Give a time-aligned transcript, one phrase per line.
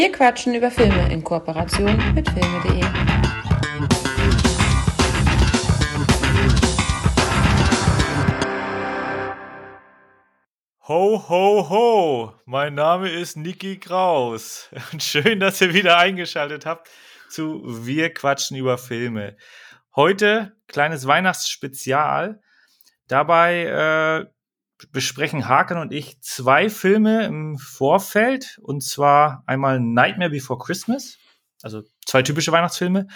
[0.00, 2.82] Wir quatschen über Filme in Kooperation mit filme.de.
[10.88, 12.34] Ho, ho, ho!
[12.46, 14.70] Mein Name ist Niki Kraus.
[14.98, 16.88] Schön, dass ihr wieder eingeschaltet habt
[17.28, 19.36] zu Wir quatschen über Filme.
[19.94, 22.40] Heute kleines Weihnachtsspezial.
[23.06, 24.39] Dabei äh,
[24.92, 28.58] besprechen Haken und ich zwei Filme im Vorfeld.
[28.62, 31.18] Und zwar einmal Nightmare Before Christmas,
[31.62, 33.06] also zwei typische Weihnachtsfilme.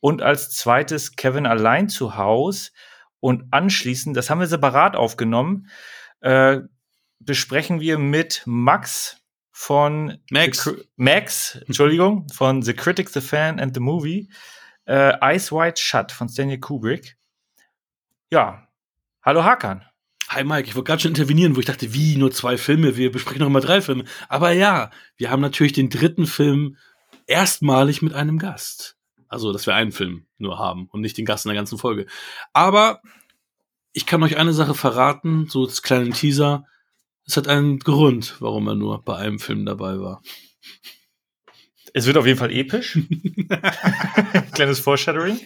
[0.00, 2.72] Und als zweites Kevin allein zu Haus.
[3.20, 5.68] Und anschließend, das haben wir separat aufgenommen,
[6.20, 6.60] äh,
[7.20, 10.64] besprechen wir mit Max von Max.
[10.64, 14.28] The, Max, Entschuldigung, von The Critic, The Fan and The Movie.
[14.84, 17.16] Äh, Eyes Wide Shut von Stanley Kubrick.
[18.30, 18.68] Ja.
[19.22, 19.86] Hallo Hakan.
[20.34, 23.12] Hi Mike, ich wollte gerade schon intervenieren, wo ich dachte, wie, nur zwei Filme, wir
[23.12, 24.02] besprechen noch mal drei Filme.
[24.28, 26.76] Aber ja, wir haben natürlich den dritten Film
[27.28, 28.96] erstmalig mit einem Gast.
[29.28, 32.06] Also, dass wir einen Film nur haben und nicht den Gast in der ganzen Folge.
[32.52, 33.00] Aber
[33.92, 36.66] ich kann euch eine Sache verraten, so als kleinen Teaser.
[37.24, 40.20] Es hat einen Grund, warum er nur bei einem Film dabei war.
[41.92, 42.98] Es wird auf jeden Fall episch.
[44.52, 45.38] Kleines Foreshadowing.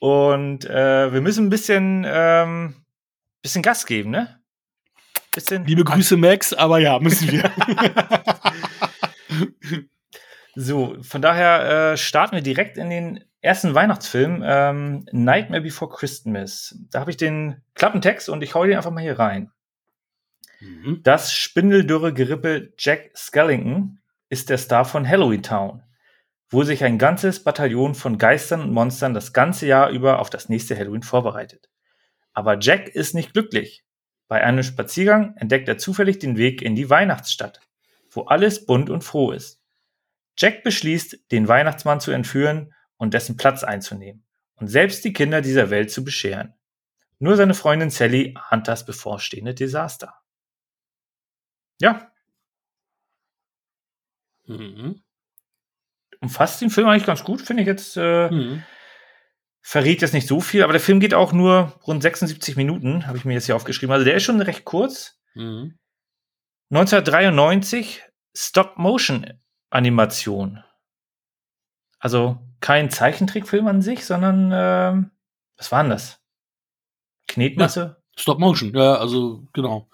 [0.00, 2.74] Und äh, wir müssen ein bisschen ähm,
[3.42, 4.40] bisschen Gas geben, ne?
[5.32, 7.50] Bisschen Liebe Grüße, Max, aber ja, müssen wir.
[10.56, 16.76] so, von daher äh, starten wir direkt in den ersten Weihnachtsfilm, ähm, Nightmare Before Christmas.
[16.90, 19.50] Da habe ich den Klappentext und ich hau den einfach mal hier rein.
[20.60, 21.00] Mhm.
[21.02, 25.82] Das spindeldürre Gerippe Jack Skellington ist der Star von Halloween Town,
[26.50, 30.48] wo sich ein ganzes Bataillon von Geistern und Monstern das ganze Jahr über auf das
[30.48, 31.70] nächste Halloween vorbereitet.
[32.32, 33.84] Aber Jack ist nicht glücklich.
[34.28, 37.60] Bei einem Spaziergang entdeckt er zufällig den Weg in die Weihnachtsstadt,
[38.10, 39.60] wo alles bunt und froh ist.
[40.36, 45.70] Jack beschließt, den Weihnachtsmann zu entführen und dessen Platz einzunehmen und selbst die Kinder dieser
[45.70, 46.54] Welt zu bescheren.
[47.18, 50.14] Nur seine Freundin Sally ahnt das bevorstehende Desaster.
[51.80, 52.12] Ja.
[54.46, 55.02] Mhm.
[56.20, 57.96] Umfasst den Film eigentlich ganz gut, finde ich jetzt.
[57.96, 58.62] Äh, mhm
[59.62, 63.16] verrät jetzt nicht so viel, aber der Film geht auch nur rund 76 Minuten, habe
[63.18, 63.92] ich mir jetzt hier aufgeschrieben.
[63.92, 65.20] Also der ist schon recht kurz.
[65.34, 65.78] Mhm.
[66.70, 68.02] 1993
[68.34, 70.64] Stop-Motion-Animation.
[71.98, 75.02] Also kein Zeichentrickfilm an sich, sondern äh,
[75.56, 76.20] was war denn das?
[77.28, 77.80] Knetmasse?
[77.80, 79.88] Ja, Stop-Motion, ja, also genau.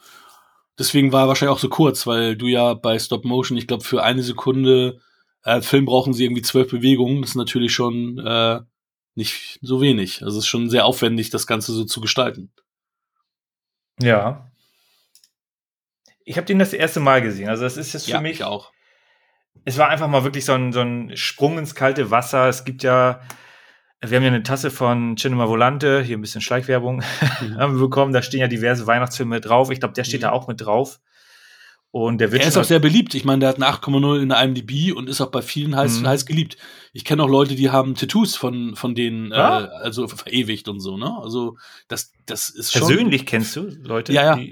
[0.79, 4.03] Deswegen war er wahrscheinlich auch so kurz, weil du ja bei Stop-Motion, ich glaube, für
[4.03, 5.01] eine Sekunde
[5.43, 7.23] äh, Film brauchen sie irgendwie zwölf Bewegungen.
[7.23, 8.61] Das ist natürlich schon äh,
[9.17, 10.23] nicht so wenig.
[10.23, 12.51] Also es ist schon sehr aufwendig, das Ganze so zu gestalten.
[14.01, 14.51] Ja.
[16.25, 17.49] Ich habe den das erste Mal gesehen.
[17.49, 18.73] Also das ist jetzt für ja, mich auch.
[19.65, 22.49] Es war einfach mal wirklich so ein, so ein Sprung ins kalte Wasser.
[22.49, 23.21] Es gibt ja,
[24.01, 27.57] wir haben ja eine Tasse von Cinema Volante, hier ein bisschen Schleichwerbung, mhm.
[27.59, 28.13] haben wir bekommen.
[28.13, 29.71] Da stehen ja diverse Weihnachtsfilme drauf.
[29.71, 30.25] Ich glaube, der steht mhm.
[30.25, 31.01] da auch mit drauf.
[31.99, 33.15] Und der wird er ist auch sehr beliebt.
[33.15, 36.01] Ich meine, der hat eine 8,0 in der IMDb und ist auch bei vielen heiß,
[36.01, 36.09] mhm.
[36.09, 36.59] heiß geliebt.
[36.93, 39.65] Ich kenne auch Leute, die haben Tattoos von, von denen, ja?
[39.65, 41.17] äh, also verewigt und so, ne?
[41.23, 41.57] Also,
[41.89, 42.87] das, das ist schon.
[42.87, 44.13] Persönlich kennst du Leute?
[44.13, 44.47] Ja, ja.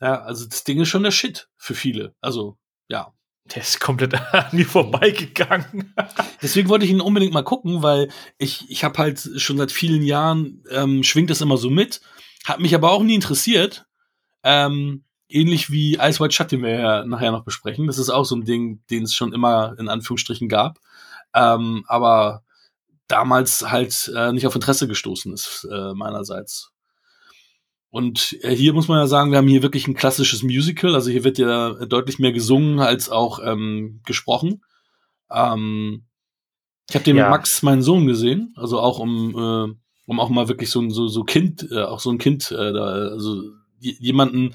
[0.00, 2.16] ja, also das Ding ist schon der Shit für viele.
[2.20, 3.14] Also, ja.
[3.54, 5.94] Der ist komplett an mir vorbeigegangen.
[6.42, 10.02] Deswegen wollte ich ihn unbedingt mal gucken, weil ich, ich habe halt schon seit vielen
[10.02, 12.00] Jahren, ähm, schwingt das immer so mit,
[12.44, 13.86] hat mich aber auch nie interessiert.
[14.42, 17.86] Ähm, ähnlich wie Ice White Shut, den wir ja nachher noch besprechen.
[17.86, 20.78] Das ist auch so ein Ding, den es schon immer in Anführungsstrichen gab.
[21.34, 22.42] Ähm, aber
[23.06, 26.72] damals halt äh, nicht auf Interesse gestoßen ist, äh, meinerseits.
[27.90, 30.94] Und äh, hier muss man ja sagen, wir haben hier wirklich ein klassisches Musical.
[30.94, 34.62] Also hier wird ja deutlich mehr gesungen als auch ähm, gesprochen.
[35.30, 36.04] Ähm,
[36.88, 37.30] ich habe den ja.
[37.30, 38.54] Max, meinen Sohn, gesehen.
[38.56, 39.74] Also auch um, äh,
[40.06, 42.72] um auch mal wirklich so ein so, so Kind, äh, auch so ein Kind äh,
[42.72, 43.42] da, also
[43.80, 44.54] jemanden,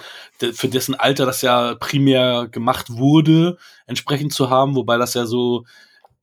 [0.53, 3.57] für dessen Alter das ja primär gemacht wurde,
[3.87, 5.65] entsprechend zu haben, wobei das ja so,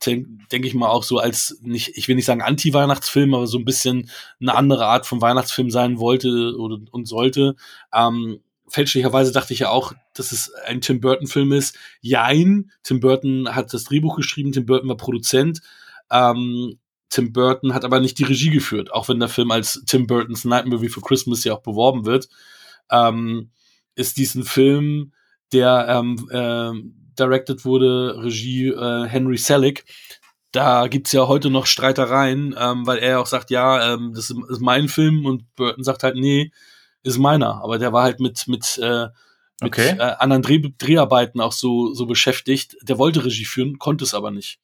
[0.04, 3.58] denke denk ich mal, auch so als nicht, ich will nicht sagen Anti-Weihnachtsfilm, aber so
[3.58, 4.10] ein bisschen
[4.40, 7.56] eine andere Art von Weihnachtsfilm sein wollte oder, und sollte.
[7.92, 11.76] Ähm, fälschlicherweise dachte ich ja auch, dass es ein Tim Burton-Film ist.
[12.00, 15.60] Jein, Tim Burton hat das Drehbuch geschrieben, Tim Burton war Produzent.
[16.10, 16.78] Ähm,
[17.08, 20.44] Tim Burton hat aber nicht die Regie geführt, auch wenn der Film als Tim Burton's
[20.44, 22.28] Night Movie for Christmas ja auch beworben wird
[22.90, 23.50] ähm,
[23.94, 25.12] ist diesen Film,
[25.52, 26.72] der ähm, äh,
[27.18, 29.84] directed wurde, Regie äh, Henry Selick.
[30.52, 34.60] Da gibt's ja heute noch Streitereien, ähm, weil er auch sagt, ja, ähm, das ist
[34.60, 36.50] mein Film und Burton sagt halt, nee,
[37.02, 37.62] ist meiner.
[37.62, 39.06] Aber der war halt mit, mit, äh,
[39.62, 39.90] mit Okay.
[39.98, 42.76] äh, anderen Dreh Dreharbeiten auch so, so beschäftigt.
[42.82, 44.58] Der wollte Regie führen, konnte es aber nicht.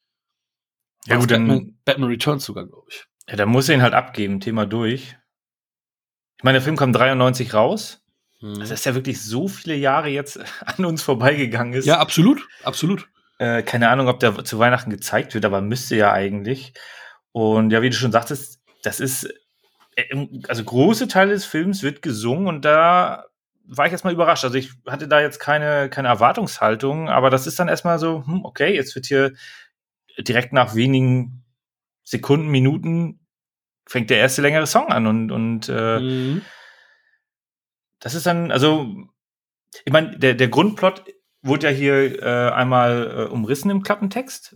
[1.05, 3.05] Ja, Auf gut, dann, Batman, Batman Returns sogar, glaube ich.
[3.29, 5.15] ja, dann muss er ihn halt abgeben, Thema durch.
[6.37, 8.03] Ich meine, der Film kam 93 raus.
[8.41, 8.59] Mhm.
[8.59, 11.85] Das ist ja wirklich so viele Jahre jetzt an uns vorbeigegangen ist.
[11.85, 13.07] Ja, absolut, absolut.
[13.39, 16.73] Äh, keine Ahnung, ob der zu Weihnachten gezeigt wird, aber müsste ja eigentlich.
[17.31, 19.31] Und ja, wie du schon sagtest, das ist,
[19.95, 23.25] äh, also große Teile des Films wird gesungen und da
[23.69, 24.45] war ich erstmal überrascht.
[24.45, 28.45] Also ich hatte da jetzt keine, keine Erwartungshaltung, aber das ist dann erstmal so, hm,
[28.45, 29.33] okay, jetzt wird hier
[30.17, 31.43] direkt nach wenigen
[32.03, 33.19] Sekunden, Minuten
[33.85, 36.41] fängt der erste längere Song an und, und äh, Mhm.
[37.99, 38.93] Das ist dann, also,
[39.85, 41.05] ich meine, der, der Grundplot
[41.41, 44.55] wurde ja hier äh, einmal äh, umrissen im Klappentext.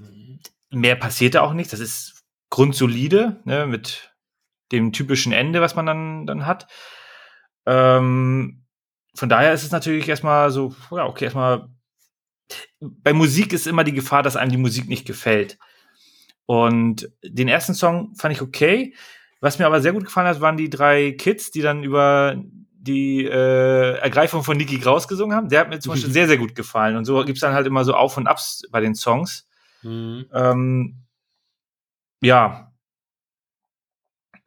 [0.70, 1.72] Mehr passierte auch nicht.
[1.74, 4.14] Das ist grundsolide, ne, mit
[4.72, 6.68] dem typischen Ende, was man dann, dann hat.
[7.66, 8.66] Ähm,
[9.14, 11.70] von daher ist es natürlich erstmal so, ja, okay, erstmal.
[12.80, 15.58] Bei Musik ist immer die Gefahr, dass einem die Musik nicht gefällt.
[16.46, 18.94] Und den ersten Song fand ich okay.
[19.40, 22.36] Was mir aber sehr gut gefallen hat, waren die drei Kids, die dann über
[22.82, 25.50] die äh, Ergreifung von Niki Graus gesungen haben.
[25.50, 26.98] Der hat mir zum Beispiel sehr, sehr gut gefallen.
[26.98, 29.48] Und so gibt's dann halt immer so Auf und Abs bei den Songs.
[29.84, 30.26] Mhm.
[30.34, 31.04] Ähm,
[32.22, 32.72] ja.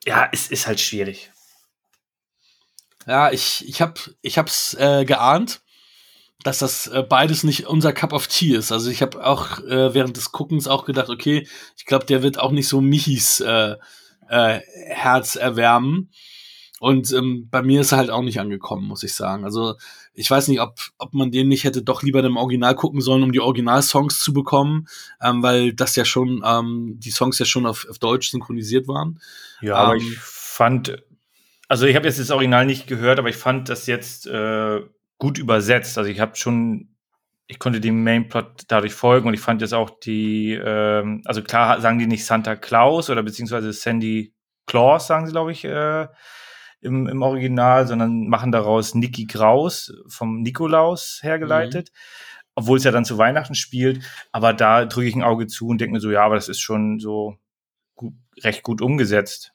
[0.05, 1.31] Ja, es ist halt schwierig.
[3.07, 5.63] Ja, ich, ich hab, ich hab's äh, geahnt,
[6.43, 8.73] dass das äh, beides nicht unser Cup of Tea ist.
[8.73, 11.47] Also ich habe auch äh, während des Guckens auch gedacht, okay,
[11.77, 13.77] ich glaube, der wird auch nicht so Michis äh,
[14.29, 16.11] äh, Herz erwärmen.
[16.81, 19.45] Und ähm, bei mir ist er halt auch nicht angekommen, muss ich sagen.
[19.45, 19.77] Also
[20.13, 23.23] ich weiß nicht, ob, ob man den nicht hätte doch lieber im Original gucken sollen,
[23.23, 24.87] um die Originalsongs zu bekommen,
[25.23, 29.21] ähm, weil das ja schon, ähm, die Songs ja schon auf, auf Deutsch synchronisiert waren.
[29.61, 31.03] Ja, aber Ähm, ich fand,
[31.69, 34.81] also ich habe jetzt das Original nicht gehört, aber ich fand das jetzt äh,
[35.19, 35.97] gut übersetzt.
[35.97, 36.89] Also ich habe schon,
[37.47, 41.81] ich konnte dem Mainplot dadurch folgen und ich fand jetzt auch die, ähm, also klar
[41.81, 44.35] sagen die nicht Santa Claus oder beziehungsweise Sandy
[44.67, 46.09] Claus, sagen sie, glaube ich, äh,
[46.85, 51.91] im, im Original, sondern machen daraus Niki Graus vom Nikolaus hergeleitet.
[52.55, 55.81] Obwohl es ja dann zu Weihnachten spielt, aber da drücke ich ein Auge zu und
[55.81, 57.37] denke mir so, ja, aber das ist schon so
[57.97, 58.15] gut,
[58.45, 59.53] recht gut umgesetzt.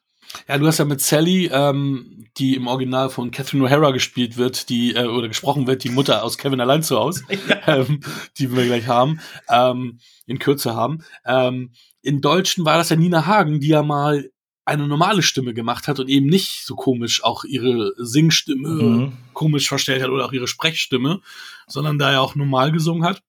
[0.47, 4.69] Ja, du hast ja mit Sally, ähm, die im Original von Catherine O'Hara gespielt wird,
[4.69, 7.23] die äh, oder gesprochen wird, die Mutter aus Kevin allein zu Hause,
[7.67, 8.01] ähm,
[8.37, 11.03] die wir gleich haben, ähm, in Kürze haben.
[11.25, 11.71] Ähm,
[12.01, 14.29] in Deutschen war das ja Nina Hagen, die ja mal
[14.69, 19.13] eine normale Stimme gemacht hat und eben nicht so komisch auch ihre Singstimme Mhm.
[19.33, 21.21] komisch verstellt hat oder auch ihre Sprechstimme,
[21.67, 23.21] sondern da ja auch normal gesungen hat.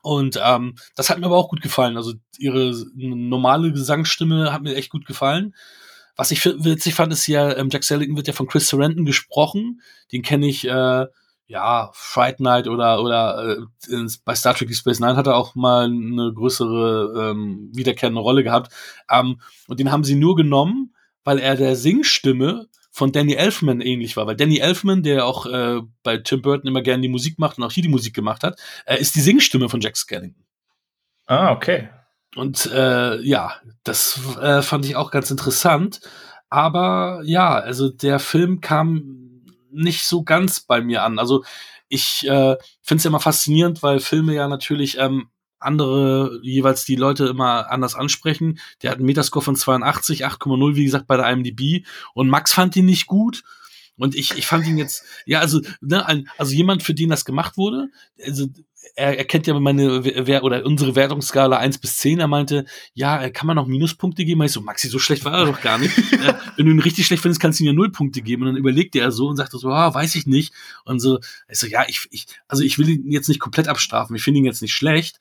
[0.00, 1.96] Und ähm, das hat mir aber auch gut gefallen.
[1.98, 5.54] Also ihre normale Gesangsstimme hat mir echt gut gefallen.
[6.16, 9.82] Was ich witzig fand, ist ja, ähm, Jack Sellington wird ja von Chris Sarandon gesprochen.
[10.12, 11.06] Den kenne ich, äh,
[11.52, 13.58] ja, Fright Night oder, oder
[13.90, 18.22] äh, bei Star Trek Deep Space Nine hat er auch mal eine größere ähm, wiederkehrende
[18.22, 18.72] Rolle gehabt.
[19.10, 19.38] Ähm,
[19.68, 20.94] und den haben sie nur genommen,
[21.24, 24.26] weil er der Singstimme von Danny Elfman ähnlich war.
[24.26, 27.64] Weil Danny Elfman, der auch äh, bei Tim Burton immer gerne die Musik macht und
[27.64, 30.46] auch hier die Musik gemacht hat, äh, ist die Singstimme von Jack Skellington.
[31.26, 31.90] Ah, okay.
[32.34, 36.00] Und äh, ja, das äh, fand ich auch ganz interessant.
[36.48, 39.21] Aber ja, also der Film kam
[39.72, 41.18] nicht so ganz bei mir an.
[41.18, 41.44] Also
[41.88, 45.28] ich äh, finde es ja immer faszinierend, weil Filme ja natürlich ähm,
[45.58, 48.58] andere jeweils die Leute immer anders ansprechen.
[48.82, 51.86] Der hat einen Metascore von 82, 8,0, wie gesagt, bei der IMDb.
[52.14, 53.42] Und Max fand ihn nicht gut.
[53.96, 57.24] Und ich, ich fand ihn jetzt, ja, also, ne, ein, also jemand, für den das
[57.24, 57.88] gemacht wurde,
[58.24, 58.46] also
[58.94, 62.20] er, er kennt ja meine Wer oder unsere Wertungsskala 1 bis 10.
[62.20, 64.42] Er meinte, ja, äh, kann man noch Minuspunkte geben?
[64.42, 65.96] Ich so, Maxi, so schlecht war er doch gar nicht.
[66.12, 68.42] äh, wenn du ihn richtig schlecht findest, kannst du ihm ja null Punkte geben.
[68.42, 70.52] Und dann überlegte er so und sagte so, ah, weiß ich nicht.
[70.84, 74.16] Und so, ich so, ja, ich, ich, also ich will ihn jetzt nicht komplett abstrafen.
[74.16, 75.20] Ich finde ihn jetzt nicht schlecht.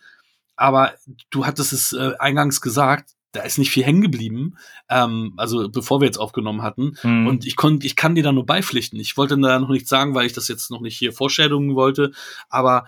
[0.55, 0.93] Aber
[1.29, 4.57] du hattest es äh, eingangs gesagt, da ist nicht viel hängen geblieben,
[4.89, 6.97] ähm, also bevor wir jetzt aufgenommen hatten.
[7.01, 7.27] Hm.
[7.27, 8.99] Und ich konnte, ich kann dir da nur beipflichten.
[8.99, 12.11] Ich wollte da noch nichts sagen, weil ich das jetzt noch nicht hier vorstellungen wollte.
[12.49, 12.85] Aber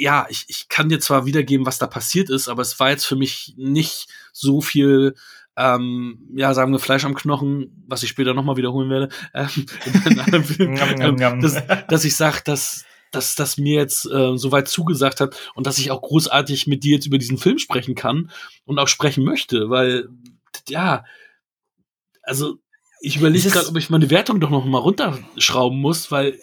[0.00, 3.04] ja, ich, ich kann dir zwar wiedergeben, was da passiert ist, aber es war jetzt
[3.04, 5.14] für mich nicht so viel,
[5.56, 9.48] ähm, ja, sagen wir Fleisch am Knochen, was ich später nochmal wiederholen werde, ähm,
[10.44, 10.76] Film,
[11.20, 15.66] ähm, dass, dass ich sage, dass dass das mir jetzt äh, soweit zugesagt hat und
[15.66, 18.30] dass ich auch großartig mit dir jetzt über diesen Film sprechen kann
[18.66, 20.08] und auch sprechen möchte, weil
[20.68, 21.04] ja,
[22.22, 22.58] also
[23.00, 26.38] ich überlege gerade, ob ich meine Wertung doch noch mal runterschrauben muss, weil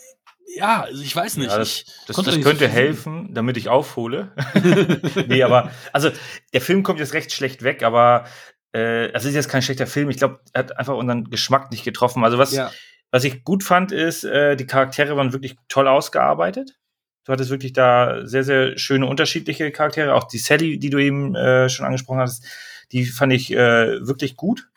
[0.55, 1.51] ja, also ich weiß nicht.
[1.51, 4.31] Ja, ich Das, konnte das nicht so könnte viel- helfen, damit ich aufhole.
[5.27, 6.09] nee, aber, also,
[6.53, 8.25] der Film kommt jetzt recht schlecht weg, aber
[8.73, 10.09] äh, es ist jetzt kein schlechter Film.
[10.09, 12.23] Ich glaube, er hat einfach unseren Geschmack nicht getroffen.
[12.23, 12.71] Also, was, Ja.
[13.11, 16.77] was ich gut fand, ist, äh, die Charaktere waren wirklich toll ausgearbeitet.
[17.25, 20.13] Du hattest wirklich da sehr, sehr schöne unterschiedliche Charaktere.
[20.13, 22.45] Auch die Sally, die du eben äh, schon angesprochen hast,
[22.93, 24.69] die fand ich äh, wirklich gut.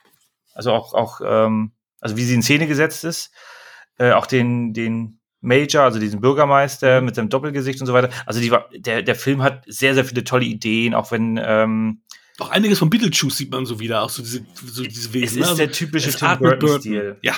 [0.53, 3.31] Also auch, auch ähm, also wie sie in Szene gesetzt ist.
[3.99, 8.11] Äh, auch den, den Major, also diesen Bürgermeister mit seinem Doppelgesicht und so weiter.
[8.27, 12.03] Also die war, der, der Film hat sehr, sehr viele tolle Ideen, auch wenn ähm,
[12.41, 15.43] auch einiges von Beetlejuice sieht man so wieder, auch so diese, so diese Wesen.
[15.43, 15.67] Es ist ne?
[15.67, 17.19] der typische Tim Burton-Stil.
[17.23, 17.35] Ja,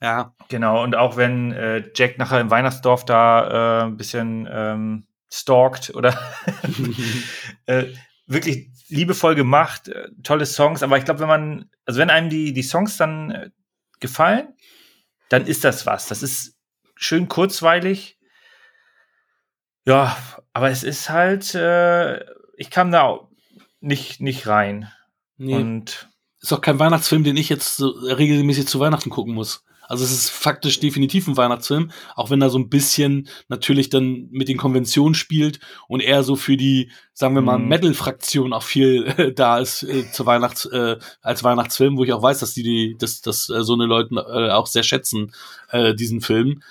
[0.00, 0.34] ja.
[0.48, 5.94] Genau, und auch wenn äh, Jack nachher im Weihnachtsdorf da äh, ein bisschen ähm, stalkt
[5.94, 6.16] oder
[7.66, 7.86] äh,
[8.26, 12.52] wirklich liebevoll gemacht, äh, tolle Songs, aber ich glaube, wenn man, also wenn einem die,
[12.52, 13.50] die Songs dann äh,
[13.98, 14.54] gefallen,
[15.30, 16.06] dann ist das was.
[16.08, 16.53] Das ist
[16.94, 18.18] schön kurzweilig.
[19.84, 20.16] Ja,
[20.52, 22.20] aber es ist halt, äh,
[22.56, 23.28] ich kam da auch
[23.80, 24.90] nicht, nicht rein.
[25.36, 25.54] Nee.
[25.54, 26.08] Und
[26.44, 29.64] ist auch kein Weihnachtsfilm, den ich jetzt so regelmäßig zu Weihnachten gucken muss.
[29.86, 34.28] Also es ist faktisch definitiv ein Weihnachtsfilm, auch wenn er so ein bisschen natürlich dann
[34.30, 37.68] mit den Konventionen spielt und eher so für die, sagen wir mal, Mhm.
[37.68, 42.22] Metal-Fraktion auch viel äh, da ist äh, zur Weihnachts, äh, als Weihnachtsfilm, wo ich auch
[42.22, 45.32] weiß, dass die, die dass, dass äh, so eine Leute äh, auch sehr schätzen,
[45.70, 46.62] äh, diesen Film.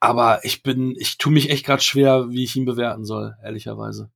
[0.00, 4.10] Aber ich bin, ich tue mich echt gerade schwer, wie ich ihn bewerten soll, ehrlicherweise.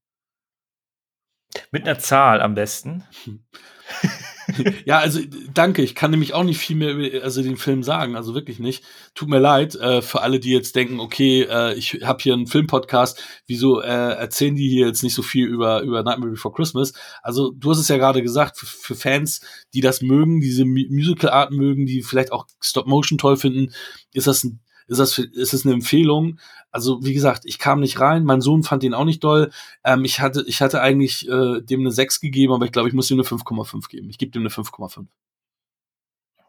[1.71, 3.05] mit einer Zahl am besten.
[4.85, 5.21] Ja, also
[5.53, 5.83] danke.
[5.83, 8.85] Ich kann nämlich auch nicht viel mehr über also den Film sagen, also wirklich nicht.
[9.15, 12.47] Tut mir leid äh, für alle, die jetzt denken, okay, äh, ich habe hier einen
[12.47, 16.93] Filmpodcast, wieso äh, erzählen die hier jetzt nicht so viel über über Nightmare Before Christmas?
[17.23, 19.41] Also du hast es ja gerade gesagt, für, für Fans,
[19.73, 23.73] die das mögen, diese Mu- Musical-Art mögen, die vielleicht auch Stop Motion toll finden,
[24.13, 26.39] ist das ein ist das, ist das eine Empfehlung?
[26.71, 29.51] Also, wie gesagt, ich kam nicht rein, mein Sohn fand ihn auch nicht doll.
[29.85, 32.95] Ähm, ich hatte, ich hatte eigentlich äh, dem eine 6 gegeben, aber ich glaube, ich
[32.95, 34.11] muss ihm eine 5,5 geben.
[34.11, 35.07] Ich gebe dem eine 5,5.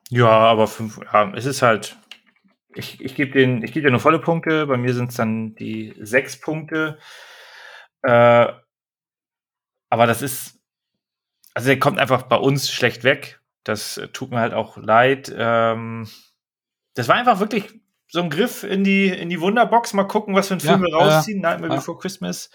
[0.10, 1.98] Ja, aber fünf, ja, es ist halt.
[2.75, 4.68] Ich, ich gebe den, ich gebe dir nur volle Punkte.
[4.68, 7.00] Bei mir sind es dann die sechs Punkte.
[8.04, 8.48] Äh,
[9.89, 10.60] aber das ist,
[11.54, 13.39] also der kommt einfach bei uns schlecht weg.
[13.63, 15.34] Das äh, tut mir halt auch leid.
[15.36, 16.08] Ähm,
[16.96, 17.74] das war einfach wirklich
[18.08, 19.94] so ein Griff in die, in die Wunderbox.
[19.94, 21.42] Mal gucken, was für einen Ja, Film wir ja, rausziehen.
[21.42, 21.80] Nightmare ja.
[21.80, 22.50] Before Christmas.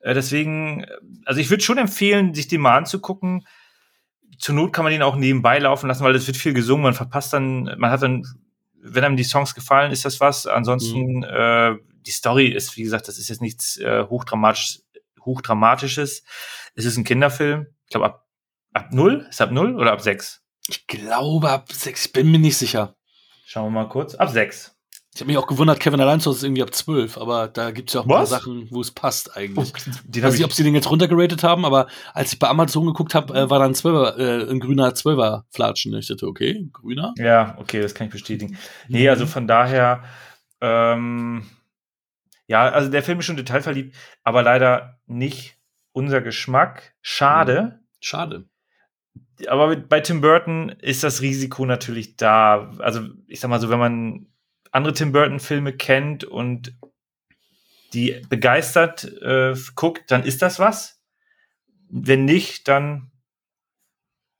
[0.00, 3.46] Äh, deswegen, äh, also ich würde schon empfehlen, sich den mal anzugucken.
[4.38, 6.84] Zur Not kann man den auch nebenbei laufen lassen, weil es wird viel gesungen.
[6.84, 8.22] Man verpasst dann, man hat dann,
[8.74, 10.46] wenn einem die Songs gefallen, ist das was.
[10.46, 11.74] Ansonsten, äh,
[12.06, 14.86] die Story ist, wie gesagt, das ist jetzt nichts äh, hochdramatisches,
[15.24, 16.22] hochdramatisches.
[16.74, 17.66] Es ist ein Kinderfilm.
[17.84, 18.26] Ich glaube, ab,
[18.74, 19.26] ab null?
[19.28, 20.42] Ist ab null oder ab sechs?
[20.68, 22.96] Ich glaube ab 6, bin mir nicht sicher.
[23.46, 24.14] Schauen wir mal kurz.
[24.16, 24.75] Ab sechs.
[25.16, 27.70] Ich habe mich auch gewundert, Kevin allein zu Hause ist irgendwie ab 12, aber da
[27.70, 28.28] gibt's ja auch ein paar Was?
[28.28, 29.72] Sachen, wo es passt eigentlich.
[29.72, 32.84] Den Ich weiß nicht, ob sie den jetzt runtergeratet haben, aber als ich bei Amazon
[32.84, 35.94] geguckt habe, äh, war da ein, 12er, äh, ein grüner 12er Flatschen.
[35.94, 37.14] Ich dachte, okay, grüner.
[37.16, 38.58] Ja, okay, das kann ich bestätigen.
[38.88, 40.04] Nee, also von daher,
[40.60, 41.46] ähm,
[42.46, 45.56] ja, also der Film ist schon detailverliebt, aber leider nicht
[45.92, 46.92] unser Geschmack.
[47.00, 47.80] Schade.
[48.00, 48.50] Schade.
[49.48, 52.70] Aber bei Tim Burton ist das Risiko natürlich da.
[52.80, 54.26] Also, ich sag mal so, wenn man
[54.72, 56.76] andere Tim Burton-Filme kennt und
[57.92, 61.00] die begeistert äh, guckt, dann ist das was.
[61.88, 63.10] Wenn nicht, dann.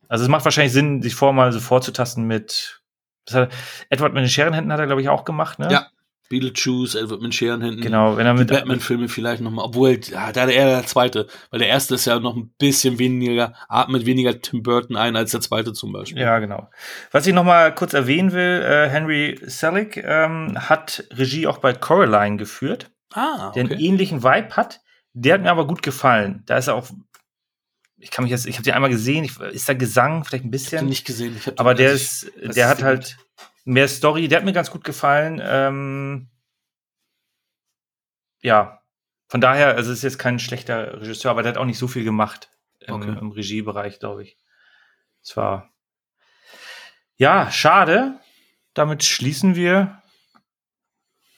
[0.09, 2.83] Also, es macht wahrscheinlich Sinn, sich vorher mal so vorzutasten mit.
[3.31, 3.53] Hat,
[3.89, 5.69] Edward mit den Scherenhänden hat er, glaube ich, auch gemacht, ne?
[5.71, 5.91] Ja.
[6.29, 7.81] Beetlejuice, Edward mit Scheren hinten.
[7.81, 8.49] Genau, wenn er Die mit.
[8.51, 12.37] Batman-Filme vielleicht nochmal, obwohl, ja, da eher der zweite, weil der erste ist ja noch
[12.37, 16.21] ein bisschen weniger, atmet weniger Tim Burton ein als der zweite zum Beispiel.
[16.23, 16.69] Ja, genau.
[17.13, 21.73] Was ich noch mal kurz erwähnen will, äh, Henry Selick ähm, hat Regie auch bei
[21.73, 22.91] Coraline geführt.
[23.15, 23.83] Ah, der einen okay.
[23.85, 24.81] ähnlichen Vibe hat.
[25.15, 26.43] Der hat mir aber gut gefallen.
[26.47, 26.89] Da ist er auch,
[27.99, 30.53] ich kann mich jetzt, ich habe den einmal gesehen, ich, ist da Gesang vielleicht ein
[30.53, 31.35] Ich hab den bisschen, nicht gesehen.
[31.39, 33.17] Ich hab den- aber der ist, der hat halt
[33.67, 34.29] mehr Story.
[34.29, 35.41] Der hat mir ganz gut gefallen.
[35.45, 36.31] Ähm,
[38.41, 38.81] ja,
[39.29, 41.89] von daher, also es ist jetzt kein schlechter Regisseur, aber der hat auch nicht so
[41.89, 43.17] viel gemacht im, Okay.
[43.21, 44.39] im Regiebereich, glaube ich.
[45.23, 45.71] Es war
[47.17, 48.19] ja schade.
[48.73, 50.03] Damit schließen wir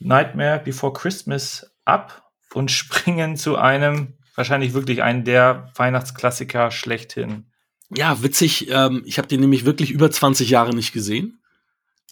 [0.01, 7.51] Nightmare Before Christmas ab und springen zu einem wahrscheinlich wirklich einen der Weihnachtsklassiker schlechthin.
[7.91, 8.69] Ja, witzig.
[8.71, 11.41] Ähm, ich habe den nämlich wirklich über 20 Jahre nicht gesehen.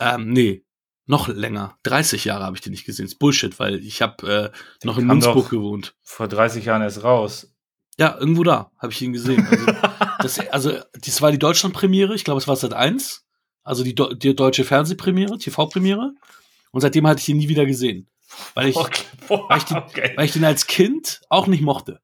[0.00, 0.64] Ähm, nee,
[1.06, 1.78] noch länger.
[1.84, 3.06] 30 Jahre habe ich den nicht gesehen.
[3.06, 5.94] ist Bullshit, weil ich habe äh, noch in Münzburg gewohnt.
[6.02, 7.52] Vor 30 Jahren erst raus.
[7.98, 9.46] Ja, irgendwo da habe ich ihn gesehen.
[9.50, 9.66] Also,
[10.20, 12.14] das, also, das war die Deutschlandpremiere.
[12.14, 13.24] Ich glaube, es war seit eins.
[13.62, 16.12] Also die, Do- die deutsche Fernsehpremiere, TV-Premiere.
[16.72, 18.08] Und seitdem hatte ich ihn nie wieder gesehen.
[18.54, 19.02] Weil ich, Okay.
[19.48, 20.12] Weil ich die- okay.
[20.16, 22.00] weil ich den als Kind auch nicht mochte.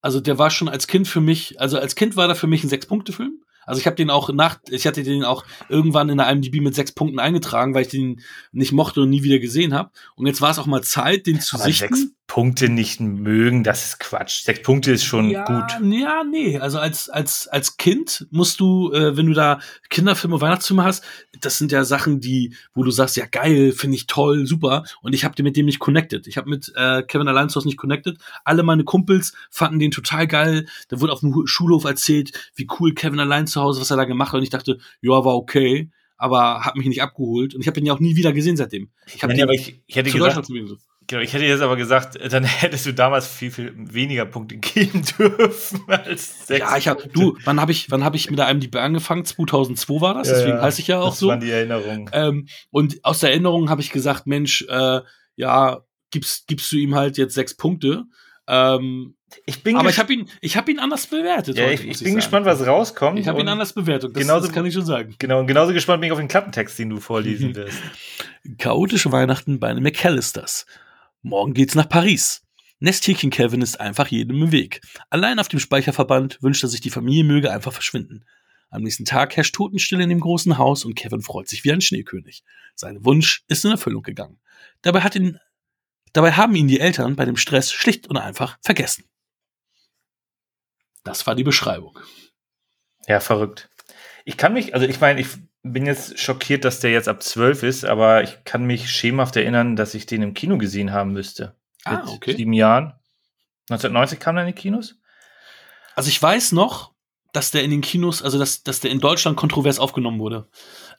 [0.00, 2.64] Also der war schon als Kind für mich, also als Kind war der für mich
[2.64, 3.39] ein Sechs-Punkte-Film.
[3.70, 6.74] Also ich habe den auch nach, ich hatte den auch irgendwann in der IMDb mit
[6.74, 9.90] sechs Punkten eingetragen, weil ich den nicht mochte und nie wieder gesehen habe.
[10.16, 12.16] Und jetzt war es auch mal Zeit, den zu Aber sechs sichten.
[12.30, 14.44] Punkte nicht mögen, das ist Quatsch.
[14.44, 15.92] Sechs Punkte ist schon ja, gut.
[15.92, 16.60] Ja, nee.
[16.60, 19.58] Also als, als, als Kind musst du, äh, wenn du da
[19.88, 21.02] Kinderfilme, Weihnachtsfilme hast,
[21.40, 24.84] das sind ja Sachen, die, wo du sagst, ja geil, finde ich toll, super.
[25.02, 26.28] Und ich habe mit dem nicht connected.
[26.28, 28.16] Ich habe mit äh, Kevin allein zu Hause nicht connected.
[28.44, 30.68] Alle meine Kumpels fanden den total geil.
[30.88, 34.04] Da wurde auf dem Schulhof erzählt, wie cool Kevin allein zu Hause, was er da
[34.04, 34.38] gemacht hat.
[34.38, 37.86] Und ich dachte, ja, war okay aber hat mich nicht abgeholt und ich habe ihn
[37.86, 38.90] ja auch nie wieder gesehen seitdem.
[39.06, 40.50] Ich, hab ja, ich, ich hätte gesagt,
[41.10, 45.02] Genau, ich hätte jetzt aber gesagt, dann hättest du damals viel, viel weniger Punkte geben
[45.18, 46.60] dürfen als sechs.
[46.60, 49.24] Ja, ich habe du, wann habe ich, wann habe ich mit der IMDb angefangen?
[49.24, 50.62] 2002 war das, ja, deswegen ja.
[50.62, 51.26] heiße ich ja auch das so.
[51.26, 52.08] Das waren die Erinnerungen.
[52.12, 55.00] Ähm, und aus der Erinnerung habe ich gesagt, Mensch, äh,
[55.34, 55.80] ja,
[56.12, 58.04] gibst, gibst du ihm halt jetzt sechs Punkte.
[58.46, 61.56] Ähm, ich bin aber ich habe ihn, ich habe ihn anders bewertet.
[61.56, 62.14] Ja, heute, ich, ich bin sagen.
[62.14, 63.18] gespannt, was rauskommt.
[63.18, 64.14] Ich habe ihn anders bewertet.
[64.14, 65.16] Das, genauso, das kann ich schon sagen.
[65.18, 67.78] Genau, und genauso gespannt bin ich auf den Klappentext, den du vorlesen wirst.
[68.58, 70.66] Chaotische Weihnachten bei den McAllisters.
[71.22, 72.42] Morgen geht's nach Paris.
[72.78, 74.80] Nesthäkchen Kevin ist einfach jedem im Weg.
[75.10, 78.24] Allein auf dem Speicherverband wünscht er sich, die Familie möge einfach verschwinden.
[78.70, 81.82] Am nächsten Tag herrscht Totenstille in dem großen Haus und Kevin freut sich wie ein
[81.82, 82.42] Schneekönig.
[82.74, 84.40] Sein Wunsch ist in Erfüllung gegangen.
[84.80, 85.38] Dabei, hat ihn,
[86.14, 89.04] dabei haben ihn die Eltern bei dem Stress schlicht und einfach vergessen.
[91.04, 91.98] Das war die Beschreibung.
[93.06, 93.68] Ja, verrückt.
[94.24, 95.28] Ich kann mich, also ich meine, ich
[95.62, 99.76] bin jetzt schockiert, dass der jetzt ab 12 ist, aber ich kann mich schemhaft erinnern,
[99.76, 101.54] dass ich den im Kino gesehen haben müsste.
[101.84, 102.36] Ah, okay.
[102.36, 102.94] sieben Jahren.
[103.70, 104.96] 1990 kam er in die Kinos?
[105.94, 106.92] Also ich weiß noch,
[107.32, 110.48] dass der in den Kinos, also dass, dass der in Deutschland kontrovers aufgenommen wurde.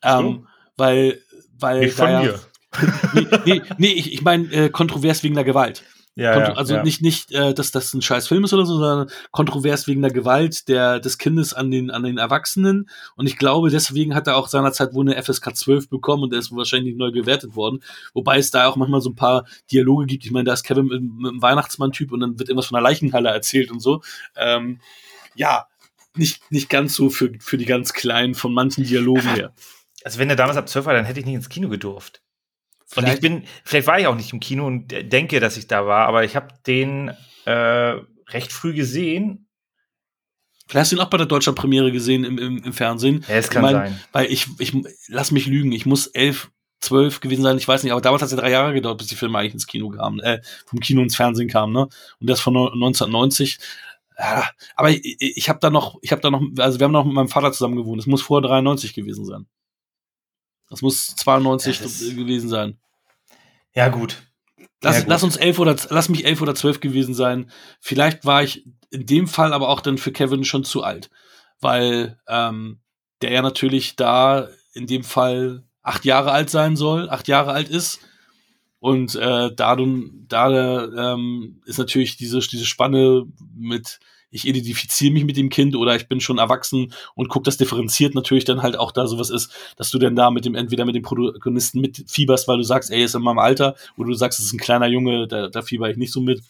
[0.04, 0.10] So.
[0.10, 1.22] Ähm, weil,
[1.58, 1.80] weil.
[1.82, 2.40] Nicht von mir.
[3.14, 5.84] nee, nee, nee, ich, ich meine äh, kontrovers wegen der Gewalt.
[6.16, 6.84] Ja, ja, also ja.
[6.84, 10.12] nicht, nicht, äh, dass das ein scheiß Film ist oder so, sondern kontrovers wegen der
[10.12, 12.90] Gewalt der, des Kindes an den, an den Erwachsenen.
[13.16, 16.40] Und ich glaube, deswegen hat er auch seinerzeit wohl eine FSK 12 bekommen und der
[16.40, 17.82] ist wahrscheinlich neu gewertet worden.
[18.14, 20.26] Wobei es da auch manchmal so ein paar Dialoge gibt.
[20.26, 22.88] Ich meine, da ist Kevin mit, mit einem Weihnachtsmann-Typ und dann wird irgendwas von einer
[22.90, 24.02] Leichenhalle erzählt und so.
[24.36, 24.82] Ähm,
[25.36, 25.68] ja,
[26.16, 29.54] nicht, nicht ganz so für, für die ganz Kleinen von manchen Dialogen her.
[30.04, 32.22] Also wenn er damals ab 12 war, dann hätte ich nicht ins Kino gedurft.
[32.96, 35.86] Und ich bin, vielleicht war ich auch nicht im Kino und denke, dass ich da
[35.86, 37.12] war, aber ich habe den
[37.46, 37.96] äh,
[38.30, 39.48] recht früh gesehen.
[40.68, 43.26] Vielleicht hast du ihn auch bei der deutschen Premiere gesehen im, im, im Fernsehen.
[43.28, 44.02] Ja, es kann ich mein, sein.
[44.12, 44.74] Weil ich, ich
[45.08, 46.50] lass mich lügen, ich muss elf,
[46.82, 49.08] zwölf gewesen sein, ich weiß nicht, aber damals hat es ja drei Jahre gedauert, bis
[49.08, 51.88] die Filme eigentlich ins Kino kamen, äh, vom Kino ins Fernsehen kamen, ne?
[52.20, 53.60] Und das von 1990.
[54.18, 57.06] Ja, aber ich, ich habe da noch, ich habe da noch, also wir haben noch
[57.06, 58.02] mit meinem Vater zusammen gewohnt.
[58.02, 59.46] Es muss vor 93 gewesen sein.
[60.72, 62.78] Das muss 92 ja, das gewesen sein.
[63.76, 64.24] Ja, gut.
[64.82, 65.10] Lass, ja, gut.
[65.10, 67.52] lass uns elf oder lass mich elf oder zwölf gewesen sein.
[67.82, 71.12] Vielleicht war ich in dem Fall aber auch dann für Kevin schon zu alt.
[71.60, 72.80] Weil ähm,
[73.22, 77.70] der ja natürlich da in dem Fall acht Jahre alt sein soll, acht Jahre alt
[77.70, 78.00] ist.
[78.80, 84.00] Und äh, da, da ähm, ist natürlich diese, diese Spanne mit
[84.32, 88.16] ich identifiziere mich mit dem Kind oder ich bin schon erwachsen und guck das differenziert
[88.16, 90.96] natürlich dann halt auch da sowas ist, dass du denn da mit dem entweder mit
[90.96, 94.46] dem Protagonisten mitfieberst, weil du sagst, ey, ist in meinem Alter, oder du sagst, es
[94.46, 96.42] ist ein kleiner Junge, da, da fieber ich nicht so mit.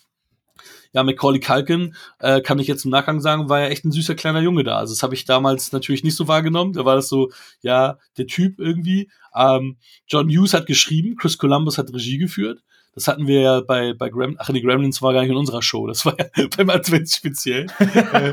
[0.93, 4.13] Ja, Macaulay Culkin, äh, kann ich jetzt im Nachgang sagen, war ja echt ein süßer
[4.13, 4.77] kleiner Junge da.
[4.77, 6.73] Also das habe ich damals natürlich nicht so wahrgenommen.
[6.73, 9.09] Da war das so, ja, der Typ irgendwie.
[9.33, 12.61] Ähm, John Hughes hat geschrieben, Chris Columbus hat Regie geführt.
[12.93, 15.61] Das hatten wir ja bei, bei Gremlins, ach, die Gremlins war gar nicht in unserer
[15.61, 18.31] Show, das war ja beim Adventsspeziell, äh,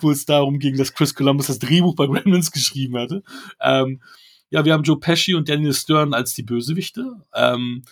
[0.00, 3.22] wo es darum ging, dass Chris Columbus das Drehbuch bei Gremlins geschrieben hatte.
[3.60, 4.02] Ähm,
[4.50, 7.16] ja, wir haben Joe Pesci und Daniel Stern als die Bösewichte.
[7.34, 7.84] Ähm,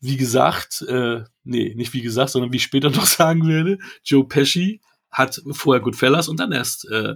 [0.00, 4.26] wie gesagt, äh, nee, nicht wie gesagt, sondern wie ich später noch sagen werde, Joe
[4.26, 7.14] Pesci hat vorher Goodfellas und dann erst äh,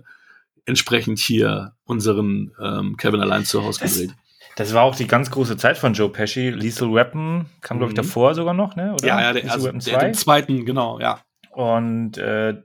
[0.65, 4.15] entsprechend hier unseren ähm, Kevin allein zu Hause gedreht.
[4.57, 6.51] Das war auch die ganz große Zeit von Joe Pesci.
[6.51, 8.03] Lethal Weapon kam, glaube ich, mhm.
[8.03, 8.93] davor sogar noch, ne?
[8.95, 9.07] Oder?
[9.07, 11.21] Ja, ja, der, also, der, den zweiten, genau, ja.
[11.51, 12.63] Und äh,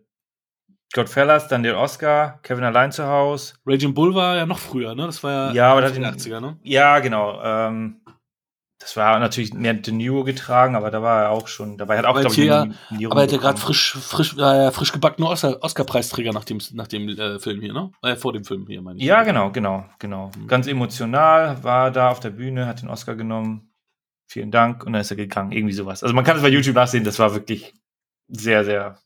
[0.93, 3.55] Godfellas, dann den Oscar, Kevin allein zu Hause.
[3.65, 5.05] Raging Bull war ja noch früher, ne?
[5.05, 6.57] Das war ja, ja aber in den 80er, ne?
[6.63, 7.41] Ja, genau.
[7.43, 8.01] Ähm,
[8.79, 12.05] das war natürlich mehr De Niro getragen, aber da war er auch schon, dabei hat
[12.05, 12.67] auch, glaube ich, ja,
[13.09, 17.09] Aber er hat ja gerade frisch, frisch, äh, frisch gebackener Oscar-Preisträger nach dem, nach dem
[17.09, 17.91] äh, Film hier, ne?
[18.03, 19.05] Äh, vor dem Film hier, meine ich.
[19.05, 20.31] Ja, genau, genau, genau.
[20.37, 20.47] Mhm.
[20.47, 23.73] Ganz emotional, war da auf der Bühne, hat den Oscar genommen.
[24.29, 26.03] Vielen Dank und dann ist er gegangen, irgendwie sowas.
[26.03, 27.73] Also man kann es bei YouTube nachsehen, das war wirklich
[28.27, 28.99] sehr, sehr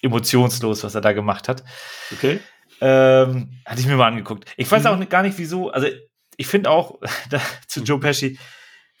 [0.00, 1.64] emotionslos, was er da gemacht hat.
[2.12, 2.40] Okay.
[2.80, 4.50] Ähm, hatte ich mir mal angeguckt.
[4.56, 4.88] Ich weiß mhm.
[4.88, 5.88] auch gar nicht, wieso, also
[6.36, 6.98] ich finde auch,
[7.30, 8.38] da, zu Joe Pesci,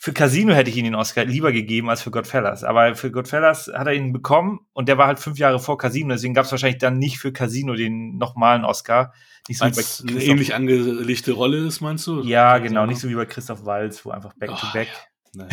[0.06, 2.62] für Casino hätte ich ihn den Oscar lieber gegeben als für Godfellas.
[2.62, 6.10] Aber für Godfellas hat er ihn bekommen und der war halt fünf Jahre vor Casino.
[6.10, 9.12] Deswegen gab es wahrscheinlich dann nicht für Casino den nochmalen Oscar.
[9.48, 12.22] Nicht so als wie bei eine ähnlich angelegte Rolle ist, meinst du?
[12.22, 12.86] Ja, genau.
[12.86, 14.86] Nicht so wie bei Christoph Walz, wo einfach Back-to-Back.
[14.92, 14.98] Oh,
[15.38, 15.50] Naja.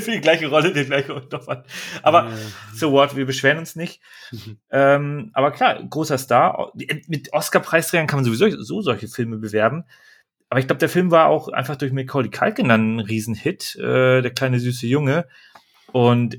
[0.00, 1.62] für die gleiche Rolle, den gleichen Unterfall.
[2.02, 2.36] Aber Ja.
[2.74, 4.00] so what, wir beschweren uns nicht.
[4.72, 6.72] Ähm, aber klar, großer Star.
[7.06, 9.84] Mit Oscar-Preisträgern kann man sowieso so solche Filme bewerben.
[10.50, 14.20] Aber ich glaube, der Film war auch einfach durch Macaulay Culkin dann ein Riesenhit, äh,
[14.20, 15.26] der kleine süße Junge.
[15.92, 16.38] Und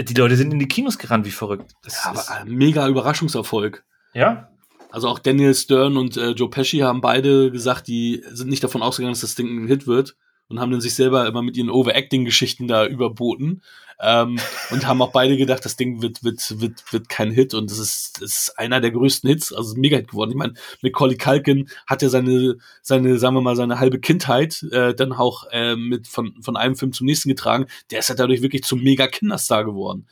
[0.00, 1.72] die Leute sind in die Kinos gerannt wie verrückt.
[1.82, 3.84] Das Ja, aber mega Überraschungserfolg.
[4.12, 4.50] ja,
[4.90, 8.82] Also auch Daniel Stern und äh, Joe Pesci haben beide gesagt, die sind nicht davon
[8.82, 10.16] ausgegangen, dass das Ding ein Hit wird
[10.48, 13.62] und haben dann sich selber immer mit ihren Overacting-Geschichten da überboten
[14.00, 14.38] ähm,
[14.70, 17.78] und haben auch beide gedacht, das Ding wird wird wird wird kein Hit und das
[17.78, 20.30] ist, ist einer der größten Hits, also ein Mega-Hit geworden.
[20.30, 24.94] Ich meine, Macaulay Culkin hat ja seine seine sagen wir mal seine halbe Kindheit äh,
[24.94, 27.66] dann auch äh, mit von von einem Film zum nächsten getragen.
[27.90, 30.06] Der ist ja dadurch wirklich zum Mega-Kinderstar geworden.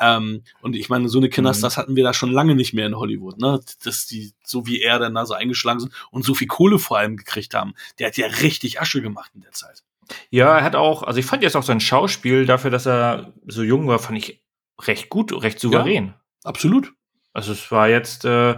[0.00, 2.96] Ähm, und ich meine, so eine Kinderstars hatten wir da schon lange nicht mehr in
[2.96, 3.60] Hollywood, ne?
[3.84, 6.98] Dass die, so wie er dann da so eingeschlagen sind und so viel Kohle vor
[6.98, 7.74] allem gekriegt haben.
[7.98, 9.82] Der hat ja richtig Asche gemacht in der Zeit.
[10.30, 13.62] Ja, er hat auch, also ich fand jetzt auch sein Schauspiel dafür, dass er so
[13.62, 14.42] jung war, fand ich
[14.80, 16.14] recht gut, recht souverän.
[16.44, 16.92] Absolut.
[17.32, 18.56] Also es war jetzt, äh,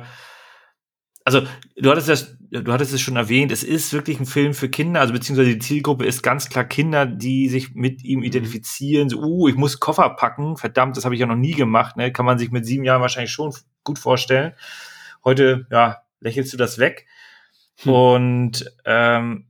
[1.24, 1.42] also
[1.76, 5.00] du hattest das, du hattest es schon erwähnt, es ist wirklich ein Film für Kinder,
[5.00, 9.08] also beziehungsweise die Zielgruppe ist ganz klar Kinder, die sich mit ihm identifizieren.
[9.08, 11.96] So, uh, ich muss Koffer packen, verdammt, das habe ich ja noch nie gemacht.
[11.96, 12.12] Ne?
[12.12, 13.54] Kann man sich mit sieben Jahren wahrscheinlich schon
[13.84, 14.54] gut vorstellen.
[15.24, 17.06] Heute, ja, lächelst du das weg.
[17.82, 17.92] Hm.
[17.92, 19.46] Und ähm,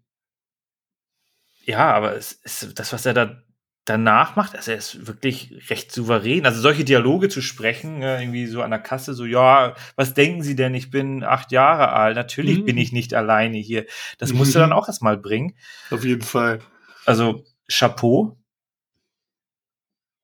[1.65, 3.43] ja, aber es ist das, was er da
[3.85, 6.47] danach macht, also er ist wirklich recht souverän.
[6.47, 10.43] Also solche Dialoge zu sprechen, äh, irgendwie so an der Kasse, so, ja, was denken
[10.43, 10.75] Sie denn?
[10.75, 12.15] Ich bin acht Jahre alt.
[12.17, 12.65] Natürlich Mhm.
[12.67, 13.87] bin ich nicht alleine hier.
[14.19, 15.57] Das musst du dann auch erstmal bringen.
[15.91, 16.61] Auf jeden Fall.
[17.07, 18.37] Also Chapeau.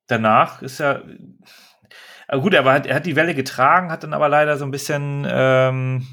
[0.07, 1.03] Danach ist er.
[2.27, 4.71] Aber gut, aber hat, er hat die Welle getragen, hat dann aber leider so ein
[4.71, 6.05] bisschen, ähm,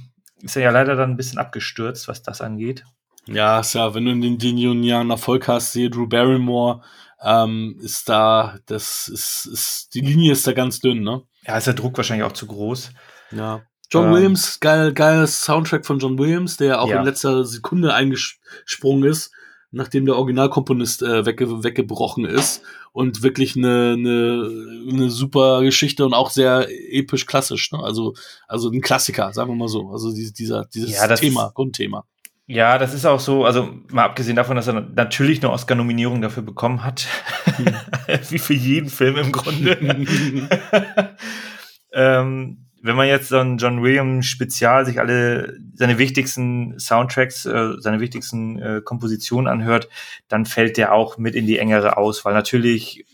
[0.42, 2.84] ist er ja leider dann ein bisschen abgestürzt, was das angeht.
[3.26, 6.82] Ja, ist ja, wenn du in den, den jungen Jahren Erfolg hast, sehe Drew Barrymore,
[7.24, 11.22] ähm, ist da, das ist, ist, die Linie ist da ganz dünn, ne?
[11.46, 12.90] Ja, ist der Druck wahrscheinlich auch zu groß.
[13.32, 13.62] Ja.
[13.90, 14.12] John Ähm.
[14.14, 16.98] Williams, geil, geiles Soundtrack von John Williams, der auch Ja.
[16.98, 19.30] in letzter Sekunde eingesprungen ist,
[19.70, 26.14] nachdem der Originalkomponist äh, wegge weggebrochen ist und wirklich eine, eine, eine super Geschichte und
[26.14, 27.80] auch sehr episch klassisch, ne?
[27.82, 28.14] Also,
[28.46, 29.90] also ein Klassiker, sagen wir mal so.
[29.90, 32.06] Also die- dieser, dieses Ja, Thema, Grundthema.
[32.46, 36.42] Ja, das ist auch so, also mal abgesehen davon, dass er natürlich eine Oscar-Nominierung dafür
[36.42, 37.06] bekommen hat.
[38.28, 39.78] Wie für jeden Film im Grunde.
[41.92, 47.76] ähm, wenn man jetzt so ein John Williams Spezial sich alle seine wichtigsten Soundtracks, äh,
[47.78, 49.88] seine wichtigsten äh, Kompositionen anhört,
[50.28, 52.34] dann fällt der auch mit in die engere Auswahl.
[52.34, 53.06] Natürlich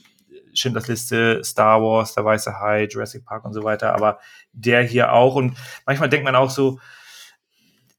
[0.54, 4.18] Schindlers Liste, Star Wars, Der Weiße Hai, Jurassic Park und so weiter, aber
[4.52, 5.36] der hier auch.
[5.36, 6.80] Und manchmal denkt man auch so,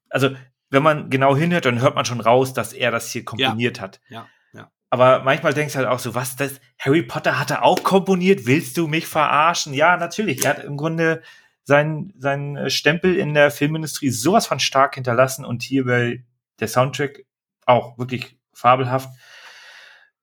[0.09, 0.31] also
[0.71, 4.01] wenn man genau hinhört, dann hört man schon raus, dass er das hier komponiert hat.
[4.09, 4.71] Ja, ja.
[4.89, 8.45] Aber manchmal denkst du halt auch so, was, das, Harry Potter hat er auch komponiert?
[8.45, 9.73] Willst du mich verarschen?
[9.73, 10.43] Ja, natürlich.
[10.43, 11.21] Er hat im Grunde
[11.63, 16.23] seinen, seinen Stempel in der Filmindustrie sowas von stark hinterlassen und hier bei
[16.59, 17.25] der Soundtrack
[17.65, 19.09] auch wirklich fabelhaft.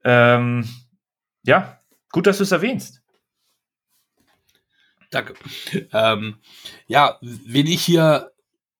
[0.03, 0.69] Ähm,
[1.45, 1.81] ja,
[2.11, 3.03] gut, dass du es erwähnst.
[5.11, 5.35] Danke.
[5.93, 6.39] Ähm,
[6.87, 8.31] ja, wen ich hier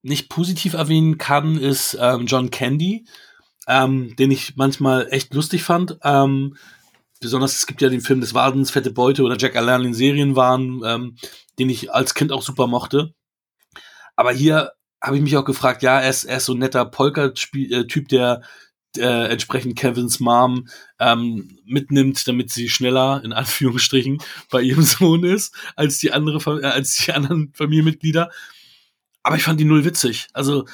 [0.09, 3.05] nicht positiv erwähnen kann, ist ähm, John Candy,
[3.67, 5.97] ähm, den ich manchmal echt lustig fand.
[6.03, 6.57] Ähm,
[7.21, 10.35] besonders es gibt ja den Film des Wadens, Fette Beute oder Jack Allen in Serien
[10.35, 11.15] waren, ähm,
[11.59, 13.13] den ich als Kind auch super mochte.
[14.15, 16.83] Aber hier habe ich mich auch gefragt, ja, er ist, er ist so ein netter
[16.85, 18.41] Polka-Typ, der
[18.97, 20.67] äh, entsprechend Kevins Mom
[20.99, 24.17] ähm, mitnimmt, damit sie schneller in Anführungsstrichen
[24.49, 28.31] bei ihrem Sohn ist als die andere äh, als die anderen Familienmitglieder.
[29.23, 30.27] Aber ich fand die null witzig.
[30.33, 30.65] Also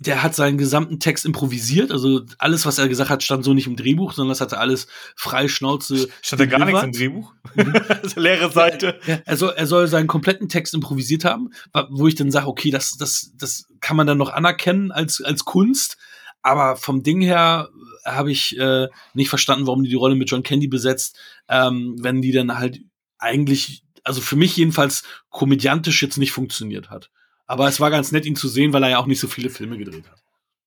[0.00, 1.92] der hat seinen gesamten Text improvisiert.
[1.92, 4.88] Also alles, was er gesagt hat, stand so nicht im Drehbuch, sondern das hatte alles
[5.14, 6.08] frei Schnauze.
[6.20, 6.92] Stand da gar nichts im.
[6.92, 7.32] Drehbuch?
[8.02, 8.98] also leere Seite.
[9.24, 11.50] Er, soll, er soll seinen kompletten Text improvisiert haben,
[11.90, 15.44] wo ich dann sage, okay, das, das, das kann man dann noch anerkennen als, als
[15.44, 15.96] Kunst.
[16.42, 17.68] Aber vom Ding her
[18.04, 22.20] habe ich äh, nicht verstanden, warum die die Rolle mit John Candy besetzt, ähm, wenn
[22.20, 22.80] die dann halt
[23.18, 27.10] eigentlich, also für mich jedenfalls komödiantisch jetzt nicht funktioniert hat.
[27.46, 29.50] Aber es war ganz nett, ihn zu sehen, weil er ja auch nicht so viele
[29.50, 30.22] Filme gedreht hat.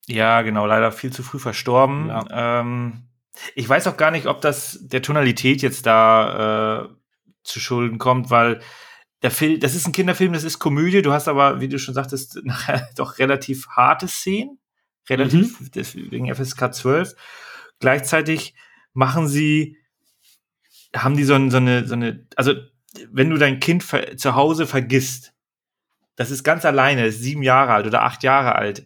[0.07, 2.07] Ja, genau, leider viel zu früh verstorben.
[2.07, 2.61] Ja.
[2.61, 3.07] Ähm,
[3.55, 6.89] ich weiß auch gar nicht, ob das der Tonalität jetzt da äh,
[7.43, 8.61] zu Schulden kommt, weil
[9.21, 11.93] der Film, das ist ein Kinderfilm, das ist Komödie, du hast aber, wie du schon
[11.93, 14.59] sagtest, nachher doch relativ harte Szenen,
[15.09, 17.15] relativ, deswegen FSK 12.
[17.79, 18.55] Gleichzeitig
[18.93, 19.77] machen sie,
[20.95, 22.53] haben die so, so eine, so eine, also
[23.11, 25.33] wenn du dein Kind zu Hause vergisst,
[26.17, 28.86] das ist ganz alleine, ist sieben Jahre alt oder acht Jahre alt.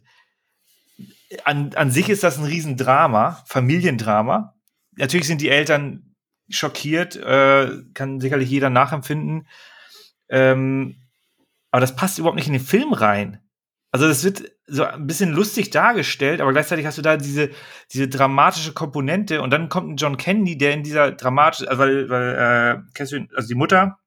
[1.46, 4.54] An, an sich ist das ein Riesendrama, Familiendrama.
[4.98, 6.16] natürlich sind die Eltern
[6.50, 9.48] schockiert, äh, kann sicherlich jeder nachempfinden.
[10.30, 10.98] Ähm,
[11.72, 13.40] aber das passt überhaupt nicht in den Film rein.
[13.92, 17.50] Also das wird so ein bisschen lustig dargestellt, aber gleichzeitig hast du da diese,
[17.94, 22.10] diese dramatische Komponente und dann kommt ein John Candy, der in dieser dramatischen, also weil,
[22.10, 24.00] weil äh, Catherine, also die Mutter,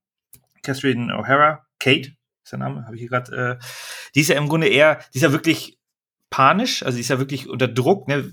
[0.63, 2.13] Catherine O'Hara, Kate,
[2.45, 3.65] ist der Name, habe ich hier gerade, äh,
[4.15, 5.79] die ist ja im Grunde eher, die ist ja wirklich
[6.31, 8.33] panisch, also die ist ja wirklich unter Druck, ne?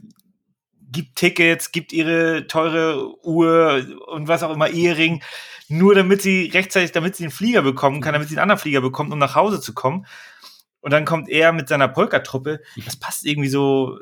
[0.92, 5.24] gibt Tickets, gibt ihre teure Uhr und was auch immer, Ehering,
[5.70, 8.82] nur damit sie rechtzeitig, damit sie einen Flieger bekommen kann, damit sie einen anderen Flieger
[8.82, 10.06] bekommt, um nach Hause zu kommen.
[10.82, 12.62] Und dann kommt er mit seiner Polka-Truppe.
[12.84, 14.00] Das passt irgendwie so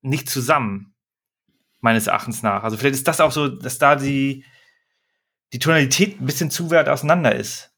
[0.00, 0.94] nicht zusammen,
[1.80, 2.64] meines Erachtens nach.
[2.64, 4.44] Also vielleicht ist das auch so, dass da die,
[5.52, 7.73] die Tonalität ein bisschen zu weit auseinander ist.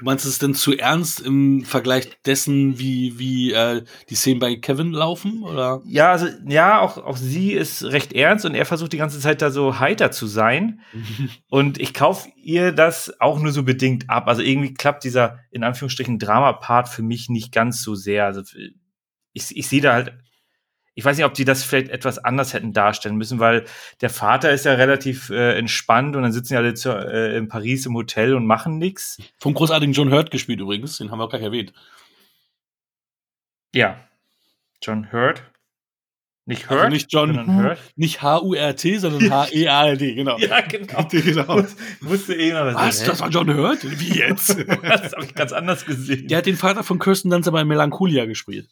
[0.00, 4.40] Du meinst, es ist denn zu ernst im Vergleich dessen, wie, wie äh, die Szenen
[4.40, 5.42] bei Kevin laufen?
[5.42, 5.82] Oder?
[5.84, 9.42] Ja, also ja, auch, auch sie ist recht ernst und er versucht die ganze Zeit
[9.42, 10.80] da so heiter zu sein.
[11.50, 14.26] und ich kaufe ihr das auch nur so bedingt ab.
[14.26, 18.24] Also irgendwie klappt dieser in Anführungsstrichen Drama-Part für mich nicht ganz so sehr.
[18.24, 18.40] Also
[19.34, 20.14] ich, ich sehe da halt
[21.00, 23.64] ich weiß nicht, ob die das vielleicht etwas anders hätten darstellen müssen, weil
[24.02, 27.48] der Vater ist ja relativ äh, entspannt und dann sitzen die alle zu, äh, in
[27.48, 29.16] Paris im Hotel und machen nichts.
[29.38, 31.72] Vom großartigen John Hurt gespielt übrigens, den haben wir auch gleich erwähnt.
[33.74, 33.98] Ja,
[34.82, 35.42] John Hurt.
[36.44, 37.78] Nicht Hurt, also nicht John, sondern Hurt.
[37.96, 40.36] Nicht H-U-R-T, sondern H-E-A-L-D, genau.
[40.36, 41.08] ja, genau.
[41.10, 41.64] genau.
[42.02, 43.04] Musste eh noch was Was?
[43.04, 43.78] Das war John Hurt?
[43.98, 44.50] Wie jetzt?
[44.82, 46.28] das habe ich ganz anders gesehen.
[46.28, 48.68] Der hat den Vater von Kirsten Dunst aber in Melancholia gespielt.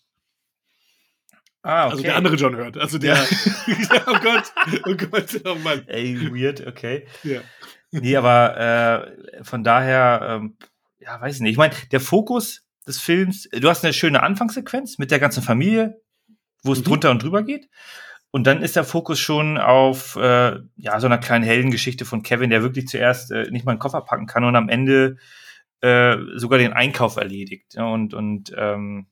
[1.63, 1.91] Ah, okay.
[1.91, 2.79] Also der andere John hört.
[2.79, 3.17] Also der.
[3.17, 3.25] Ja.
[4.07, 4.53] oh Gott,
[4.87, 5.83] oh Gott, oh Mann.
[5.89, 7.07] Ey, weird, okay.
[7.25, 7.41] Ja.
[7.91, 10.57] Nee, aber äh, von daher, ähm,
[10.99, 11.53] ja, weiß ich nicht.
[11.53, 16.01] Ich meine, der Fokus des Films, du hast eine schöne Anfangssequenz mit der ganzen Familie,
[16.63, 16.85] wo es mhm.
[16.85, 17.69] drunter und drüber geht.
[18.31, 22.51] Und dann ist der Fokus schon auf äh, ja so einer kleinen Heldengeschichte von Kevin,
[22.51, 25.17] der wirklich zuerst äh, nicht mal einen Koffer packen kann und am Ende
[25.81, 27.77] äh, sogar den Einkauf erledigt.
[27.77, 29.07] Und und ähm,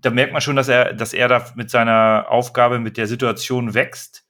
[0.00, 3.74] da merkt man schon, dass er, dass er da mit seiner Aufgabe, mit der Situation
[3.74, 4.26] wächst.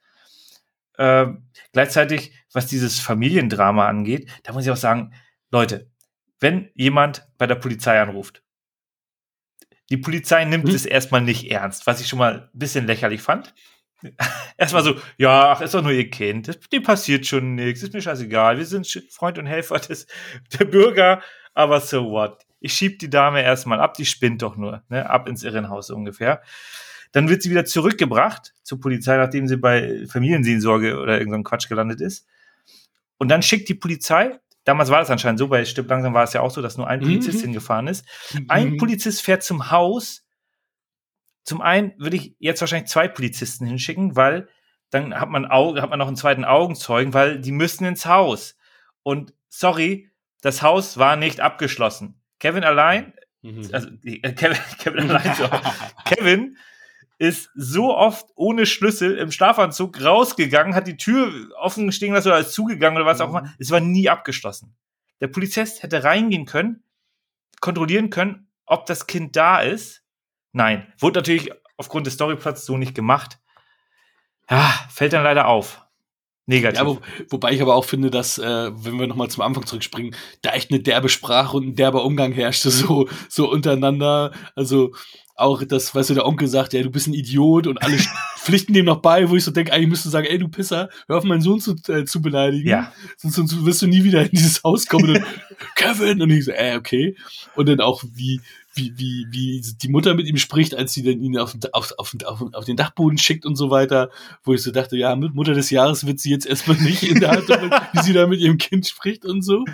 [0.96, 1.26] Äh,
[1.72, 5.14] gleichzeitig, was dieses Familiendrama angeht, da muss ich auch sagen,
[5.50, 5.90] Leute,
[6.40, 8.42] wenn jemand bei der Polizei anruft,
[9.90, 10.74] die Polizei nimmt hm.
[10.74, 13.54] es erstmal nicht ernst, was ich schon mal ein bisschen lächerlich fand.
[14.56, 18.00] Erstmal so, ja, ach, ist doch nur ihr Kind, dem passiert schon nichts, ist mir
[18.00, 20.06] scheißegal, wir sind Freund und Helfer des,
[20.58, 24.82] der Bürger, aber so what ich schieb die Dame erstmal ab, die spinnt doch nur,
[24.88, 25.08] ne?
[25.08, 26.42] ab ins Irrenhaus ungefähr.
[27.12, 32.00] Dann wird sie wieder zurückgebracht zur Polizei, nachdem sie bei Familienseelsorge oder irgendeinem Quatsch gelandet
[32.00, 32.26] ist.
[33.18, 36.32] Und dann schickt die Polizei, damals war das anscheinend so, bei Stipp langsam war es
[36.32, 37.42] ja auch so, dass nur ein Polizist mhm.
[37.42, 38.06] hingefahren ist.
[38.48, 38.76] Ein mhm.
[38.76, 40.24] Polizist fährt zum Haus.
[41.42, 44.48] Zum einen würde ich jetzt wahrscheinlich zwei Polizisten hinschicken, weil
[44.90, 48.56] dann hat man, Auge, hat man noch einen zweiten Augenzeugen, weil die müssen ins Haus.
[49.02, 50.10] Und sorry,
[50.42, 52.19] das Haus war nicht abgeschlossen.
[52.40, 53.68] Kevin allein, mhm.
[53.72, 55.48] also äh, Kevin, Kevin allein, so.
[56.04, 56.56] Kevin
[57.18, 62.38] ist so oft ohne Schlüssel im Schlafanzug rausgegangen, hat die Tür offen stehen lassen oder
[62.38, 63.42] ist zugegangen oder was auch immer.
[63.42, 63.54] Mhm.
[63.58, 64.74] Es war nie abgeschlossen.
[65.20, 66.82] Der Polizist hätte reingehen können,
[67.60, 70.02] kontrollieren können, ob das Kind da ist.
[70.52, 73.38] Nein, wurde natürlich aufgrund des Storyplots so nicht gemacht.
[74.48, 75.86] Ja, fällt dann leider auf.
[76.50, 76.80] Negativ.
[76.80, 80.16] Ja, wo, wobei ich aber auch finde, dass, äh, wenn wir nochmal zum Anfang zurückspringen,
[80.42, 84.32] da echt eine derbe Sprache und ein derber Umgang herrschte, so, so untereinander.
[84.56, 84.92] Also
[85.36, 87.98] auch das, weißt du, der Onkel sagt, ja, du bist ein Idiot und alle
[88.36, 91.18] pflichten dem noch bei, wo ich so denke, eigentlich müsste sagen, ey, du Pisser, hör
[91.18, 92.68] auf, meinen Sohn zu, äh, zu beleidigen.
[92.68, 92.92] Ja.
[93.16, 95.16] Sonst, sonst wirst du nie wieder in dieses Haus kommen.
[95.16, 95.24] Und,
[95.76, 96.20] Kevin!
[96.20, 97.16] Und ich so, äh, okay.
[97.54, 98.40] Und dann auch, wie,
[98.74, 102.14] wie, wie, wie die Mutter mit ihm spricht, als sie dann ihn auf, auf, auf,
[102.24, 104.10] auf, auf den Dachboden schickt und so weiter,
[104.44, 107.20] wo ich so dachte, ja, mit Mutter des Jahres wird sie jetzt erstmal nicht in
[107.20, 107.48] der Hand,
[107.92, 109.64] wie sie da mit ihrem Kind spricht und so.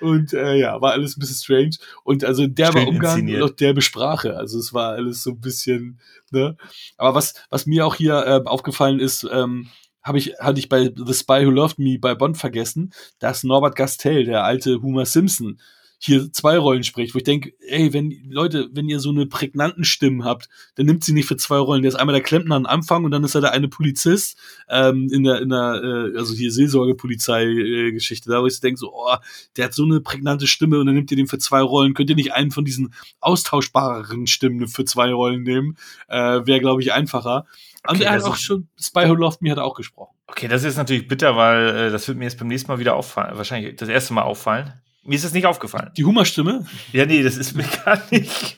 [0.00, 1.76] Und äh, ja, war alles ein bisschen strange.
[2.02, 3.42] Und also derbe Umgang inszeniert.
[3.42, 4.36] und auch derbe Sprache.
[4.36, 6.56] Also es war alles so ein bisschen, ne?
[6.98, 9.68] Aber was, was mir auch hier äh, aufgefallen ist, ähm,
[10.02, 13.74] habe ich, hatte ich bei The Spy Who Loved Me bei Bond vergessen, dass Norbert
[13.74, 15.58] Gastel, der alte Homer Simpson,
[16.04, 19.84] hier zwei Rollen spricht, wo ich denke, ey, wenn, Leute, wenn ihr so eine prägnanten
[19.84, 21.80] Stimmen habt, dann nimmt sie nicht für zwei Rollen.
[21.80, 24.36] Der ist einmal der Klempner am Anfang und dann ist er der eine Polizist
[24.68, 29.16] ähm, in der, in der, äh, also hier Seelsorgepolizei-Geschichte, da wo ich denke so, oh,
[29.56, 31.94] der hat so eine prägnante Stimme und dann nimmt ihr den für zwei Rollen.
[31.94, 35.78] Könnt ihr nicht einen von diesen austauschbareren Stimmen für zwei Rollen nehmen?
[36.08, 37.46] Äh, Wäre, glaube ich, einfacher.
[37.82, 40.14] Okay, und er hat auch schon, Spy Who Loved Me hat er auch gesprochen.
[40.26, 42.94] Okay, das ist natürlich bitter, weil äh, das wird mir jetzt beim nächsten Mal wieder
[42.94, 44.72] auffallen, wahrscheinlich das erste Mal auffallen.
[45.06, 45.90] Mir ist das nicht aufgefallen.
[45.98, 46.64] Die Hummerstimme?
[46.92, 48.56] Ja, nee, das ist mir gar nicht.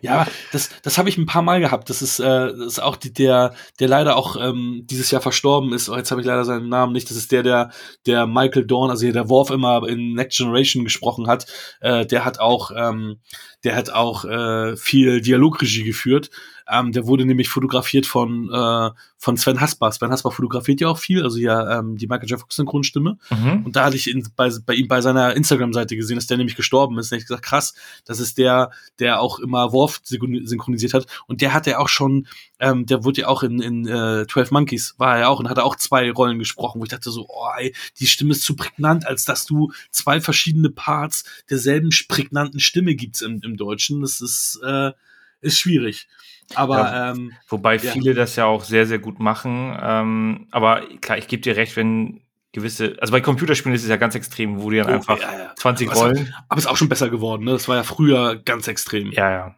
[0.00, 1.90] Ja, das, das habe ich ein paar Mal gehabt.
[1.90, 5.72] Das ist, äh, das ist auch die, der, der leider auch ähm, dieses Jahr verstorben
[5.72, 5.88] ist.
[5.88, 7.10] Oh, jetzt habe ich leider seinen Namen nicht.
[7.10, 7.72] Das ist der, der,
[8.06, 11.46] der Michael Dorn, also der Worf immer in Next Generation gesprochen hat.
[11.80, 13.18] Äh, der hat auch, ähm,
[13.64, 16.30] der hat auch äh, viel Dialogregie geführt.
[16.70, 19.92] Ähm, der wurde nämlich fotografiert von, äh, von Sven Hasbach.
[19.92, 22.38] Sven Hasbach fotografiert ja auch viel, also ja ähm, die Michael J.
[22.38, 23.18] Fox Synchronstimme.
[23.30, 23.64] Mhm.
[23.64, 26.56] Und da hatte ich in, bei, bei ihm bei seiner Instagram-Seite gesehen, dass der nämlich
[26.56, 27.10] gestorben ist.
[27.10, 31.06] Da hab ich gesagt, krass, das ist der, der auch immer Worf synchronisiert hat.
[31.26, 32.26] Und der hat ja auch schon,
[32.60, 35.48] ähm, der wurde ja auch in, in äh, 12 Monkeys, war er ja auch und
[35.48, 38.56] hat auch zwei Rollen gesprochen, wo ich dachte so, oh ey, die Stimme ist zu
[38.56, 44.02] prägnant, als dass du zwei verschiedene Parts derselben prägnanten Stimme gibt's im, im Deutschen.
[44.02, 44.92] Das ist, äh,
[45.40, 46.08] ist schwierig.
[46.54, 47.92] Aber Ja, ähm, Wobei Ja.
[47.92, 49.76] viele das ja auch sehr, sehr gut machen.
[49.80, 53.96] Ähm, aber klar, ich gebe dir recht, wenn gewisse, also bei Computerspielen ist es ja
[53.96, 55.54] ganz extrem, wo die dann Oh, einfach ja, ja.
[55.56, 56.34] 20 Aber es- Rollen.
[56.48, 57.52] aber ist auch schon besser geworden, ne?
[57.52, 59.12] Das war ja früher ganz extrem.
[59.12, 59.54] Ja, ja.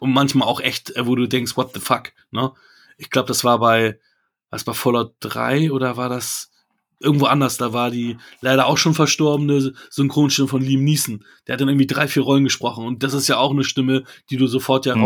[0.00, 2.50] Und manchmal auch echt, äh, wo du denkst, what the fuck, ne?
[2.96, 3.98] Ich glaube, das war bei,
[4.50, 6.50] was bei Fallout 3 oder war das
[7.00, 7.58] irgendwo anders?
[7.58, 11.24] Da war die leider auch schon verstorbene Synchronstimme von Liam Neeson.
[11.46, 12.86] Der hat dann irgendwie drei, vier Rollen gesprochen.
[12.86, 15.02] Und das ist ja auch eine Stimme, die du sofort ja Mhm.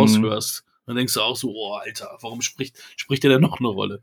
[0.87, 4.03] Dann denkst du auch so, oh, Alter, warum spricht, spricht der denn noch eine Rolle?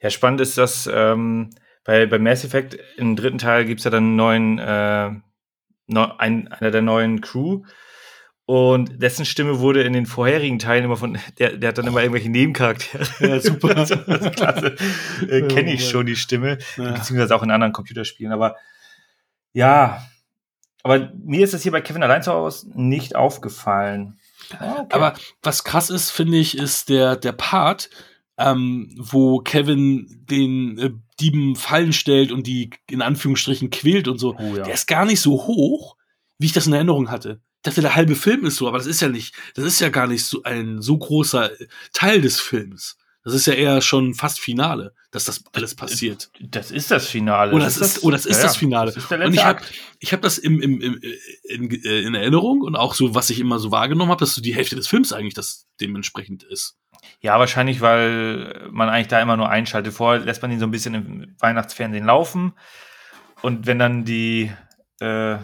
[0.00, 1.50] Ja, spannend ist, dass ähm,
[1.84, 5.10] bei, bei Mass Effect im dritten Teil gibt's ja dann einen neuen, äh,
[5.86, 7.62] neu, ein, einer der neuen Crew.
[8.46, 12.02] Und dessen Stimme wurde in den vorherigen Teilen immer von, der, der hat dann immer
[12.02, 13.06] irgendwelche Nebencharaktere.
[13.20, 13.74] Ja, super.
[13.74, 14.76] das ist klasse.
[15.28, 16.58] Äh, Kenne ich schon die Stimme.
[16.76, 16.92] Ja.
[16.92, 18.32] beziehungsweise auch in anderen Computerspielen.
[18.32, 18.56] Aber
[19.52, 20.02] ja,
[20.82, 24.18] aber mir ist das hier bei Kevin allein zu Hause nicht aufgefallen.
[24.58, 24.94] Ah, okay.
[24.94, 27.90] Aber was krass ist, finde ich, ist der, der Part,
[28.38, 34.36] ähm, wo Kevin den äh, Dieben Fallen stellt und die in Anführungsstrichen quält und so.
[34.38, 34.64] oh, ja.
[34.64, 35.96] Der ist gar nicht so hoch,
[36.38, 37.40] wie ich das in Erinnerung hatte.
[37.58, 39.88] Ich dachte, der halbe Film ist so, aber das ist ja nicht, das ist ja
[39.88, 41.50] gar nicht so ein so großer
[41.92, 42.98] Teil des Films.
[43.22, 46.28] Das ist ja eher schon fast Finale, dass das alles passiert.
[46.40, 47.52] das ist das Finale.
[47.52, 48.92] Oder das ist, oder das ist ja, das Finale.
[48.92, 49.60] Das ist Und ich habe
[50.00, 51.00] ich hab das im, im, im,
[51.44, 54.42] in, äh, in Erinnerung und auch so, was ich immer so wahrgenommen habe, dass so
[54.42, 56.78] die Hälfte des Films eigentlich das dementsprechend ist.
[57.20, 59.94] Ja, wahrscheinlich, weil man eigentlich da immer nur einschaltet.
[59.94, 62.54] Vorher lässt man ihn so ein bisschen im Weihnachtsfernsehen laufen.
[63.40, 64.50] Und wenn dann die,
[64.98, 65.36] äh,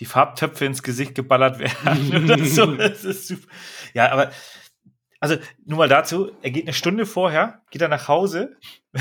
[0.00, 3.46] die Farbtöpfe ins Gesicht geballert werden oder so, das ist super.
[3.92, 4.30] Ja, aber,
[5.22, 8.56] also nur mal dazu, er geht eine Stunde vorher, geht er nach Hause,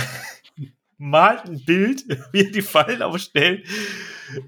[0.99, 3.67] malt ein Bild, wie er die Fallen aufstellt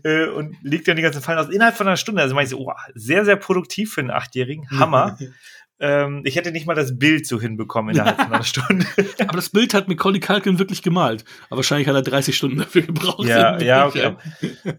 [0.03, 1.49] äh, und legt dann die ganzen Fallen aus.
[1.49, 4.69] Innerhalb von einer Stunde, also meine ich so, oh, sehr, sehr produktiv für einen Achtjährigen,
[4.69, 5.17] Hammer.
[5.79, 8.85] ähm, ich hätte nicht mal das Bild so hinbekommen innerhalb von einer Stunde.
[9.17, 11.25] Aber das Bild hat Macaulay Culkin wirklich gemalt.
[11.47, 13.27] Aber wahrscheinlich hat er 30 Stunden dafür gebraucht.
[13.27, 14.15] ja, ja, okay.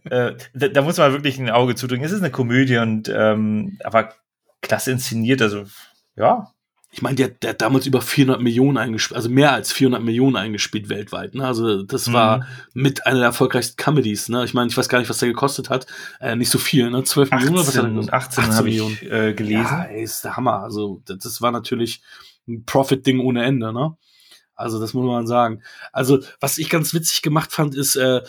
[0.05, 2.05] äh, da, da muss man wirklich ein Auge zudrücken.
[2.05, 4.15] Es ist eine Komödie und ähm, aber
[4.63, 5.65] klasse inszeniert, also
[6.15, 6.54] ja.
[6.97, 10.37] Ich meine, der, der hat damals über 400 Millionen eingespielt, also mehr als 400 Millionen
[10.37, 11.35] eingespielt weltweit.
[11.35, 11.45] Ne?
[11.45, 12.45] Also das war Mhm.
[12.75, 14.29] mit einer der erfolgreichsten Comedies.
[14.29, 14.45] Ne?
[14.45, 15.87] Ich meine, ich weiß gar nicht, was der gekostet hat.
[16.21, 17.03] Äh, nicht so viel, ne?
[17.03, 18.39] 12 Millionen oder was hat er 18, gekostet?
[18.39, 19.65] 18, habe ich äh, gelesen.
[19.73, 20.61] Ja, ey, ist der Hammer.
[20.63, 22.01] Also, das, das war natürlich
[22.47, 23.97] ein Profit-Ding ohne Ende, ne?
[24.55, 25.63] Also, das muss man sagen.
[25.93, 28.21] Also, was ich ganz witzig gemacht fand, ist, äh,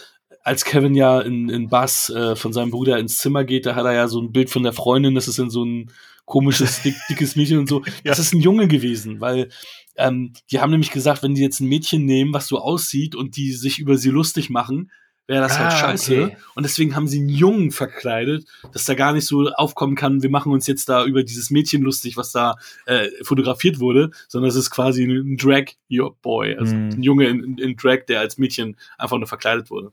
[0.44, 3.86] als Kevin ja in, in Bass äh, von seinem Bruder ins Zimmer geht, da hat
[3.86, 5.92] er ja so ein Bild von der Freundin, das ist in so ein
[6.26, 7.84] komisches, dick, dickes Mädchen und so.
[8.04, 9.50] Das ist ein Junge gewesen, weil
[9.96, 13.38] ähm, die haben nämlich gesagt, wenn die jetzt ein Mädchen nehmen, was so aussieht und
[13.38, 14.92] die sich über sie lustig machen,
[15.28, 16.24] wäre das halt Ah, scheiße.
[16.26, 16.38] okay.
[16.54, 20.30] Und deswegen haben sie einen Jungen verkleidet, dass da gar nicht so aufkommen kann, wir
[20.30, 24.56] machen uns jetzt da über dieses Mädchen lustig, was da äh, fotografiert wurde, sondern es
[24.56, 26.90] ist quasi ein Drag Your Boy, also Mhm.
[26.90, 29.92] ein Junge in, in, Drag, der als Mädchen einfach nur verkleidet wurde.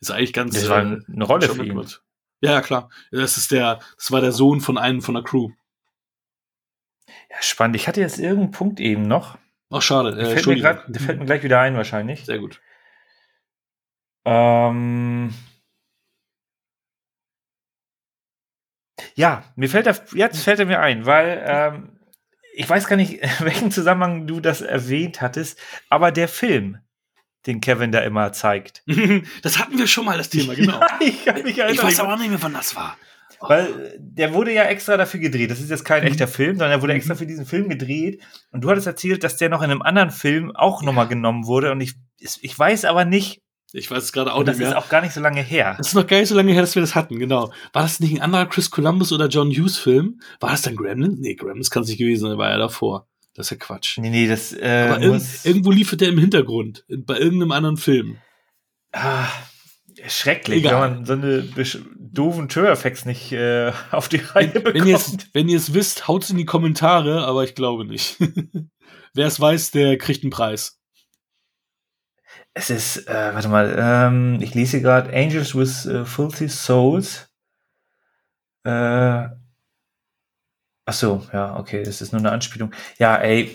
[0.00, 1.58] Ist eigentlich ganz Das war äh, eine Rolle für ihn.
[1.58, 2.02] mitgemacht.
[2.40, 2.90] Ja, ja, klar.
[3.10, 5.50] Das ist der, das war der Sohn von einem von der Crew.
[7.30, 7.76] Ja, spannend.
[7.76, 9.38] Ich hatte jetzt irgendeinen Punkt eben noch.
[9.70, 10.14] Ach, schade.
[10.14, 12.24] Der, Äh, fällt, mir grad, der fällt mir gleich wieder ein, wahrscheinlich.
[12.24, 12.60] Sehr gut.
[14.24, 15.32] Ähm,
[19.14, 22.00] ja, mir fällt er, jetzt fällt er mir ein, weil ähm,
[22.54, 26.78] ich weiß gar nicht, in welchem Zusammenhang du das erwähnt hattest, aber der Film,
[27.46, 28.82] den Kevin da immer zeigt.
[29.42, 30.80] das hatten wir schon mal, das Thema, genau.
[31.24, 31.86] Ja, ich ich erinnern.
[31.86, 32.96] weiß aber auch nicht mehr, wann das war.
[33.40, 35.50] Weil der wurde ja extra dafür gedreht.
[35.50, 36.08] Das ist jetzt kein Mhm.
[36.08, 38.22] echter Film, sondern er wurde extra für diesen Film gedreht.
[38.50, 41.70] Und du hattest erzählt, dass der noch in einem anderen Film auch nochmal genommen wurde.
[41.70, 43.42] Und ich, ich weiß aber nicht,
[43.72, 44.78] Ich weiß es gerade auch und das nicht ist mehr.
[44.78, 45.74] auch gar nicht so lange her.
[45.76, 47.52] Das ist noch gar nicht so lange her, dass wir das hatten, genau.
[47.74, 50.20] War das nicht ein anderer Chris Columbus oder John Hughes Film?
[50.40, 51.18] War das dann Gremlins?
[51.20, 53.06] Nee, Gremlins kann es nicht gewesen sein, war ja davor.
[53.36, 53.98] Das ist ja Quatsch.
[53.98, 57.52] Nee, nee, das äh, Aber irg muss, irgendwo lief der im Hintergrund, in- bei irgendeinem
[57.52, 58.16] anderen Film.
[58.92, 59.28] ah,
[60.06, 60.72] schrecklich, Egal.
[60.72, 61.42] wenn man so eine
[61.98, 64.86] doofen Tür-Effekts nicht äh, auf die Reihe Wenn, bekommt.
[64.86, 68.16] ihr es, wenn ihr es wisst, haut's in die Kommentare, aber ich glaube nicht.
[69.14, 70.78] Wer es weiß, der kriegt einen Preis.
[72.54, 77.28] Es ist, äh, warte mal, ähm, ich lese gerade Angels with äh, Filthy Souls.
[78.64, 79.28] Äh,
[80.86, 82.72] ach so, ja, okay, das ist nur eine Anspielung.
[82.98, 83.54] Ja, ey,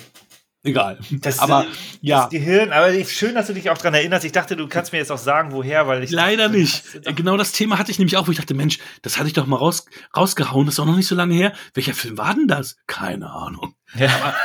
[0.64, 1.00] Egal.
[1.10, 1.68] das Aber, äh,
[2.02, 2.22] ja.
[2.22, 4.26] das Gehirn, aber schön, dass du dich auch dran erinnerst.
[4.26, 6.86] Ich dachte, du kannst mir jetzt auch sagen, woher, weil ich Leider nicht.
[6.86, 9.18] Das ist doch- Genau das Thema hatte ich nämlich auch, wo ich dachte, Mensch, das
[9.18, 11.54] hatte ich doch mal raus, rausgehauen, das ist auch noch nicht so lange her.
[11.74, 12.78] Welcher Film war denn das?
[12.86, 13.74] Keine Ahnung.
[13.96, 14.36] Ja,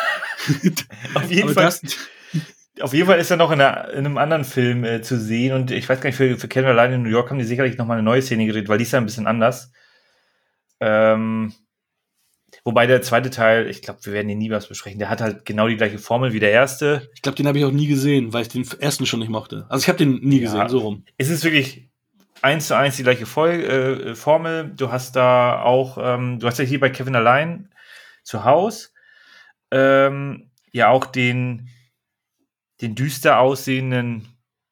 [1.14, 1.64] auf jeden Aber Fall.
[1.64, 1.82] das,
[2.80, 5.52] Auf jeden Fall ist er noch in, einer, in einem anderen Film äh, zu sehen
[5.54, 7.76] und ich weiß gar nicht, für, für Kevin allein in New York haben die sicherlich
[7.76, 9.70] noch mal eine neue Szene gedreht, weil die ist ja ein bisschen anders.
[10.80, 11.52] Ähm,
[12.66, 15.44] wobei der zweite Teil, ich glaube, wir werden ihn nie was besprechen, der hat halt
[15.44, 17.08] genau die gleiche Formel wie der erste.
[17.14, 19.64] ich glaube, den habe ich auch nie gesehen, weil ich den ersten schon nicht mochte.
[19.68, 20.42] Also ich habe den nie Ja.
[20.42, 21.04] gesehen, so rum.
[21.16, 21.88] Es ist wirklich
[22.42, 24.72] eins zu eins die gleiche Fol äh, Formel.
[24.76, 27.70] Du hast da auch, ähm, du hast ja hier bei Kevin allein
[28.24, 28.92] zu Haus
[29.70, 31.68] ähm, ja auch den,
[32.80, 34.26] den düster aussehenden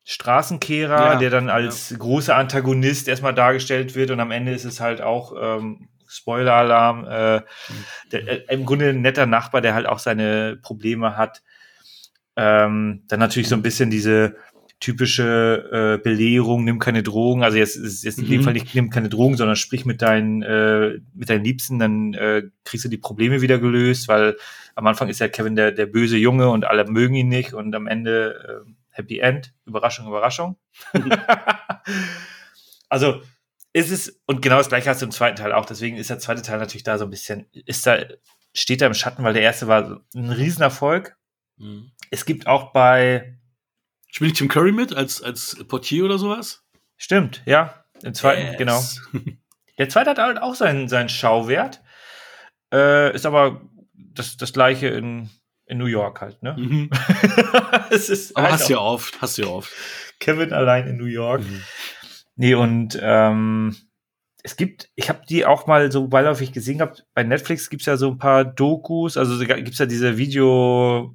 [0.05, 4.80] Straßenkehrer, Ja, der dann als großer Antagonist erstmal dargestellt wird und am Ende ist es
[4.80, 7.40] halt auch ähm, Spoiler-Alarm, äh,
[8.12, 11.42] der, äh, im Grunde ein netter Nachbar, der halt auch seine Probleme hat.
[12.36, 14.36] Ähm, dann natürlich so ein bisschen diese
[14.80, 18.44] typische äh, Belehrung, nimm keine Drogen, also jetzt ist jetzt in dem Mhm.
[18.44, 22.42] Fall nicht nimm keine Drogen, sondern sprich mit deinen äh, mit deinen Liebsten, dann äh,
[22.64, 24.36] kriegst du die Probleme wieder gelöst, weil
[24.74, 27.74] am Anfang ist ja Kevin der der böse Junge und alle mögen ihn nicht und
[27.74, 30.57] am Ende äh, Happy End, Überraschung, Überraschung.
[32.88, 33.22] also
[33.75, 36.18] ist es und genau das gleiche hast du im zweiten Teil auch, deswegen ist der
[36.18, 37.99] zweite Teil natürlich da so ein bisschen ist da
[38.55, 41.16] steht da im Schatten, weil der erste war ein Riesenerfolg.
[41.57, 41.91] Mhm.
[42.11, 43.37] Es gibt auch bei
[44.11, 46.62] Spielt Tim Curry mit als, als Portier oder sowas?
[46.97, 47.85] Stimmt, ja.
[48.05, 48.57] Im zweiten, Yes.
[48.57, 48.83] genau.
[49.79, 51.83] Der zweite hat halt auch seinen, seinen Schauwert.
[52.72, 53.61] Äh, ist aber
[53.97, 55.31] das, das gleiche in,
[55.66, 56.55] in New York halt, ne?
[56.57, 56.91] Mhm.
[57.91, 59.72] es ist Aber halt hast du ja oft, hast du ja oft.
[60.20, 61.43] Kevin allein in New York.
[61.43, 61.64] Mhm.
[62.37, 63.76] Nee, und ähm,
[64.43, 67.97] es gibt, ich habe die auch mal so beiläufig gesehen gehabt, bei Netflix gibt's ja
[67.97, 71.14] so ein paar Dokus, also so gibt's ja diese Videoserien,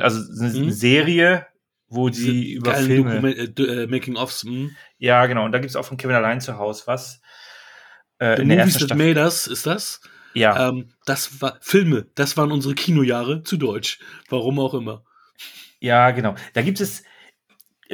[0.00, 0.70] also eine Mhm.
[0.70, 1.46] Serie,
[1.88, 3.30] wo die über Filme.
[3.34, 4.44] Äh, äh, Making-ofs.
[4.44, 4.76] mhm.
[4.98, 5.44] Ja, genau.
[5.44, 7.20] Und da gibt's auch von Kevin allein zu Hause was.
[8.18, 8.96] Äh, The in Movies That.
[8.98, 10.00] Made Us, ist das?
[10.34, 13.98] Ja, Ähm, das war Filme, das waren unsere Kinojahre zu Deutsch.
[14.28, 15.04] Warum auch immer.
[15.80, 16.34] ja, genau.
[16.52, 17.02] Da gibt es,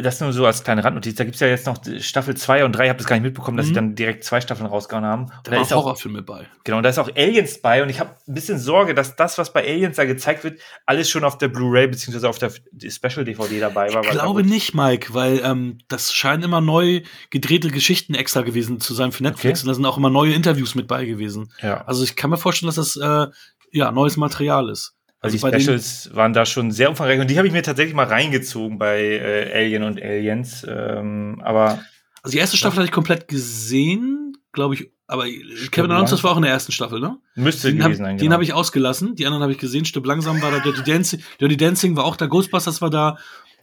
[0.03, 2.85] das nur so als kleine Randnotiz, da gibt's ja jetzt noch Staffel 2 und 3,
[2.85, 3.69] ich habe das gar nicht mitbekommen, dass Mhm.
[3.71, 5.27] sie dann direkt zwei Staffeln rausgehauen haben.
[5.45, 6.47] Da da ist auch, Horrorfilme bei.
[6.65, 9.39] genau, und da ist auch Aliens bei und ich habe ein bisschen Sorge, dass das,
[9.39, 12.51] was bei Aliens da gezeigt wird, alles schon auf der Blu-ray beziehungsweise auf der
[12.91, 14.03] Special-DVD dabei war.
[14.05, 18.95] Ich glaube nicht, Mike, weil ähm, das scheinen immer neu gedrehte Geschichten extra gewesen zu
[18.95, 19.67] sein für Netflix Okay.
[19.67, 21.53] und da sind auch immer neue Interviews mit bei gewesen.
[21.63, 23.27] Ja, Also ich kann mir vorstellen, dass das äh,
[23.73, 24.96] ja neues Material ist.
[25.27, 27.62] Also die bei den- Specials waren da schon sehr umfangreich und die habe ich mir
[27.62, 30.64] tatsächlich mal reingezogen bei äh, Alien und Aliens.
[30.68, 31.81] Ähm, aber
[32.22, 35.91] Also die erste Staffel hatte ich komplett gesehen, glaube ich, aber Kevin langsam.
[35.93, 37.16] Alonso, war auch in der ersten Staffel, ne?
[37.37, 38.16] müsste Den habe gewesen sein.
[38.16, 38.35] den genau.
[38.35, 39.85] hab ich ausgelassen, die anderen habe ich gesehen.
[39.85, 43.16] Stimmt, langsam war da Dirty Dancing, Dirty Dancing war auch da, Ghostbusters war da.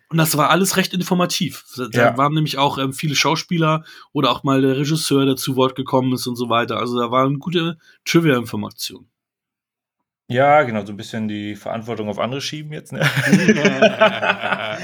[0.09, 1.65] Und das war alles recht informativ.
[1.75, 2.17] Da Ja.
[2.17, 6.13] waren nämlich auch ähm, viele Schauspieler oder auch mal der Regisseur, der zu Wort gekommen
[6.13, 6.77] ist und so weiter.
[6.77, 9.07] Also da waren gute Trivia-Informationen.
[10.29, 12.91] Ja, genau, so ein bisschen die Verantwortung auf andere schieben jetzt.
[12.93, 13.01] Ne?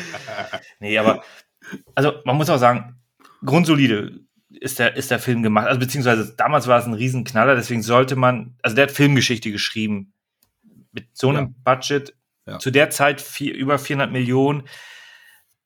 [0.80, 1.24] nee, aber
[1.96, 2.96] also man muss auch sagen,
[3.46, 4.20] grundsolide
[4.50, 5.68] ist der, ist der Film gemacht.
[5.68, 10.14] Also beziehungsweise damals war es ein Riesenknaller, deswegen sollte man, also der hat Filmgeschichte geschrieben.
[10.92, 12.16] Mit so einem Budget,
[12.48, 12.58] Ja.
[12.58, 14.64] zu der Zeit vier, über 400 Millionen.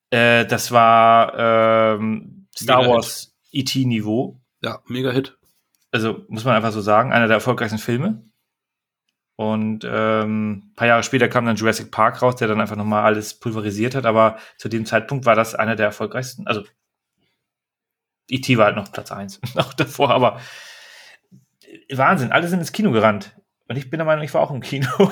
[0.09, 4.39] Äh, das war ähm, Star Mega Wars ET-Niveau.
[4.61, 5.37] Ja, mega Hit.
[5.91, 8.23] also muss man einfach so sagen, einer der erfolgreichsten Filme.
[9.35, 13.03] Und ähm, ein paar Jahre später kam dann Jurassic Park raus, der dann einfach nochmal
[13.03, 16.45] alles pulverisiert hat, aber zu dem Zeitpunkt war das einer der erfolgreichsten.
[16.45, 16.63] Also
[18.29, 18.57] E.T.
[18.57, 20.39] war halt noch Platz eins, noch davor, aber
[21.91, 23.35] Wahnsinn, alle sind ins Kino gerannt.
[23.67, 24.87] Und ich bin der Meinung, ich war auch im Kino.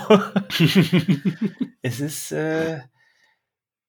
[1.82, 2.82] es ist, äh,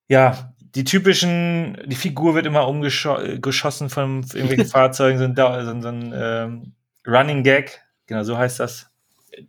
[0.09, 5.83] ja, die typischen, die Figur wird immer umgeschossen von irgendwelchen Fahrzeugen, so ein, so ein,
[5.83, 6.75] so ein ähm,
[7.07, 8.92] Running Gag, genau so heißt das.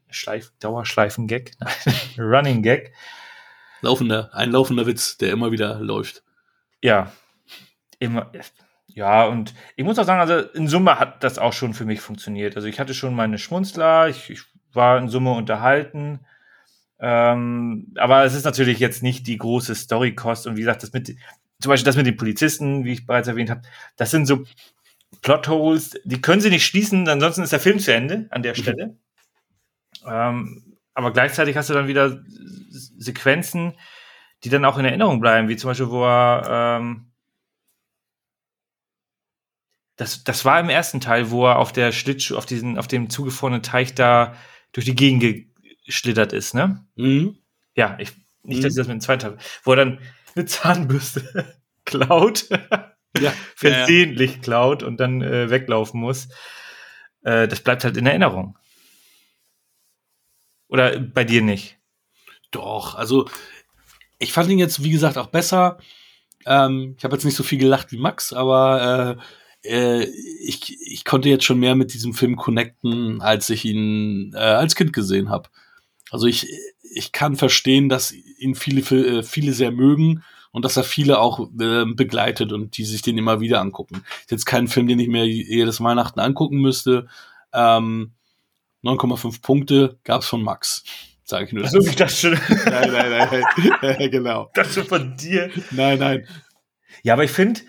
[0.10, 2.94] Schleif, Dauerschleifen-Gag, Nein, Running Gag.
[3.82, 6.24] Laufender, ein laufender Witz, der immer wieder läuft.
[6.82, 7.12] Ja,
[8.00, 8.32] immer,
[8.88, 12.00] ja, und ich muss auch sagen, also in Summe hat das auch schon für mich
[12.00, 12.56] funktioniert.
[12.56, 16.20] Also ich hatte schon meine Schmunzler, ich, ich war in Summe unterhalten.
[17.00, 20.46] Ähm, aber es ist natürlich jetzt nicht die große Storykost.
[20.48, 21.08] Und wie gesagt, das mit,
[21.60, 23.64] zum Beispiel das mit den Polizisten, wie ich bereits erwähnt habe,
[23.98, 24.44] das sind so
[25.22, 28.98] Plotholes, die können sie nicht schließen, ansonsten ist der Film zu Ende an der Stelle.
[30.08, 32.22] Ähm, aber gleichzeitig hast du dann wieder
[32.70, 33.74] Sequenzen,
[34.44, 37.12] die dann auch in Erinnerung bleiben, wie zum Beispiel, wo er ähm,
[39.96, 43.10] das, das war im ersten Teil, wo er auf der Schlittschuh, auf diesen, auf dem
[43.10, 44.36] zugefrorenen Teich da
[44.72, 45.46] durch die Gegend
[45.86, 46.86] geschlittert ist, ne?
[46.96, 47.38] Mhm.
[47.76, 48.12] Ja, ich,
[48.44, 48.62] nicht, Mhm.
[48.64, 50.00] dass ich das mit dem zweiten Teil, wo er dann
[50.36, 51.54] eine Zahnbürste
[51.86, 52.48] klaut,
[53.20, 56.30] Ja, versehentlich klaut und dann äh, weglaufen muss.
[57.22, 58.58] Äh, das bleibt halt in Erinnerung.
[60.74, 61.78] Oder bei dir nicht?
[62.50, 63.30] Doch, also
[64.18, 65.78] ich fand ihn jetzt, wie gesagt, auch besser.
[66.48, 69.20] Ähm, ich habe jetzt nicht so viel gelacht wie Max, aber
[69.64, 70.04] äh, äh,
[70.42, 74.74] ich, ich konnte jetzt schon mehr mit diesem Film connecten, als ich ihn äh, als
[74.74, 75.48] Kind gesehen habe.
[76.10, 76.48] Also ich,
[76.82, 78.82] ich kann verstehen, dass ihn viele,
[79.20, 83.20] äh, viele sehr mögen und dass er viele auch äh, begleitet und die sich den
[83.20, 84.04] immer wieder angucken.
[84.22, 87.08] Ist jetzt kein Film, den ich mir jedes Weihnachten angucken müsste.
[87.54, 88.14] Ähm,
[88.84, 90.84] 9,5 Punkte gab's von Max.
[91.24, 91.68] Sage ich nur.
[91.68, 92.34] So wie das schon,
[92.66, 93.44] Nein, nein,
[93.82, 94.10] nein.
[94.12, 94.52] genau.
[94.54, 95.50] das schon von dir.
[95.72, 96.28] Nein, nein.
[97.02, 97.62] Ja, aber ich finde,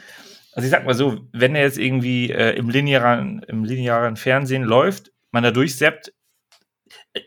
[0.52, 4.64] also ich sag mal so, wenn er jetzt irgendwie äh, im linearen, im linearen Fernsehen
[4.64, 6.12] läuft, man da durchseppt,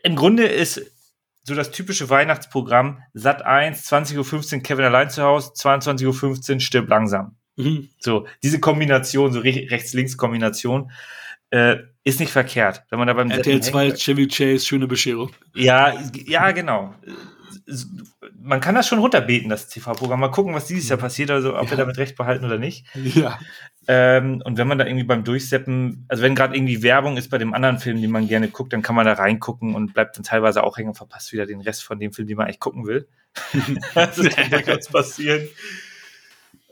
[0.02, 0.82] im Grunde ist
[1.42, 6.88] so das typische Weihnachtsprogramm Sat 1, 20.15 Uhr Kevin allein zu Hause, 22.15 Uhr stirb
[6.88, 7.36] langsam.
[7.56, 7.88] Mhm.
[7.98, 10.92] So, diese Kombination, so Re Rechts-Links-Kombination,
[11.50, 12.84] äh, ist nicht verkehrt.
[12.90, 13.98] Wenn man da beim RTL Seppen 2, hängt.
[13.98, 15.30] Chevy Chase, schöne Bescherung.
[15.54, 15.94] Ja,
[16.26, 16.94] ja, genau.
[18.40, 20.20] Man kann das schon runterbeten, das TV-Programm.
[20.20, 21.70] Mal gucken, was dieses Jahr passiert, also ob Ja.
[21.70, 22.86] wir damit recht behalten oder nicht.
[22.94, 23.38] Ja.
[23.86, 27.38] Ähm, und wenn man da irgendwie beim Durchseppen, also wenn gerade irgendwie Werbung ist bei
[27.38, 30.24] dem anderen Film, den man gerne guckt, dann kann man da reingucken und bleibt dann
[30.24, 32.86] teilweise auch hängen und verpasst wieder den Rest von dem Film, den man eigentlich gucken
[32.86, 33.08] will.
[33.94, 35.48] das kann durchaus passieren.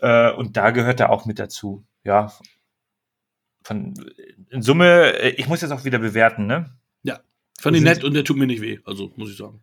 [0.01, 1.85] Äh, und da gehört er auch mit dazu.
[2.05, 2.33] Ja.
[3.67, 3.95] Von,
[4.51, 6.71] in Summe, äh, ich muss jetzt auch wieder bewerten, ne?
[7.59, 8.79] Fand ihn nett und der tut mir nicht weh.
[8.85, 9.61] Also, muss ich sagen.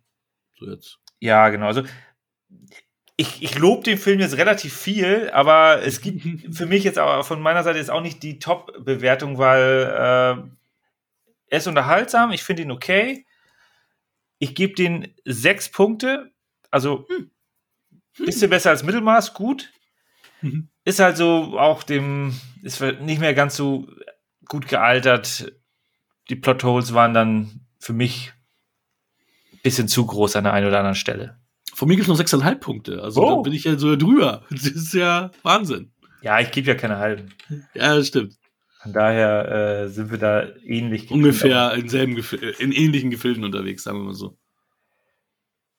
[0.58, 0.98] So jetzt.
[1.20, 1.68] Ja, genau.
[1.68, 1.84] Also
[3.16, 6.22] ich, ich lobe den Film jetzt relativ viel, aber es gibt
[6.54, 10.50] für mich jetzt auch von meiner Seite jetzt auch nicht die Top-Bewertung, weil äh,
[11.46, 13.24] er ist unterhaltsam, ich finde ihn okay.
[14.38, 16.30] Ich gebe den sechs Punkte,
[16.70, 17.08] also
[18.18, 19.72] bisschen besser als Mittelmaß, gut.
[20.42, 20.68] Mhm.
[20.84, 23.88] Ist halt so auch dem, ist nicht mehr ganz so
[24.46, 25.52] gut gealtert.
[26.28, 28.32] Die Plotholes waren dann für mich
[29.52, 31.38] ein bisschen zu groß an der einen oder anderen Stelle.
[31.72, 33.02] Von mir gibt's noch 6,5 Punkte.
[33.02, 33.36] Also, Oh.
[33.36, 34.44] da bin ich ja so drüber.
[34.50, 35.90] Das ist ja Wahnsinn.
[36.22, 37.34] Ja, ich gebe ja keine halben.
[37.74, 38.36] Ja, das stimmt.
[38.82, 39.48] Von daher
[39.84, 41.10] äh, sind wir da ähnlich.
[41.10, 44.36] Ungefähr in, selben Gef in ähnlichen Gefilden unterwegs, sagen wir mal so.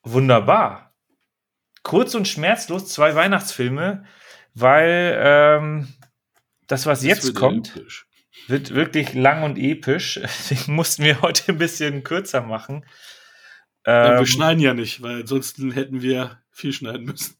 [0.03, 0.93] Wunderbar.
[1.83, 4.05] Kurz und schmerzlos zwei Weihnachtsfilme,
[4.55, 5.87] weil ähm,
[6.67, 8.07] das, was Das jetzt kommt, episch.
[8.47, 10.15] wird wirklich lang und episch.
[10.23, 12.85] Deswegen mussten wir heute ein bisschen kürzer machen.
[13.85, 17.35] Ähm, wir schneiden ja nicht, weil ansonsten hätten wir viel schneiden müssen.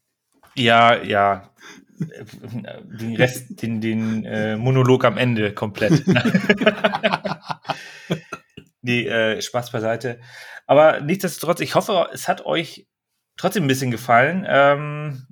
[0.54, 1.50] ja, ja.
[1.98, 6.06] Den Rest, den, den äh, Monolog am Ende komplett.
[8.82, 10.20] nee, äh, Spaß beiseite.
[10.66, 12.86] Aber nichtsdestotrotz, ich hoffe, es hat euch
[13.38, 14.44] trotzdem ein bisschen gefallen.
[14.46, 15.26] Ähm,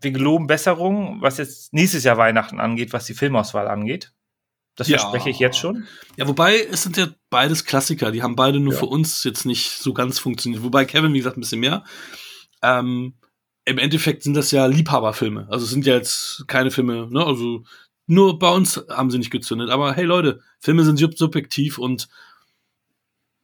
[0.00, 4.12] wir geloben Besserung, was jetzt nächstes Jahr Weihnachten angeht, was die Filmauswahl angeht.
[4.76, 4.98] Das Ja.
[4.98, 5.86] verspreche ich jetzt schon.
[6.16, 8.10] Ja, wobei, es sind ja beides Klassiker.
[8.12, 8.78] Die haben beide nur Ja.
[8.78, 10.62] für uns jetzt nicht so ganz funktioniert.
[10.62, 11.84] Wobei Kevin, wie gesagt, ein bisschen mehr.
[12.62, 13.14] Ähm,
[13.66, 15.46] Im Endeffekt sind das ja Liebhaberfilme.
[15.50, 17.24] Also es sind ja jetzt keine Filme, ne?
[17.24, 17.64] Also
[18.06, 19.68] nur bei uns haben sie nicht gezündet.
[19.70, 22.08] Aber hey Leute, Filme sind sub subjektiv und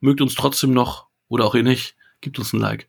[0.01, 2.89] mögt uns trotzdem noch oder auch ihr nicht, gebt uns ein Like.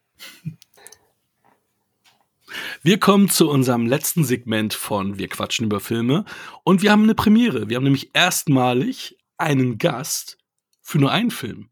[2.83, 6.25] Wir kommen zu unserem letzten Segment von Wir quatschen über Filme
[6.63, 7.69] und wir haben eine Premiere.
[7.69, 10.37] Wir haben nämlich erstmalig einen Gast
[10.81, 11.69] für nur einen Film.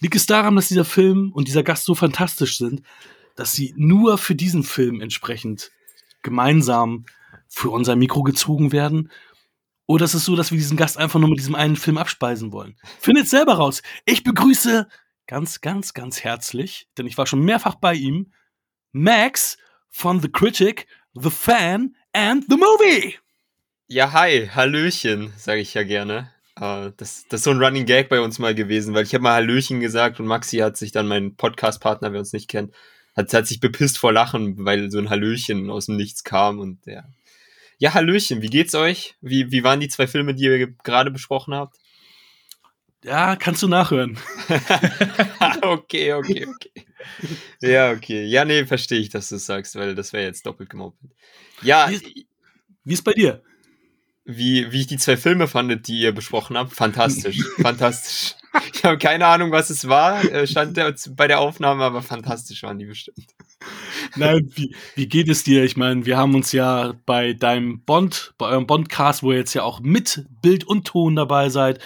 [0.00, 2.82] Liegt es daran, dass dieser Film und dieser Gast so fantastisch sind,
[3.36, 5.70] dass sie nur für diesen Film entsprechend
[6.22, 7.06] gemeinsam
[7.48, 9.10] für unser Mikro gezogen werden?
[9.86, 12.52] Oder ist es so, dass wir diesen Gast einfach nur mit diesem einen Film abspeisen
[12.52, 12.76] wollen?
[13.00, 13.82] Findet selber raus.
[14.04, 14.86] Ich begrüße
[15.26, 18.32] ganz, ganz, ganz herzlich, denn ich war schon mehrfach bei ihm,
[18.92, 19.58] Max
[19.90, 23.16] von The Critic, The Fan and The Movie.
[23.88, 26.30] Ja, hi, Hallöchen, sage ich ja gerne.
[26.56, 29.22] Äh, das, das ist so ein Running Gag bei uns mal gewesen, weil ich habe
[29.22, 32.74] mal Hallöchen gesagt und Maxi hat sich dann, mein Podcast-Partner, wer uns nicht kennt,
[33.16, 36.86] hat, hat sich bepisst vor Lachen, weil so ein Hallöchen aus dem Nichts kam und
[36.86, 37.04] ja.
[37.78, 39.16] Ja, Hallöchen, wie geht's euch?
[39.22, 41.78] Wie, wie waren die zwei Filme, die ihr gerade besprochen habt?
[43.04, 44.18] Ja, kannst du nachhören.
[45.62, 46.86] okay, okay, okay.
[47.60, 48.24] Ja, okay.
[48.26, 51.12] Ja, nee, verstehe ich, dass du es sagst, weil das wäre jetzt doppelt gemoppelt.
[51.62, 52.04] Ja, Wie ist-
[52.84, 53.42] Wie ist bei dir?
[54.26, 56.72] wie, wie ich die zwei Filme fandet, die ihr besprochen habt.
[56.72, 58.36] Fantastisch, fantastisch.
[58.74, 60.78] Ich habe keine Ahnung, was es war, äh, stand
[61.16, 63.26] bei der Aufnahme, aber fantastisch waren die bestimmt.
[64.16, 65.64] Nein, wie, wie geht es dir?
[65.64, 69.54] Ich meine, wir haben uns ja bei deinem Bond, bei eurem Bondcast, wo ihr jetzt
[69.54, 71.80] ja auch mit Bild und Ton dabei seid,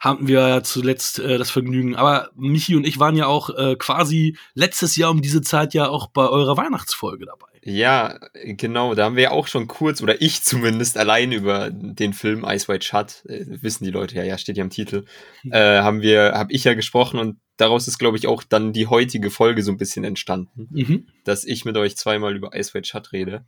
[0.00, 1.94] hatten wir ja zuletzt äh, das Vergnügen.
[1.94, 5.88] Aber Michi und ich waren ja auch äh, quasi letztes Jahr um diese Zeit ja
[5.88, 7.46] auch bei eurer Weihnachtsfolge dabei.
[7.62, 12.14] Ja, genau, da haben wir ja auch schon kurz, oder ich zumindest, allein über den
[12.14, 15.04] Film Ice White Shut, äh, wissen die Leute ja, ja, steht ja im Titel,
[15.50, 18.86] äh, haben wir, habe ich ja gesprochen und daraus ist, glaube ich, auch dann die
[18.86, 21.06] heutige Folge so ein bisschen entstanden, Mhm.
[21.24, 23.44] dass ich mit euch zweimal über Ice White Shut rede.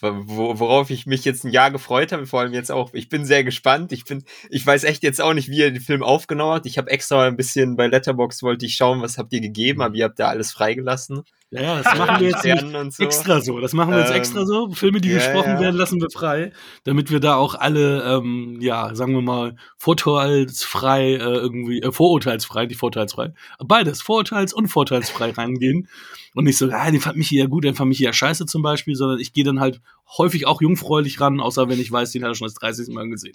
[0.00, 2.92] Wo, worauf ich mich jetzt ein Jahr gefreut habe, vor allem jetzt auch.
[2.94, 3.92] Ich bin sehr gespannt.
[3.92, 6.66] Ich bin, ich weiß echt jetzt auch nicht, wie ihr den Film aufgenommen habt.
[6.66, 9.94] Ich habe extra ein bisschen bei Letterbox wollte ich schauen, was habt ihr gegeben, aber
[9.94, 11.22] ihr habt da alles freigelassen.
[11.50, 13.04] Ja, das machen wir jetzt nicht so.
[13.04, 13.60] extra so.
[13.60, 14.70] Das machen wir jetzt Ähm, extra so.
[14.70, 15.60] Filme, die ja, gesprochen ja.
[15.60, 21.12] werden, lassen wir frei, damit wir da auch alle, ähm, ja, sagen wir mal, vorteilsfrei
[21.12, 23.32] äh, irgendwie, äh, vorurteilsfrei, nicht vorteilsfrei,
[23.64, 25.88] beides, vorurteils- und vorteilsfrei reingehen.
[26.34, 28.62] Und nicht so, ah, den fand mich ja gut, den fand mich ja scheiße zum
[28.62, 29.80] Beispiel, sondern ich gehe dann halt
[30.18, 32.88] häufig auch jungfräulich ran, außer wenn ich weiß, den hat er schon das 30.
[32.94, 33.34] Mal gesehen.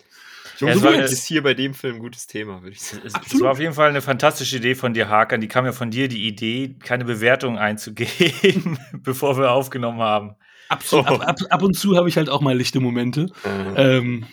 [0.59, 3.03] Ja, es so war- ist hier bei dem Film ein gutes Thema, würde ich sagen.
[3.05, 5.41] Es, es war auf jeden Fall eine fantastische Idee von dir, Hakan.
[5.41, 10.35] Die kam ja von dir, die Idee, keine Bewertung einzugeben, bevor wir aufgenommen haben.
[10.69, 13.27] Absolut, ab, ab, ab und zu habe ich halt auch mal lichte Momente.
[13.75, 14.27] Äh, Ähm,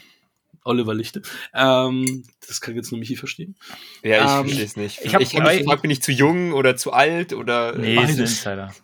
[0.65, 1.23] Oliver Lichte.
[1.55, 3.55] Ähm, das kann jetzt nur Michi verstehen.
[4.03, 4.99] ja, ich ähm, verstehe es nicht.
[4.99, 7.77] ich ich habe mich gefragt, bin ich zu jung oder zu alt oder.
[7.79, 8.19] Nee, äh, ist ein.
[8.19, 8.75] Insider.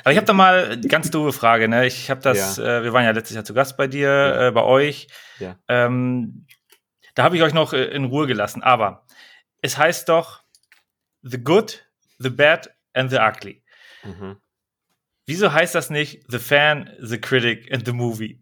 [0.00, 1.68] Aber ich habe da mal eine ganz doofe Frage.
[1.68, 1.86] Ne?
[1.86, 4.48] Ich habe das, äh, wir waren ja letztes Jahr zu Gast bei dir, Ja.
[4.48, 5.08] äh, bei euch.
[5.38, 5.58] Ja.
[5.68, 6.46] Ähm,
[7.14, 8.62] da habe ich euch noch äh, in Ruhe gelassen.
[8.62, 9.06] Aber
[9.62, 10.42] es heißt doch
[11.22, 11.86] The Good,
[12.18, 13.62] The Bad and The Ugly.
[14.04, 14.36] Mhm.
[15.26, 18.40] Wieso heißt das nicht The Fan, The Critic and The Movie?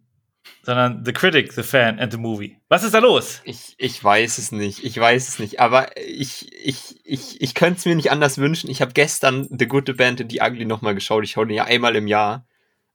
[0.63, 2.57] Sondern The Critic, The Fan and The Movie.
[2.69, 3.41] Was ist da los?
[3.43, 7.79] Ich, ich weiß es nicht, ich weiß es nicht, aber ich, ich, ich, ich könnte
[7.79, 8.69] es mir nicht anders wünschen.
[8.69, 11.23] Ich habe gestern The Good, The Band and The Ugly nochmal geschaut.
[11.23, 12.47] Ich schaue den ja einmal im Jahr.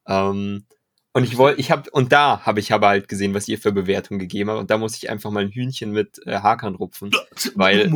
[0.07, 0.65] Ähm,
[1.13, 3.73] und ich wollte, ich habe, und da habe ich aber halt gesehen, was ihr für
[3.73, 4.61] Bewertungen gegeben habt.
[4.61, 7.11] Und da muss ich einfach mal ein Hühnchen mit äh, Hakan rupfen.
[7.55, 7.91] Weil-?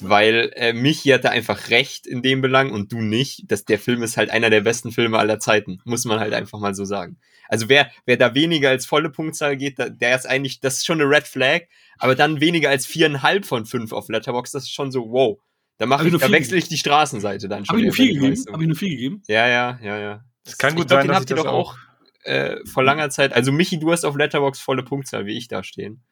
[0.00, 3.50] Weil äh, Michi hatte einfach recht in dem Belang und du nicht.
[3.52, 5.80] dass der Film ist halt einer der besten Filme aller Zeiten.
[5.84, 7.18] Muss man halt einfach mal so sagen.
[7.48, 11.00] Also wer, wer da weniger als volle Punktzahl geht, der ist eigentlich, das ist schon
[11.00, 11.62] eine Red Flag,
[11.98, 15.38] aber dann weniger als viereinhalb von fünf auf Letterbox, das ist schon so, wow.
[15.78, 17.74] Da Hab mache ich da wechsle ich die Straßenseite dann schon.
[17.74, 18.52] Habe ich nur vier ich gegeben?
[18.52, 19.22] Habe ich nur vier gegeben?
[19.26, 20.24] Ja, ja, ja, ja.
[20.44, 21.76] Es kann Ich gut glaub, sein, den dass habt ihr das doch auch
[22.24, 23.32] äh, vor langer Zeit.
[23.34, 26.02] Also Michi, du hast auf Letterbox volle Punktzahl, wie ich da stehen.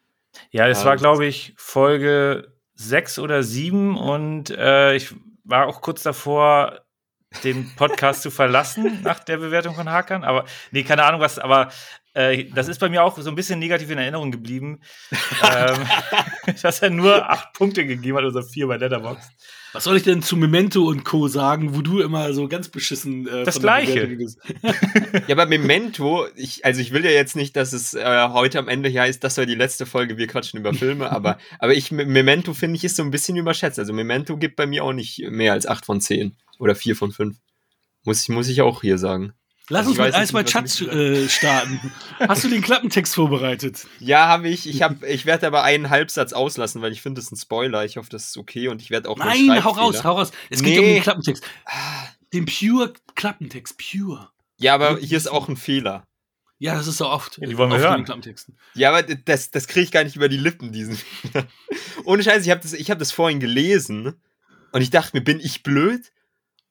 [0.50, 5.14] Ja, es Ja, war, das- glaube ich, Folge sechs oder sieben und äh, ich
[5.44, 6.83] war auch kurz davor,
[7.42, 10.24] den Podcast zu verlassen nach der Bewertung von Hakan.
[10.24, 11.70] Aber nee, keine Ahnung was, aber
[12.14, 14.80] äh, das ist bei mir auch so ein bisschen negativ in Erinnerung geblieben,
[15.42, 15.86] ähm,
[16.62, 19.32] dass er nur acht Punkte gegeben hat, oder vier bei Letterboxd.
[19.74, 21.26] Was soll ich denn zu Memento und Co.
[21.26, 24.16] sagen, wo du immer so ganz beschissen äh, Das Gleiche.
[25.26, 28.68] Ja, aber Memento, ich, also ich will ja jetzt nicht, dass es äh, heute am
[28.68, 31.90] Ende hier heißt, das war die letzte Folge, wir quatschen über Filme, aber, aber ich,
[31.90, 33.80] Memento finde ich ist so ein bisschen überschätzt.
[33.80, 37.10] Also Memento gibt bei mir auch nicht mehr als 8 von 10 oder 4 von
[37.10, 37.36] 5.
[38.04, 39.32] Muss ich, muss ich auch hier sagen.
[39.70, 40.94] Lass Also uns mit weiß Eis jetzt bei nicht, was Chat mich-
[41.24, 41.92] äh, starten.
[42.18, 43.86] Hast du den Klappentext vorbereitet?
[43.98, 44.68] Ja, habe ich.
[44.68, 47.84] Ich, hab, ich werde aber einen Halbsatz auslassen, weil ich finde, das ist ein Spoiler.
[47.84, 49.16] Ich hoffe, das ist okay und ich werde auch.
[49.16, 50.32] Nein, hau raus, hau raus.
[50.50, 50.78] Es geht Nee.
[50.80, 51.44] um den Klappentext.
[52.34, 54.28] Den pure Klappentext, pure.
[54.58, 56.04] Ja, aber hier ist auch ein Fehler.
[56.58, 57.38] Ja, das ist so oft.
[57.38, 58.00] Ja, die wollen wir oft hören.
[58.00, 58.56] den Klappentexten.
[58.74, 61.46] Ja, aber das, das kriege ich gar nicht über die Lippen, diesen Fehler.
[62.04, 64.14] Ohne Scheiß, ich habe das, ich hab das vorhin gelesen
[64.72, 66.12] und ich dachte mir, bin ich blöd?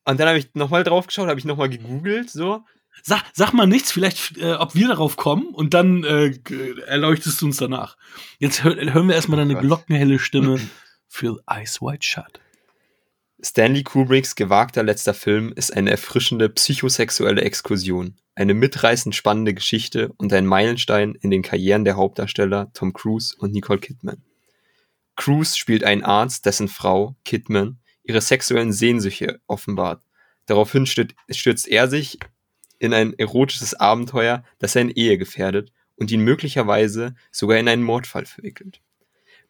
[0.06, 2.64] Und dann habe ich nochmal drauf geschaut, habe ich nochmal gegoogelt, so.
[3.02, 6.38] Sag, sag mal nichts, vielleicht, äh, ob wir darauf kommen und dann äh,
[6.86, 7.98] erleuchtest du uns danach.
[8.40, 9.64] Jetzt hör, hören wir erstmal deine Gott.
[9.64, 10.60] glockenhelle Stimme
[11.08, 12.40] für Ice White Shut.
[13.42, 20.32] Stanley Kubricks gewagter letzter Film ist eine erfrischende psychosexuelle Exkursion, eine mitreißend spannende Geschichte und
[20.32, 24.24] ein Meilenstein in den Karrieren der Hauptdarsteller Tom Cruise und Nicole Kidman.
[25.18, 30.04] Cruise spielt einen Arzt, dessen Frau, Kidman, ihre sexuellen Sehnsüchte offenbart.
[30.46, 32.20] Daraufhin stürzt er sich
[32.84, 38.26] in ein erotisches Abenteuer, das seine Ehe gefährdet und ihn möglicherweise sogar in einen Mordfall
[38.26, 38.82] verwickelt.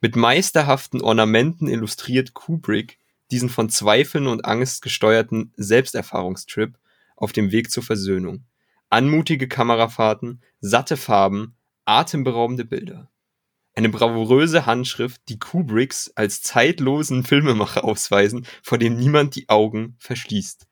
[0.02, 3.00] Mit meisterhaften Ornamenten illustriert Kubrick
[3.32, 6.78] diesen von Zweifeln und Angst gesteuerten Selbsterfahrungstrip
[7.16, 8.46] auf dem Weg zur Versöhnung.
[8.90, 11.56] Anmutige Kamerafahrten, satte Farben,
[11.86, 13.10] atemberaubende Bilder.
[13.76, 20.68] Eine bravouröse Handschrift, die Kubricks als zeitlosen Filmemacher ausweisen, vor dem niemand die Augen verschließt.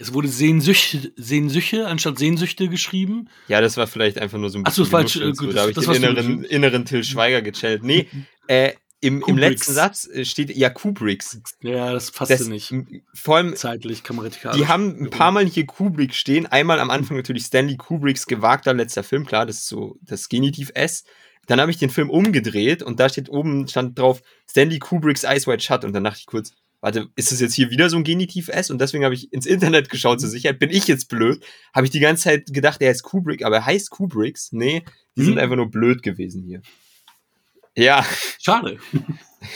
[0.00, 3.28] Es wurde Sehnsüchte, Sehnsüche anstatt Sehnsüchte geschrieben.
[3.48, 4.86] Ja, das war vielleicht einfach nur so ein bisschen.
[4.86, 5.54] falsch, genuschelt, äh, gut, so.
[5.54, 7.82] Da habe ich das den inneren, inneren Till Schweiger gechillt.
[7.82, 8.08] Nee,
[8.46, 8.72] äh,
[9.02, 11.40] im, im letzten Satz äh, steht ja Kubricks.
[11.60, 12.74] Ja, das passte Das, nicht.
[13.14, 14.58] Vor allem, Zeitlich, kameratikalisch.
[14.58, 16.46] die haben ein paar Mal hier Kubrick stehen.
[16.46, 20.70] Einmal am Anfang natürlich Stanley Kubricks gewagter letzter Film, klar, das ist so das Genitiv
[20.74, 21.04] S.
[21.46, 25.46] Dann habe ich den Film umgedreht und da steht oben, stand drauf Stanley Kubricks Eyes
[25.46, 28.04] Wide Shut und dann dachte ich kurz, warte, ist das jetzt hier wieder so ein
[28.04, 28.70] Genitiv S?
[28.70, 30.58] Und deswegen habe ich ins Internet geschaut zur Sicherheit.
[30.58, 31.42] Bin ich jetzt blöd?
[31.74, 34.52] Habe ich die ganze Zeit gedacht, er heißt Kubrick, aber er heißt Kubricks?
[34.52, 34.84] Nee,
[35.16, 35.40] die sind Mhm.
[35.40, 36.62] einfach nur blöd gewesen hier.
[37.76, 38.04] Ja,
[38.40, 38.78] Schade.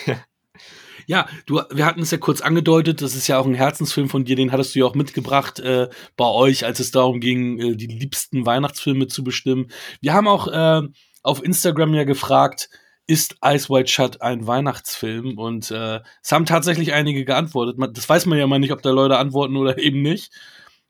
[1.06, 4.24] ja, du, wir hatten es ja kurz angedeutet, das ist ja auch ein Herzensfilm von
[4.24, 7.76] dir, den hattest du ja auch mitgebracht äh, bei euch, als es darum ging, äh,
[7.76, 9.68] die liebsten Weihnachtsfilme zu bestimmen.
[10.00, 10.86] Wir haben auch äh,
[11.22, 12.70] auf Instagram ja gefragt,
[13.06, 15.38] ist Ice White Shut ein Weihnachtsfilm?
[15.38, 17.76] Und äh, es haben tatsächlich einige geantwortet.
[17.96, 20.32] Das weiß man ja mal nicht, ob da Leute antworten oder eben nicht.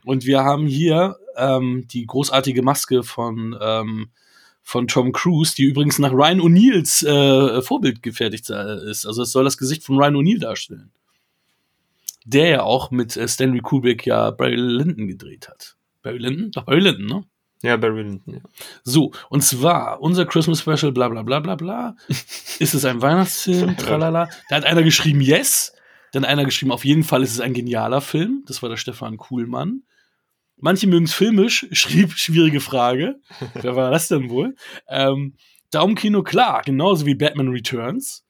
[0.04, 4.10] Und wir haben hier ähm, die großartige Maske von ähm,
[4.64, 9.04] von Tom Cruise, die übrigens nach Ryan O'Neills äh, Vorbild gefertigt äh, ist.
[9.06, 10.90] Also es soll das Gesicht von Ryan O'Neill darstellen.
[12.24, 15.76] Der ja auch mit äh, Stanley Kubrick ja Barry Lyndon gedreht hat.
[16.02, 16.50] Barry Lyndon?
[16.50, 17.24] Doch, Barry Lyndon, ne?
[17.62, 18.40] Ja, Barry Lyndon, ja.
[18.82, 21.96] So, und zwar unser Christmas Special, bla bla bla bla bla.
[22.08, 23.76] ist es ein Weihnachtsfilm?
[23.78, 24.28] Tralala.
[24.48, 25.72] Da hat einer geschrieben, yes.
[26.12, 28.44] Dann einer geschrieben, auf jeden Fall ist es ein genialer Film.
[28.46, 29.82] Das war der Stefan Kuhlmann.
[30.56, 33.16] Manche mögen es filmisch, schrieb schwierige Frage.
[33.54, 34.54] Wer war das denn wohl?
[34.88, 35.34] Ähm,
[35.70, 38.24] Daumenkino, klar, genauso wie Batman Returns.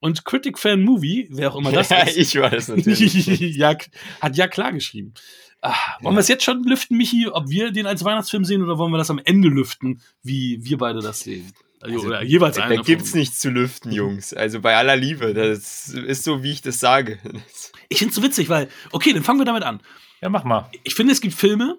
[0.00, 3.56] Und Critic Fan Movie, wer auch immer das ja, ist, ich war das natürlich.
[3.56, 3.76] ja,
[4.20, 5.14] hat ja klar geschrieben.
[5.62, 8.78] Ah, wollen wir es jetzt schon lüften, Michi, ob wir den als Weihnachtsfilm sehen oder
[8.78, 11.52] wollen wir das am Ende lüften, wie wir beide das sehen?
[11.82, 12.76] Also, Also, oder jeweils Da, einer.
[12.76, 14.32] da gibt's von- nichts zu lüften, Jungs.
[14.34, 17.18] Also bei aller Liebe, das ist so, wie ich das sage.
[17.92, 19.80] Ich finde es so witzig, weil, okay, dann fangen wir damit an.
[20.20, 20.70] Ja, mach mal.
[20.84, 21.76] Ich finde, es gibt Filme,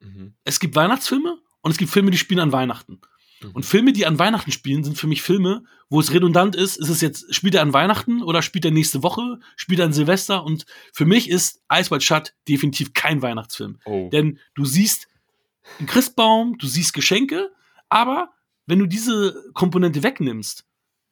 [0.00, 0.32] Mhm.
[0.44, 3.00] es gibt Weihnachtsfilme und es gibt Filme, die spielen an Weihnachten.
[3.44, 3.50] Mhm.
[3.52, 6.88] Und Filme, die an Weihnachten spielen, sind für mich Filme, wo es redundant ist, ist
[6.88, 10.44] es jetzt, spielt er an Weihnachten oder spielt er nächste Woche, spielt er an Silvester
[10.44, 13.78] und für mich ist Ice White Shut definitiv kein Weihnachtsfilm.
[13.84, 14.08] Oh.
[14.10, 15.08] Denn du siehst
[15.78, 17.50] einen Christbaum, du siehst Geschenke,
[17.88, 18.30] aber
[18.66, 20.64] wenn du diese Komponente wegnimmst,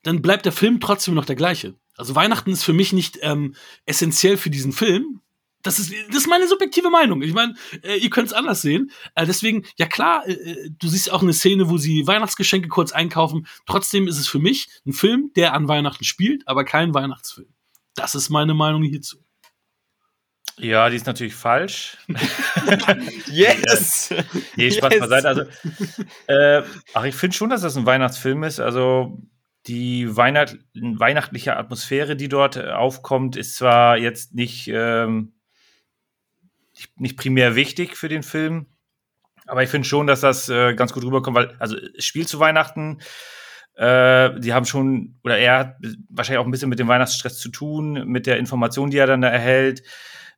[0.03, 1.74] dann bleibt der Film trotzdem noch der gleiche.
[1.97, 3.55] Also Weihnachten ist für mich nicht ähm,
[3.85, 5.20] essentiell für diesen Film.
[5.62, 7.22] Das ist, das ist meine subjektive Meinung.
[7.22, 8.90] Ich meine, äh, ihr könnt es anders sehen.
[9.14, 12.92] Äh, deswegen, ja klar, äh, äh, du siehst auch eine Szene, wo sie Weihnachtsgeschenke kurz
[12.92, 13.46] einkaufen.
[13.66, 17.52] Trotzdem ist es für mich ein Film, der an Weihnachten spielt, aber kein Weihnachtsfilm.
[17.94, 19.18] Das ist meine Meinung hierzu.
[20.58, 21.96] Ja, die ist natürlich falsch.
[23.30, 24.11] Yes!
[24.56, 25.00] Nee, Spaß Yes.
[25.00, 25.28] beiseite.
[25.28, 25.42] Also,
[26.26, 28.61] äh, ach, ich finde schon, dass das ein Weihnachtsfilm ist.
[28.61, 29.18] Also,
[29.66, 35.32] die Weihnacht weihnachtliche Atmosphäre, die dort äh, aufkommt, ist zwar jetzt nicht, ähm,
[36.97, 38.66] nicht, primär wichtig für den Film,
[39.47, 42.41] aber ich finde schon, dass das äh, ganz gut rüberkommt, weil, also, es spielt zu
[42.41, 42.99] Weihnachten.
[43.74, 45.76] Äh, die haben schon, oder er hat
[46.09, 49.22] wahrscheinlich auch ein bisschen mit dem Weihnachtsstress zu tun, mit der Information, die er dann
[49.22, 49.83] da erhält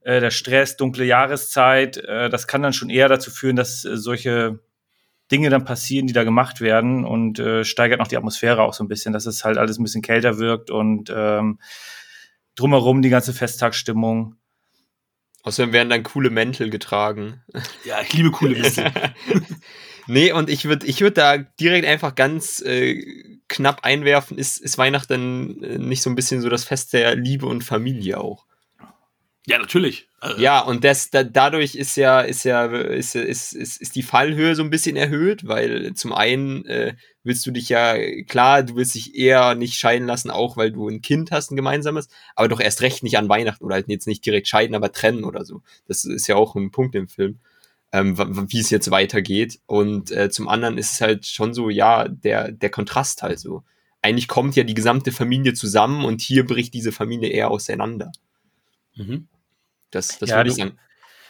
[0.05, 3.97] äh, der Stress, dunkle Jahreszeit, äh, das kann dann schon eher dazu führen, dass äh,
[3.97, 4.61] solche
[5.31, 8.85] Dinge dann passieren, die da gemacht werden und äh, steigert noch die Atmosphäre auch so
[8.85, 11.59] ein bisschen, dass es halt alles ein bisschen kälter wirkt und ähm,
[12.55, 14.37] drumherum die ganze Festtagsstimmung.
[15.43, 17.43] Außerdem werden dann coole Mäntel getragen.
[17.85, 18.93] Ja, ich liebe coole Witze.
[20.07, 24.79] nee, und ich würde ich würd da direkt einfach ganz äh, knapp einwerfen, ist, ist
[24.79, 28.47] Weihnachten äh, nicht so ein bisschen so das Fest der Liebe und Familie auch?
[29.47, 30.09] Ja, natürlich.
[30.21, 34.05] Äh, Ja, und das, da, dadurch ist ja, ist ja, ist, ist, ist, ist die
[34.05, 38.77] Fallhöhe so ein bisschen erhöht, weil zum einen äh, willst du dich ja, klar, du
[38.77, 42.49] willst dich eher nicht scheiden lassen, auch weil du ein Kind hast, ein gemeinsames, aber
[42.49, 45.45] doch erst recht nicht an Weihnachten oder halt jetzt nicht direkt scheiden, aber trennen oder
[45.45, 45.63] so.
[45.89, 47.41] Das ist ja auch ein Punkt im Film,
[47.91, 48.17] ähm,
[48.49, 49.59] wie es jetzt weitergeht.
[49.67, 53.65] Und äh, zum anderen ist es halt schon so, ja, der, der Kontrast halt so.
[54.03, 58.13] Eigentlich kommt ja die gesamte Familie zusammen und hier bricht diese Familie eher auseinander.
[58.95, 59.29] Mhm.
[59.93, 60.79] Das, das Ja, würde ich sagen.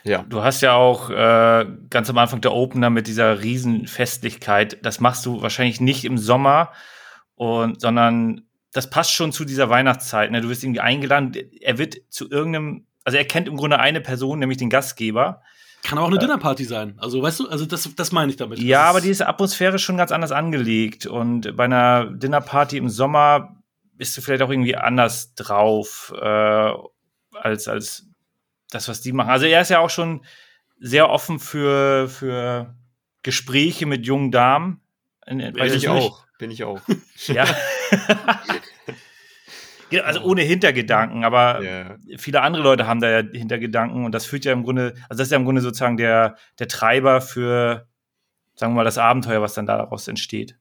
[0.04, 0.24] Ja.
[0.28, 4.78] Du hast ja auch äh, ganz am Anfang der Opener mit dieser Riesenfestlichkeit.
[4.84, 6.72] Das machst du wahrscheinlich nicht im Sommer,
[7.34, 8.42] und, sondern
[8.72, 10.30] das passt schon zu dieser Weihnachtszeit.
[10.30, 10.40] Ne?
[10.40, 11.34] Du wirst irgendwie eingeladen.
[11.60, 15.42] Er wird zu irgendeinem, also er kennt im Grunde eine Person, nämlich den Gastgeber.
[15.82, 16.94] Kann auch eine Dinnerparty sein.
[16.98, 18.60] Also, weißt du, also das, das meine ich damit.
[18.60, 21.06] Ja, Das aber die ist atmosphärisch schon ganz anders angelegt.
[21.06, 23.56] Und bei einer Dinnerparty im Sommer
[23.94, 26.72] bist du vielleicht auch irgendwie anders drauf äh,
[27.32, 28.06] als, als
[28.74, 29.30] das, was die machen.
[29.30, 30.24] Also er ist ja auch schon
[30.78, 32.74] sehr offen für, für
[33.22, 34.80] Gespräche mit jungen Damen.
[35.26, 36.26] In, Bin ich auch.
[36.38, 36.80] Bin ich auch.
[37.28, 37.44] Ja.
[40.04, 41.96] Also ohne Hintergedanken, aber Ja.
[42.16, 45.26] viele andere Leute haben da ja Hintergedanken und das führt ja im Grunde, also das
[45.28, 47.86] ist ja im Grunde sozusagen der, der Treiber für,
[48.54, 50.56] sagen wir mal, das Abenteuer, was dann daraus entsteht.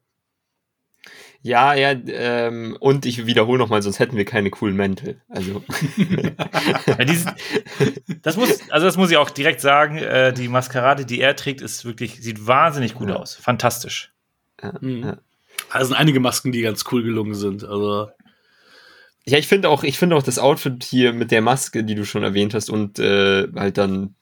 [1.43, 5.21] Ja, ja, ähm, und ich wiederhole nochmal, sonst hätten wir keine coolen Mäntel.
[5.27, 5.63] Also,
[6.87, 7.25] Ja, dieses,
[8.21, 11.61] das muss, also das muss ich auch direkt sagen, äh, die Maskerade, die er trägt,
[11.61, 13.15] ist wirklich, sieht wahnsinnig gut Ja.
[13.15, 13.33] aus.
[13.35, 14.11] Fantastisch.
[14.81, 15.03] Mhm.
[15.03, 15.17] Ja.
[15.71, 17.63] Also sind einige Masken, die ganz cool gelungen sind.
[17.63, 18.09] Also,
[19.25, 22.05] ja, ich finde auch, ich finde auch das Outfit hier mit der Maske, die du
[22.05, 24.15] schon erwähnt hast, und äh, halt dann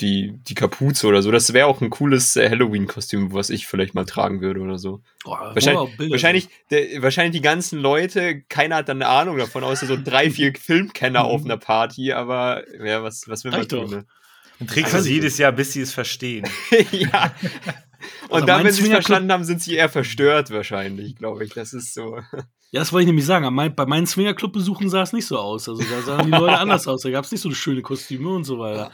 [0.00, 3.94] die, die Kapuze oder so, das wäre auch ein cooles äh, Halloween-Kostüm, was ich vielleicht
[3.94, 5.02] mal tragen würde oder so.
[5.24, 9.62] boah, Wahrscheinlich- Bilder Wahrscheinlich, der, wahrscheinlich die ganzen Leute, keiner hat dann eine Ahnung davon,
[9.64, 13.70] außer so drei, vier Filmkenner auf einer Party, aber ja, was, was will man Reicht
[13.70, 13.90] tun?
[13.90, 14.06] Ne?
[14.58, 16.46] Dann trägst du Also- sie jedes Jahr, bis sie es verstehen.
[16.92, 17.32] ja.
[18.28, 21.52] Und Also dann, wenn sie es verstanden haben, sind sie eher verstört wahrscheinlich, glaube ich.
[21.52, 22.18] Das ist so.
[22.72, 23.52] Ja, das wollte ich nämlich sagen.
[23.54, 25.68] Mein- Bei meinen Swingerclub-Besuchen sah es nicht so aus.
[25.68, 27.02] Also da sahen die Leute anders aus.
[27.02, 28.90] Da gab es nicht so schöne Kostüme und so weiter.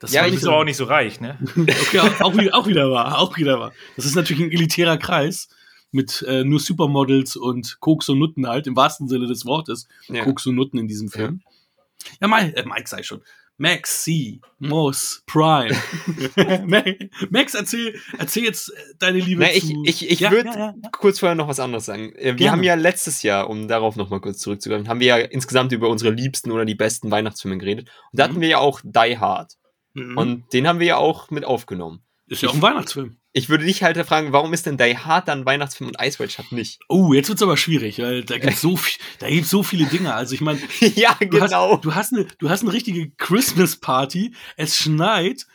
[0.00, 1.38] Das Ja, du auch nicht so reich, ne?
[1.56, 3.72] Okay, auch, auch, wieder, wahr, auch wieder wahr.
[3.96, 5.48] Das ist natürlich ein elitärer Kreis
[5.92, 9.86] mit äh, nur Supermodels und Koks und Nutten halt, im wahrsten Sinne des Wortes.
[10.08, 10.24] Ja.
[10.24, 11.42] Koks und Nutten in diesem Film.
[12.20, 13.22] Ja, Mike, äh, Mike sei schon.
[13.58, 15.76] Max, C, Moss, Prime.
[17.30, 19.82] Max, erzähl, erzähl jetzt äh, deine Liebe Na, ich zu...
[19.84, 20.88] ich, ich Ja, würde ja, ja, ja.
[20.92, 22.12] kurz vorher noch was anderes sagen.
[22.14, 22.52] Äh, Wir Gerne.
[22.52, 25.90] haben ja letztes Jahr, um darauf noch mal kurz zurückzugreifen, haben wir ja insgesamt über
[25.90, 27.90] unsere liebsten oder die besten Weihnachtsfilme geredet.
[28.12, 28.30] Und da Mhm.
[28.30, 29.52] hatten wir ja auch Die Hard.
[30.00, 30.16] Mhm.
[30.16, 32.02] Und den haben wir ja auch mit aufgenommen.
[32.26, 33.16] ist ja auch ein Weihnachtsfilm.
[33.32, 36.32] Ich würde dich halt fragen, warum ist denn Die Hard dann Weihnachtsfilm und Ice White
[36.32, 36.80] Shut nicht?
[36.88, 40.14] Oh, jetzt wird's aber schwierig, weil da gibt's so viel, da gibt's so viele Dinge.
[40.14, 40.60] Also ich meine,
[40.96, 41.72] ja, du genau.
[41.74, 44.34] hast, du hast eine, du hast eine richtige Christmas Party.
[44.56, 45.46] Es schneit.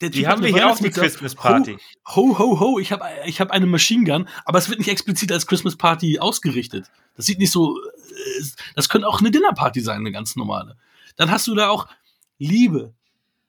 [0.00, 0.90] Der Die Typ haben wir hier auch die.
[0.90, 1.76] Christmas Party.
[2.14, 5.30] Ho, ho, ho, ich habe ich hab eine Machine Gun, aber es wird nicht explizit
[5.30, 6.90] als Christmas Party ausgerichtet.
[7.16, 8.44] Das sieht nicht so, äh,
[8.74, 10.76] das könnte auch eine Dinnerparty sein, eine ganz normale.
[11.16, 11.86] Dann hast du da auch
[12.38, 12.94] Liebe.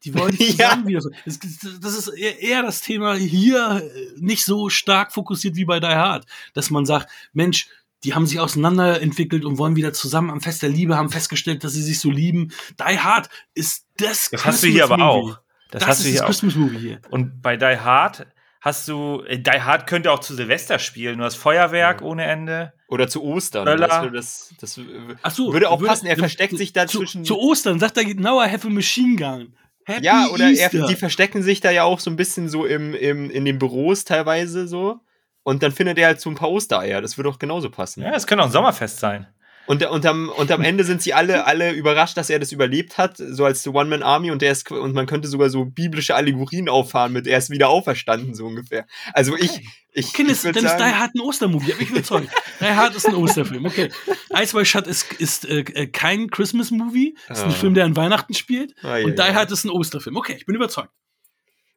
[0.03, 0.69] Die wollen sich Ja.
[0.69, 1.01] zusammen wieder.
[1.25, 1.39] Das,
[1.81, 6.25] das ist eher das Thema hier äh, nicht so stark fokussiert wie bei Die Hard,
[6.53, 7.67] dass man sagt, Mensch,
[8.03, 11.73] die haben sich auseinanderentwickelt und wollen wieder zusammen am Fest der Liebe, haben festgestellt, dass
[11.73, 12.51] sie sich so lieben.
[12.79, 15.31] Die Hard ist das Das hast du hier aber Christmas-Movie.
[15.33, 15.39] auch.
[15.69, 16.27] Das, Das, hast ist du hier das auch.
[16.27, 17.01] Christmas Movie hier.
[17.11, 18.25] Und bei Die Hard
[18.59, 21.19] hast du, äh, Die Hard könnte auch zu Silvester spielen.
[21.19, 22.07] Du hast Feuerwerk Ja.
[22.07, 22.73] ohne Ende.
[22.87, 23.65] Oder zu Ostern.
[23.65, 24.09] Böller.
[24.11, 24.79] Das, das,
[25.21, 26.07] Ach so, würde auch passen.
[26.07, 27.23] Er versteckt sich da zu, zwischen.
[27.23, 29.53] Zu Ostern sagt er, now I have a machine gun.
[29.85, 32.93] Happy ja, oder er, die verstecken sich da ja auch so ein bisschen so im,
[32.93, 34.99] im, in den Büros teilweise so.
[35.43, 37.01] Und dann findet er halt so ein paar Ostereier.
[37.01, 38.03] Das würde auch genauso passen.
[38.03, 39.27] Ja, es könnte auch ein Sommerfest sein.
[39.71, 42.97] Und, und, am, und am Ende sind sie alle, alle überrascht, dass er das überlebt
[42.97, 47.13] hat, so als One-Man-Army und der ist, und man könnte sogar so biblische Allegorien auffahren
[47.13, 48.85] mit, er ist wieder auferstanden, so ungefähr.
[49.13, 49.61] Also ich,
[49.93, 52.27] ich, Okay, ich das, würd dann ist Die Hard ein Ostermovie, hab ich überzeugt.
[52.59, 53.89] Die Hard ist ein Osterfilm, okay.
[54.37, 57.53] Ice White Shut ist, ist äh, äh, kein Christmas-Movie, ist ein Ah.
[57.53, 58.73] Film, der an Weihnachten spielt.
[58.83, 59.33] Ah, ja, und Die ja.
[59.33, 60.17] Hard ist ein Osterfilm.
[60.17, 60.89] Okay, ich bin überzeugt.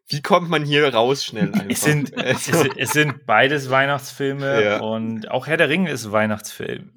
[0.08, 1.64] wie kommt man hier raus schnell einfach?
[1.68, 4.80] Es sind, es, es sind beides Weihnachtsfilme Ja.
[4.80, 6.90] und auch Herr der Ringe ist ein Weihnachtsfilm.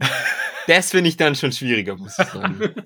[0.67, 2.59] Das finde ich dann schon schwieriger, muss ich sagen.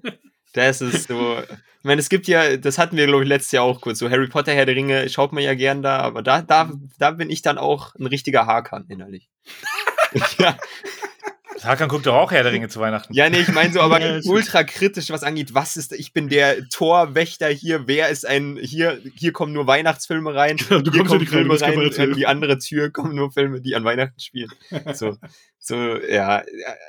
[0.54, 1.40] Das ist so.
[1.40, 4.00] Ich meine, es gibt ja, das hatten wir, glaube ich, letztes Jahr auch kurz.
[4.00, 7.12] So Harry Potter, Herr der Ringe, schaut man ja gern da, aber da, da, da
[7.12, 9.30] bin ich dann auch ein richtiger Hakan innerlich.
[10.40, 10.58] ja,
[11.64, 13.14] Hakan guckt doch auch Herr der Ringe zu Weihnachten.
[13.14, 16.68] ja, nee, ich meine so, aber ultra kritisch, was angeht, was ist, ich bin der
[16.70, 21.04] Torwächter hier, wer ist ein, hier, hier kommen nur Weihnachtsfilme rein, Du hier kommst ja
[21.06, 24.50] kommen Filme man rein, an die andere Tür kommen nur Filme, die an Weihnachten spielen.
[24.94, 25.18] So,
[25.60, 26.42] so, ja,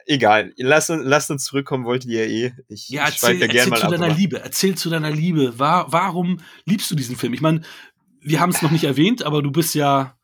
[0.07, 0.53] egal.
[0.57, 2.53] Lasst uns, lasst uns zurückkommen, wolltet ihr eh.
[2.69, 3.91] Ich, Ja, erzähl, da gern erzähl mal zu ab.
[3.93, 4.41] deiner aber- Liebe.
[4.43, 5.59] Erzähl zu deiner Liebe.
[5.59, 7.35] War, warum liebst du diesen Film?
[7.35, 7.61] Ich meine,
[8.23, 10.17] wir haben es noch nicht erwähnt, aber du bist ja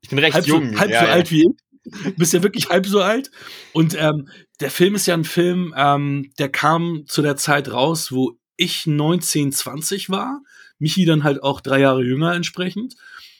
[0.00, 0.72] Ich bin recht halb, jung.
[0.72, 1.12] so, halb ja, so ja.
[1.12, 1.61] alt wie ich.
[1.84, 3.30] Du bist ja wirklich halb so alt.
[3.72, 4.28] Und ähm,
[4.60, 8.86] der Film ist ja ein Film, ähm, der kam zu der Zeit raus, wo ich
[8.86, 10.40] 19, 20 war.
[10.78, 12.94] Michi dann halt auch drei Jahre jünger entsprechend.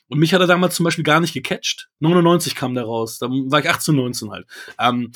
[0.09, 1.88] Und mich hat er damals zum Beispiel gar nicht gecatcht.
[2.01, 3.18] 99 kam der raus.
[3.18, 4.47] Da war ich 18, 19 halt.
[4.78, 5.12] Ähm,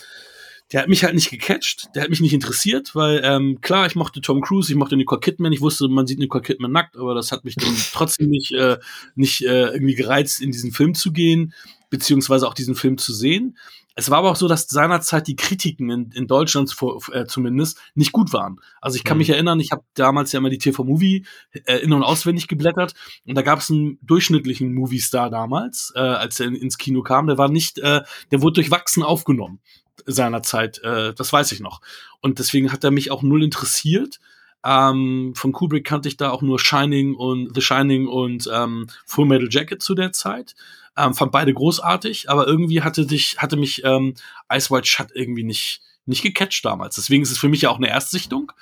[0.73, 3.95] der hat mich halt nicht gecatcht, der hat mich nicht interessiert, weil ähm, klar, ich
[3.95, 7.15] mochte Tom Cruise, ich mochte Nicole Kidman, ich wusste, man sieht Nicole Kidman nackt, aber
[7.15, 8.79] das hat mich dann trotzdem nicht, äh,
[9.15, 11.55] nicht äh, irgendwie gereizt, in diesen Film zu gehen,
[11.91, 13.57] beziehungsweise auch diesen Film zu sehen.
[13.99, 17.79] Es war aber auch so, dass seinerzeit die Kritiken in, in Deutschland vor, äh, zumindest
[17.95, 18.61] nicht gut waren.
[18.83, 19.21] Also ich kann Mhm.
[19.21, 21.25] mich erinnern, ich habe damals ja immer die TV-Movie
[21.65, 22.93] äh, in- und auswendig geblättert
[23.27, 27.27] und da gab es einen durchschnittlichen Movie-Star damals, äh, als er in, ins Kino kam.
[27.27, 29.61] Der war nicht, äh, der wurde durchwachsen aufgenommen
[30.05, 30.79] seinerzeit.
[30.85, 31.81] Äh, das weiß ich noch.
[32.21, 34.21] Und deswegen hat er mich auch null interessiert.
[34.65, 39.27] Ähm, von Kubrick kannte ich da auch nur Shining und The Shining und ähm, Full
[39.27, 40.55] Metal Jacket zu der Zeit.
[40.97, 44.15] Ähm, fand beide großartig, aber irgendwie hatte dich, hatte mich ähm,
[44.53, 46.97] Ice White Shut irgendwie nicht, nicht gecatcht damals.
[46.97, 48.53] Deswegen ist es für mich ja auch eine Erstsichtung.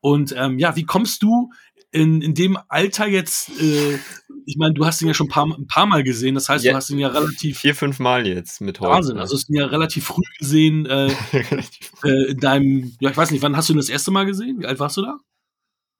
[0.00, 1.50] Und ähm, ja, wie kommst du
[1.90, 3.98] in, in dem Alter jetzt, äh,
[4.46, 6.64] ich meine, du hast ihn ja schon ein paar, ein paar Mal gesehen, das heißt,
[6.64, 6.72] Ja.
[6.72, 8.92] du hast ihn ja relativ Vier, fünf Mal jetzt mit heute.
[8.92, 11.06] Wahnsinn, also hast ihn ja relativ früh gesehen, äh,
[12.04, 14.60] äh, in deinem, ja, ich weiß nicht, wann hast du ihn das erste Mal gesehen?
[14.60, 15.18] Wie alt warst du da?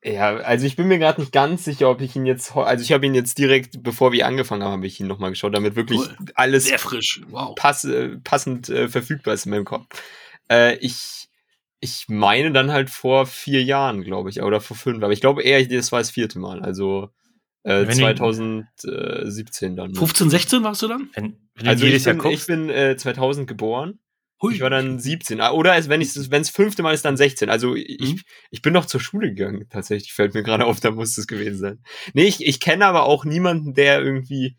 [0.07, 2.91] Ja, also ich bin mir gerade nicht ganz sicher, ob ich ihn jetzt, also ich
[2.91, 5.99] habe ihn jetzt direkt, bevor wir angefangen haben, habe ich ihn nochmal geschaut, damit wirklich
[5.99, 6.15] Cool.
[6.35, 7.55] alles Sehr frisch, wow.
[7.55, 9.87] pass, äh, passend äh, verfügbar ist in meinem Kopf.
[10.47, 11.27] Äh, ich,
[11.79, 15.41] ich meine dann halt vor vier Jahren, glaube ich, oder vor fünf, aber ich glaube
[15.41, 17.09] eher, das war das vierte Mal, also
[17.63, 18.15] äh, Wenn du-
[18.75, 19.91] 2017 dann.
[19.91, 19.97] ne?
[19.97, 21.09] 15, 16 warst du dann?
[21.15, 23.99] Wenn, wenn Also jedes ich Jahr bin, ich bin äh, 2000 geboren.
[24.41, 24.53] Hui.
[24.53, 25.39] Ich war dann 17.
[25.41, 27.49] Ah, Oder als wenn es fünfte Mal ist, dann 16.
[27.49, 28.21] Also ich, Mhm.
[28.51, 30.13] ich bin noch zur Schule gegangen, tatsächlich.
[30.13, 31.83] Fällt mir gerade auf, da muss es gewesen sein.
[32.13, 34.57] Nee, ich, ich kenne aber auch niemanden, der irgendwie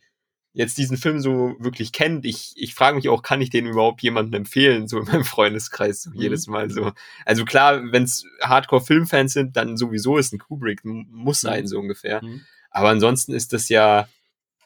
[0.54, 2.24] jetzt diesen Film so wirklich kennt.
[2.24, 6.00] Ich, ich frage mich auch, kann ich den überhaupt jemandem empfehlen, so in meinem Freundeskreis,
[6.02, 6.16] so Mhm.
[6.22, 6.92] jedes Mal so.
[7.26, 12.24] Also klar, wenn es Hardcore-Filmfans sind, dann sowieso ist ein Kubrick, muss sein, so ungefähr.
[12.24, 12.40] Mhm.
[12.70, 14.08] Aber ansonsten ist das ja,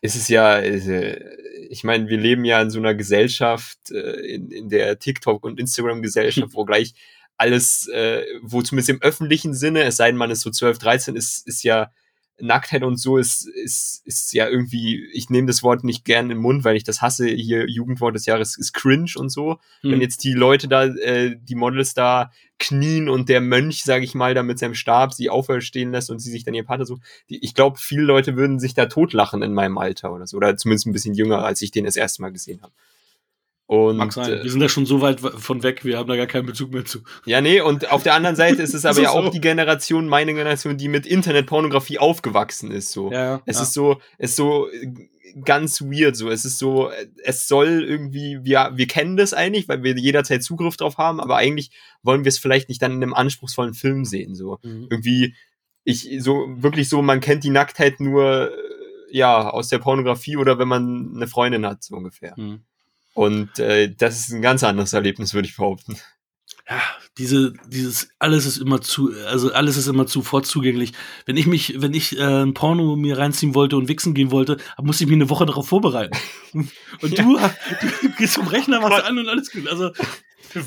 [0.01, 1.21] ist es ja, äh,
[1.69, 5.61] ich meine, wir leben ja in so einer Gesellschaft, äh, in, in der TikTok- und
[5.61, 6.95] Instagram-Gesellschaft, wo gleich
[7.37, 11.17] alles, äh, wo zumindest im öffentlichen Sinne, es sei denn, man ist so 12, 13,
[11.17, 11.91] ist, ist ja
[12.41, 16.39] Nacktheit und so ist, ist, ist ja irgendwie, ich nehme das Wort nicht gern den
[16.39, 19.59] Mund, weil ich das hasse, hier Jugendwort des Jahres ist cringe und so.
[19.83, 20.01] Wenn Hm.
[20.01, 24.35] jetzt die Leute da, äh, die Models da knien und der Mönch, sage ich mal,
[24.35, 27.43] da mit seinem Stab sie auferstehen lässt und sie sich dann ihr Partner sucht, die,
[27.45, 30.37] ich glaube, viele Leute würden sich da totlachen in meinem Alter oder so.
[30.37, 32.73] Oder zumindest ein bisschen jünger, als ich den das erste Mal gesehen habe.
[33.71, 34.33] Und Mag sein.
[34.33, 36.73] äh, Wir sind da schon so weit von weg, wir haben da gar keinen Bezug
[36.73, 37.03] mehr zu.
[37.25, 39.31] ja, nee, und auf der anderen Seite ist es aber ist ja auch so.
[39.31, 43.13] die Generation, meine Generation, die mit Internetpornografie aufgewachsen ist, so.
[43.13, 43.63] Ja, Es ja.
[43.63, 44.93] ist so, es ist so äh,
[45.45, 46.31] ganz weird, so.
[46.31, 50.43] Es ist so, äh, es soll irgendwie, wir, wir kennen das eigentlich, weil wir jederzeit
[50.43, 51.71] Zugriff drauf haben, aber eigentlich
[52.03, 54.59] wollen wir es vielleicht nicht dann in einem anspruchsvollen Film sehen, so.
[54.65, 54.89] Mhm.
[54.91, 55.37] Irgendwie,
[55.85, 58.51] ich, so, wirklich so, man kennt die Nacktheit nur,
[59.13, 62.35] ja, aus der Pornografie oder wenn man eine Freundin hat, so ungefähr.
[62.37, 62.63] Mhm.
[63.15, 65.97] Und äh, das ist ein ganz anderes Erlebnis, würde ich behaupten.
[66.69, 66.81] ja,
[67.19, 70.93] diese, dieses, alles ist immer zu, also alles ist immer sofort zugänglich.
[71.27, 74.59] Wenn ich mich, wenn ich äh, ein Porno mir reinziehen wollte und wichsen gehen wollte,
[74.81, 76.17] musste ich mich eine Woche darauf vorbereiten.
[76.53, 77.37] Und du,
[78.03, 79.69] du gehst zum Rechner, machst an und alles gut.
[79.69, 79.93] Also,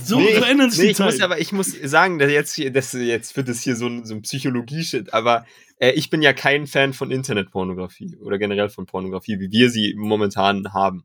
[0.04, 2.54] so, Nee, so ändern sich nee, die ich muss aber ich muss sagen, dass jetzt
[2.56, 5.46] hier- das jetzt wird es hier so ein, so ein Psychologie-Shit, aber
[5.78, 9.94] äh, ich bin ja kein Fan von Internetpornografie oder generell von Pornografie, wie wir sie
[9.98, 11.04] momentan haben.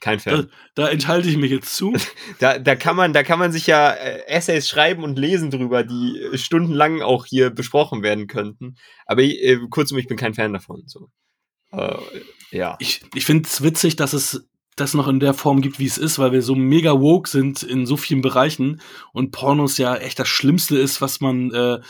[0.00, 0.50] Kein Fan.
[0.74, 1.94] Da enthalte ich mich jetzt zu.
[2.38, 5.84] Da, da kann man, da kann man sich ja äh, Essays schreiben und lesen drüber,
[5.84, 8.76] die äh, stundenlang auch hier besprochen werden könnten.
[9.06, 10.82] Aber äh, kurzum, ich bin kein Fan davon.
[10.86, 11.08] So.
[11.72, 11.96] Äh,
[12.50, 12.76] ja.
[12.78, 15.96] Ich, ich finde es witzig, dass es das noch in der Form gibt, wie es
[15.96, 18.82] ist, weil wir so mega woke sind in so vielen Bereichen
[19.12, 21.80] und Pornos ja echt das Schlimmste ist, was man, äh,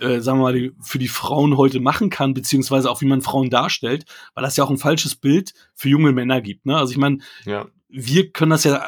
[0.00, 3.22] äh, sagen wir mal, die- für die Frauen heute machen kann, beziehungsweise auch wie man
[3.22, 6.66] Frauen darstellt, weil das ja auch ein falsches Bild für junge Männer gibt.
[6.66, 6.76] Ne?
[6.76, 7.66] Also ich meine, ja.
[7.88, 8.80] wir können das ja äh,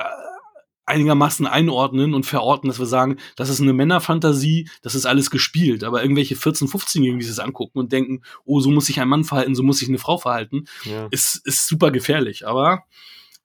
[0.87, 5.85] einigermaßen einordnen und verorten, dass wir sagen, das ist eine Männerfantasie, das ist alles gespielt.
[5.85, 9.09] Aber irgendwelche 14-, 15-Jährigen, die sich das angucken und denken, oh, so muss sich ein
[9.09, 11.07] Mann verhalten, so muss sich eine Frau verhalten, ja.
[11.13, 12.47] ist, ist super gefährlich.
[12.49, 12.83] Aber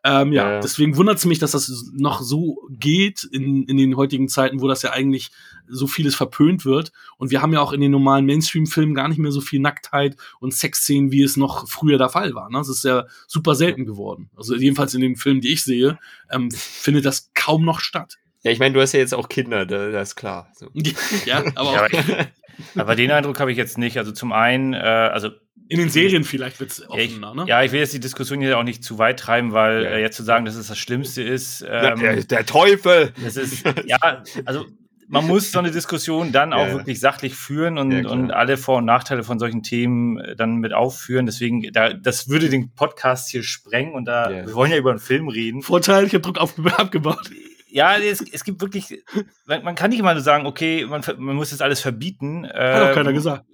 [0.04, 0.60] ähm, ja, Ja, ja.
[0.60, 4.68] deswegen wundert es mich, dass das noch so geht in, in den heutigen Zeiten, wo
[4.68, 5.30] das ja eigentlich
[5.68, 6.92] so vieles verpönt wird.
[7.18, 10.16] Und wir haben ja auch in den normalen Mainstream-Filmen gar nicht mehr so viel Nacktheit
[10.40, 12.50] und Sexszenen, wie es noch früher der Fall war.
[12.50, 12.58] Ne?
[12.58, 14.30] Das ist ja super selten geworden.
[14.36, 15.98] Also jedenfalls in den Filmen, die ich sehe,
[16.32, 18.18] ähm, findet das kaum noch statt.
[18.44, 20.52] Ja, ich meine, du hast ja jetzt auch Kinder, da, das ist klar.
[20.56, 20.68] So.
[21.26, 22.28] ja, aber Ja, auch aber,
[22.76, 23.98] aber den Eindruck habe ich jetzt nicht.
[23.98, 25.30] Also zum einen, äh, also
[25.68, 27.34] in den Serien vielleicht wird es ja, ich, offener.
[27.34, 27.46] Ne?
[27.48, 29.90] ja, ich will jetzt die Diskussion hier auch nicht zu weit treiben, weil Ja.
[29.90, 33.14] äh, jetzt zu sagen, dass es das Schlimmste ist, Ja, ähm, der, der Teufel!
[33.24, 34.66] das ist, ja, also
[35.08, 36.74] man muss so eine Diskussion dann auch Ja.
[36.74, 40.56] wirklich sachlich führen und, Ja, und alle Vor- und Nachteile von solchen Themen äh, dann
[40.58, 41.26] mit aufführen.
[41.26, 44.46] Deswegen, da, das würde den Podcast hier sprengen und da, Ja.
[44.48, 45.62] wir wollen ja über einen Film reden.
[45.62, 47.30] Vorteil, ich habe Druck auf, abgebaut.
[47.70, 49.04] Ja, es, es gibt wirklich,
[49.46, 52.46] man, man kann nicht immer nur sagen, okay, man, man muss das alles verbieten.
[52.48, 53.46] Hat auch ähm, keiner gesagt.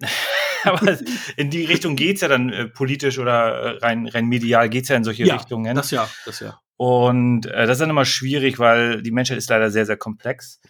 [0.64, 0.96] Aber
[1.36, 4.96] in die Richtung geht's ja dann äh, politisch oder äh, rein, rein medial geht's ja
[4.96, 5.74] in solche Ja, Richtungen.
[5.76, 6.58] Das ja, das ja.
[6.76, 10.60] Und äh, das ist dann immer schwierig, weil die Menschheit ist leider sehr, sehr komplex.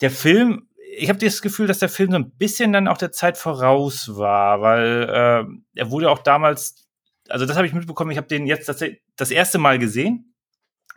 [0.00, 3.12] Der Film, ich habe das Gefühl, dass der Film so ein bisschen dann auch der
[3.12, 6.86] Zeit voraus war, weil äh, er wurde auch damals,
[7.28, 8.84] also das habe ich mitbekommen, ich habe den jetzt das,
[9.16, 10.34] das erste Mal gesehen.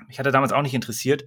[0.07, 1.25] Mich hat er damals auch nicht interessiert.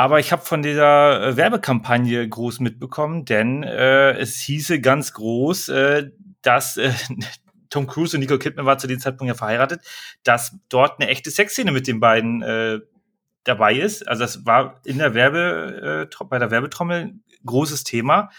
[0.00, 5.68] Aber ich habe von dieser äh, Werbekampagne groß mitbekommen, denn äh, es hieße ganz groß,
[5.68, 6.92] äh, dass äh,
[7.68, 9.82] Tom Cruise und Nicole Kidman war zu dem Zeitpunkt ja verheiratet,
[10.24, 12.80] dass dort eine echte Sexszene mit den beiden äh,
[13.44, 14.06] dabei ist.
[14.06, 17.14] Also das war in der Werbe, äh, bei der Werbetrommel
[17.44, 18.30] großes Thema.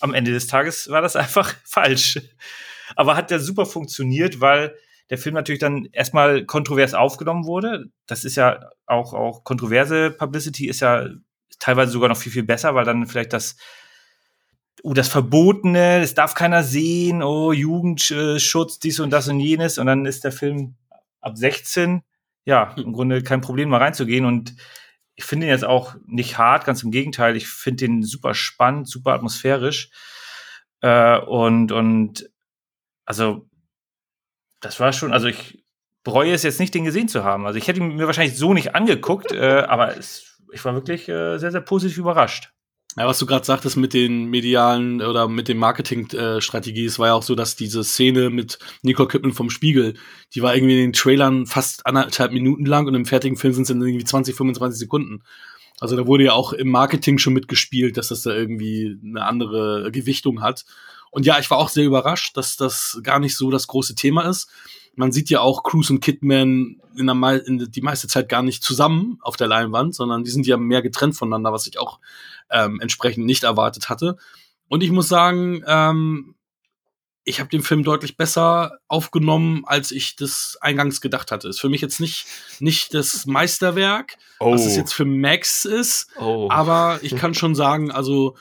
[0.00, 2.20] Am Ende des Tages war das einfach falsch.
[2.96, 4.74] Aber hat der super funktioniert, weil
[5.10, 7.86] der Film natürlich dann erstmal kontrovers aufgenommen wurde.
[8.06, 11.08] Das ist ja auch, auch kontroverse Publicity ist ja
[11.58, 13.56] teilweise sogar noch viel, viel besser, weil dann vielleicht das,
[14.82, 19.78] oh, das Verbotene, das darf keiner sehen, oh, Jugendschutz, dies und das und jenes.
[19.78, 20.76] Und dann ist der Film
[21.20, 22.02] ab 16,
[22.44, 24.24] ja, im Grunde kein Problem, mal reinzugehen.
[24.24, 24.54] Und
[25.14, 27.36] ich finde ihn jetzt auch nicht hart, ganz im Gegenteil.
[27.36, 29.90] Ich finde ihn super spannend, super atmosphärisch.
[30.80, 32.30] Äh, und, und
[33.04, 33.48] also
[34.60, 35.64] das war schon, also ich
[36.04, 37.46] bereue es jetzt nicht, den gesehen zu haben.
[37.46, 41.08] Also ich hätte ihn mir wahrscheinlich so nicht angeguckt, äh, aber es, ich war wirklich
[41.08, 42.52] äh, sehr, sehr positiv überrascht.
[42.96, 47.14] Ja, was du gerade sagtest mit den medialen oder mit dem Marketingstrategie, es war ja
[47.14, 49.94] auch so, dass diese Szene mit Nicole Kidman vom Spiegel,
[50.34, 53.62] die war irgendwie in den Trailern fast anderthalb Minuten lang und im fertigen Film sind
[53.62, 55.22] es dann irgendwie 20, 25 Sekunden.
[55.78, 59.90] Also da wurde ja auch im Marketing schon mitgespielt, dass das da irgendwie eine andere
[59.92, 60.64] Gewichtung hat.
[61.10, 64.28] Und ja, ich war auch sehr überrascht, dass das gar nicht so das große Thema
[64.28, 64.48] ist.
[64.94, 68.42] Man sieht ja auch Cruz und Kidman in der Me in die meiste Zeit gar
[68.42, 72.00] nicht zusammen auf der Leinwand, sondern die sind ja mehr getrennt voneinander, was ich auch
[72.50, 74.16] ähm, entsprechend nicht erwartet hatte.
[74.68, 76.34] Und ich muss sagen, ähm,
[77.24, 81.48] ich habe den Film deutlich besser aufgenommen, als ich das eingangs gedacht hatte.
[81.48, 82.26] Ist für mich jetzt nicht,
[82.60, 84.52] nicht das Meisterwerk, oh.
[84.52, 86.48] was es jetzt für Max ist, oh.
[86.50, 88.36] aber ich kann schon sagen, also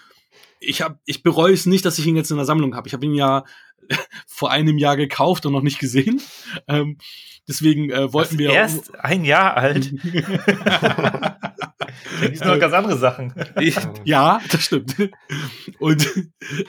[0.59, 2.87] ich habe, ich bereue es nicht, dass ich ihn jetzt in der Sammlung habe.
[2.87, 3.43] Ich habe ihn ja
[4.27, 6.21] vor einem Jahr gekauft und noch nicht gesehen.
[6.67, 6.97] Ähm,
[7.47, 9.91] deswegen äh, wollten wir erst ein Jahr alt.
[12.21, 13.33] da gibt noch ganz andere Sachen.
[14.03, 14.95] ja, das stimmt.
[15.79, 16.07] Und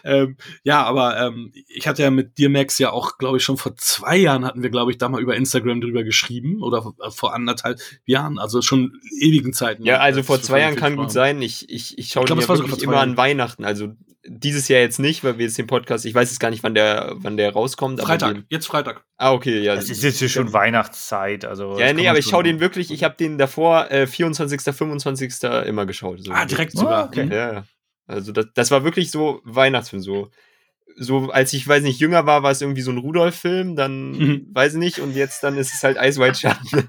[0.05, 3.57] ähm, ja, aber ähm, ich hatte ja mit dir, Max, ja auch, glaube ich, schon
[3.57, 7.35] vor zwei Jahren hatten wir, glaube ich, da mal über Instagram drüber geschrieben oder vor
[7.35, 9.85] anderthalb Jahren, also schon ewigen Zeiten.
[9.85, 11.43] Ja, also vor zwei Jahren kann gut sein.
[11.43, 13.65] Ich, ich, ich schaue mir wirklich immer an Weihnachten.
[13.65, 13.95] Also
[14.27, 16.75] dieses Jahr jetzt nicht, weil wir jetzt den Podcast, ich weiß jetzt gar nicht, wann
[16.75, 18.01] der, wann der rauskommt.
[18.01, 19.05] Freitag, den, jetzt Freitag.
[19.17, 19.75] Ah, okay, ja.
[19.75, 21.79] Es ist jetzt hier schon Weihnachtszeit, also.
[21.79, 25.43] Ja, nee, aber ich schaue den wirklich, ich habe den davor, äh, 24., 25.
[25.67, 26.23] immer geschaut.
[26.25, 27.05] So ah, direkt sogar.
[27.05, 27.29] Oh, okay.
[27.33, 27.65] Ja,
[28.07, 30.31] also das, das war wirklich so Weihnachtsfilm, so.
[30.97, 34.47] So, als ich, weiß nicht, jünger war, war es irgendwie so ein Rudolf-Film, dann, mhm.
[34.53, 36.67] weiß ich nicht, und jetzt dann ist es halt Ice White Schatten.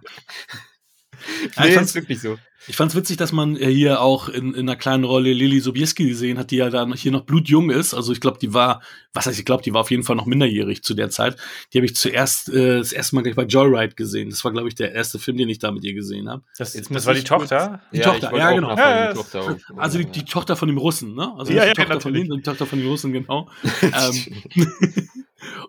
[1.60, 2.38] nee, ja, ist wirklich so.
[2.68, 6.38] Ich fand's witzig, dass man hier auch in, in einer kleinen Rolle Lili Sobieski gesehen
[6.38, 7.96] hat, die ja dann hier noch blutjung ist.
[7.96, 8.82] Also ich glaube, die war,
[9.14, 11.38] was heißt ich glaube, die war auf jeden Fall noch minderjährig zu der Zeit.
[11.74, 14.30] Die habe ich zuerst äh, das erste Mal gleich bei Joyride gesehen.
[14.30, 16.44] Das war, glaube ich, der erste Film, den ich da mit ihr gesehen habe.
[16.58, 17.82] Das, das, das war die Tochter?
[17.92, 18.78] Die ja, Tochter, ja, genau.
[18.78, 21.34] Ja, die Tochter also die, die, Tochter von dem Russen, ne?
[21.38, 23.50] Also ja, die, Tochter von den, die Tochter von den Russen, genau.
[23.82, 24.44] ähm,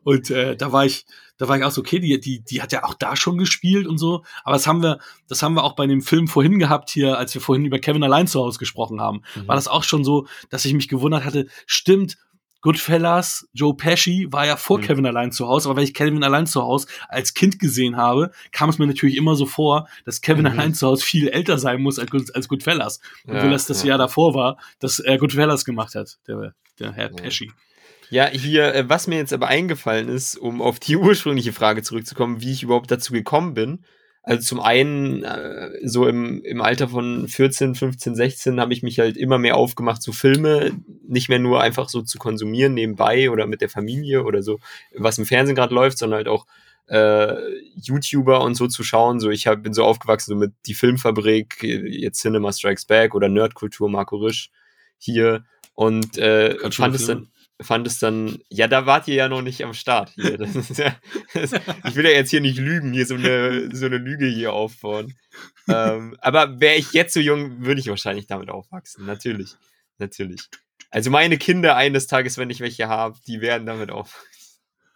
[0.05, 1.07] und äh, da war ich,
[1.39, 3.87] da war ich auch so, okay, die, die, die hat ja auch da schon gespielt
[3.87, 4.23] und so.
[4.45, 7.35] Aber das haben wir, das haben wir auch bei dem Film vorhin gehabt hier, als
[7.35, 9.23] wir vorhin über Kevin allein zu Hause gesprochen haben.
[9.35, 9.49] Mhm.
[9.49, 12.17] War das auch schon so, dass ich mich gewundert hatte, stimmt,
[12.63, 14.83] Goodfellas, Joe Pesci war ja vor mhm.
[14.83, 18.31] Kevin allein zu Hause, aber wenn ich Kevin allein zu Hause als Kind gesehen habe,
[18.53, 20.53] kam es mir natürlich immer so vor, dass Kevin mhm.
[20.53, 23.01] allein zu Hause viel älter sein muss als, als Goodfellas.
[23.25, 23.91] Obwohl ja, das das ja.
[23.91, 27.17] Jahr davor war, dass er Goodfellas gemacht hat, der, der Herr ja.
[27.17, 27.51] Pesci.
[28.13, 32.43] Ja, hier, äh, was mir jetzt aber eingefallen ist, um auf die ursprüngliche Frage zurückzukommen,
[32.43, 33.87] wie ich überhaupt dazu gekommen bin.
[34.23, 38.99] Also zum einen, äh, so im, im Alter von 14, 15, 16 habe ich mich
[38.99, 40.73] halt immer mehr aufgemacht, so Filme
[41.09, 44.61] nicht mehr nur einfach so zu konsumieren nebenbei oder mit der Familie oder so,
[44.95, 46.47] was im Fernsehen gerade läuft, sondern halt auch
[46.89, 47.35] äh,
[47.77, 49.21] YouTuber und so zu schauen.
[49.21, 53.31] So, ich hab, bin so aufgewachsen so mit Die Filmfabrik, jetzt Cinema Strikes Back oder
[53.31, 54.51] Nerdkultur Marco Risch
[54.99, 57.32] hier und äh, fand es dann
[57.63, 60.33] fand es dann, ja, da wart ihr ja noch nicht am Start hier.
[60.33, 64.27] Ja, das, ich will ja jetzt hier nicht lügen, hier so eine, so eine Lüge
[64.27, 65.15] hier aufbauen.
[65.69, 69.07] ähm, aber wäre ich jetzt so jung, würde ich wahrscheinlich damit aufwachsen.
[69.07, 69.55] Natürlich.
[69.99, 70.49] Natürlich.
[70.91, 74.32] Also meine Kinder eines Tages, wenn ich welche habe, die werden damit aufwachsen.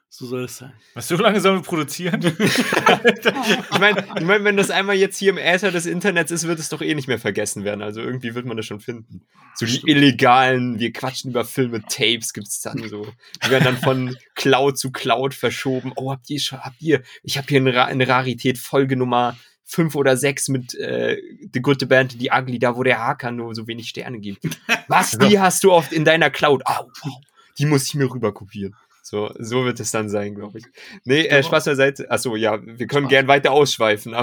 [0.09, 0.73] So soll es sein.
[0.95, 2.23] Was, so lange sollen wir produzieren?
[2.39, 6.59] ich meine, ich mein, wenn das einmal jetzt hier im Äther des Internets ist, wird
[6.59, 7.83] es doch eh nicht mehr vergessen werden.
[7.83, 9.27] Also irgendwie wird man das schon finden.
[9.57, 13.07] So die illegalen, wir quatschen über Filme, Tapes gibt es dann so.
[13.45, 15.93] Die werden dann von Cloud zu Cloud verschoben.
[15.97, 19.97] Oh, habt ihr schon, habt ihr, ich habe hier eine, eine Rarität, Folge Nummer fünf
[19.97, 21.21] oder sechs mit äh,
[21.53, 24.45] The Good, The Band, The Ugly, da wo der Hacker nur so wenig Sterne gibt.
[24.89, 26.63] Was, die hast du oft in deiner Cloud?
[26.65, 27.21] Au, wow,
[27.59, 28.75] die muss ich mir rüber kopieren.
[29.07, 30.65] So, so wird es dann sein, glaube ich.
[31.05, 32.11] Nee, äh, Spaß beiseite.
[32.11, 33.11] Achso, ja, wir können Spaß.
[33.11, 34.13] gern weiter ausschweifen.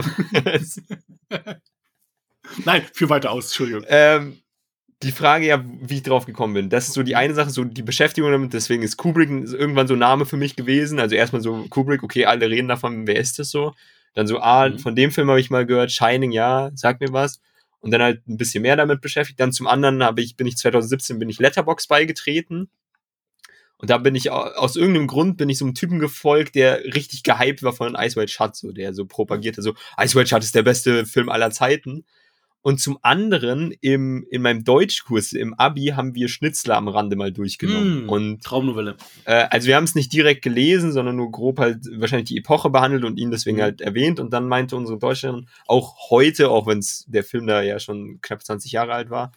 [2.65, 3.85] Nein, für weiter aus, Entschuldigung.
[3.87, 4.41] Ähm,
[5.01, 6.69] die Frage ja, wie ich drauf gekommen bin.
[6.69, 8.51] Das ist so die eine Sache, so die Beschäftigung damit.
[8.51, 10.99] Deswegen ist Kubrick irgendwann so ein Name für mich gewesen.
[10.99, 13.73] Also erstmal so Kubrick, okay, alle reden davon, wer ist das so?
[14.15, 14.79] Dann so, ah, mhm.
[14.79, 17.39] von dem Film habe ich mal gehört, Shining, ja, sag mir was.
[17.79, 19.39] und dann halt ein bisschen mehr damit beschäftigt.
[19.39, 22.69] Dann zum anderen habe ich, bin ich 2017 bin ich Letterbox beigetreten.
[23.83, 27.21] Und da bin ich aus irgendeinem Grund bin ich so einem Typen gefolgt, der richtig
[27.23, 30.55] gehypt war von Ice White Shut, so der so propagierte, so Ice White Shut ist
[30.55, 32.05] der beste Film aller Zeiten.
[32.61, 37.33] Und zum anderen im, in meinem Deutschkurs im Abi haben wir Schnitzler am Rande mal
[37.33, 38.05] durchgenommen.
[38.05, 38.95] Mm, und Traumnovelle.
[39.25, 42.69] äh, also wir haben es nicht direkt gelesen, sondern nur grob halt wahrscheinlich die Epoche
[42.69, 43.61] behandelt und ihn deswegen Mhm.
[43.63, 44.21] halt erwähnt.
[44.21, 48.19] Und dann meinte unsere Deutscherin auch heute, auch wenn es der Film da ja schon
[48.21, 49.33] knapp 20 Jahre alt war,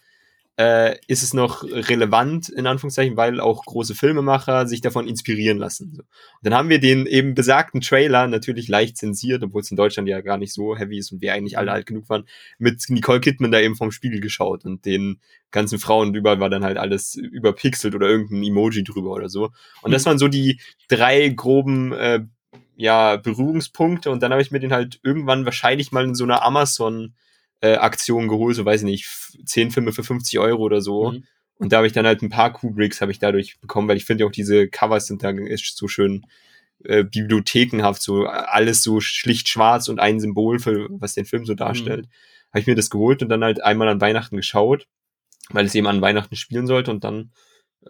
[0.57, 5.99] äh, ist es noch relevant, in Anführungszeichen, weil auch große Filmemacher sich davon inspirieren lassen.
[5.99, 6.07] Und
[6.41, 10.19] dann haben wir den eben besagten Trailer, natürlich leicht zensiert, obwohl es in Deutschland ja
[10.21, 12.25] gar nicht so heavy ist und wir eigentlich alle alt genug waren,
[12.57, 15.21] mit Nicole Kidman da eben vom Spiegel geschaut und den
[15.51, 19.51] ganzen Frauen überall war dann halt alles überpixelt oder irgendein Emoji drüber oder so.
[19.83, 22.21] Und das waren so die drei groben äh,
[22.75, 26.43] ja, Berührungspunkte und dann habe ich mir den halt irgendwann wahrscheinlich mal in so einer
[26.43, 27.13] Amazon
[27.61, 29.07] äh, Aktion geholt, so weiß ich nicht,
[29.45, 31.11] zehn Filme für 50 Euro oder so.
[31.11, 31.23] Mhm.
[31.59, 34.05] Und da habe ich dann halt ein paar Kubricks habe ich dadurch bekommen, weil ich
[34.05, 36.25] finde auch diese Covers sind da so schön
[36.83, 41.55] äh, bibliothekenhaft, so alles so schlicht schwarz und ein Symbol für was den Film so
[41.55, 42.07] darstellt.
[42.51, 44.87] Habe ich mir das geholt und dann halt einmal an Weihnachten geschaut,
[45.49, 47.31] weil es eben an Weihnachten spielen sollte und dann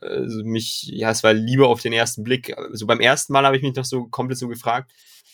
[0.01, 2.55] äh, so mich, ja, es war Liebe auf den ersten Blick.
[2.71, 4.91] So beim ersten Mal habe ich mich noch so komplett so gefragt,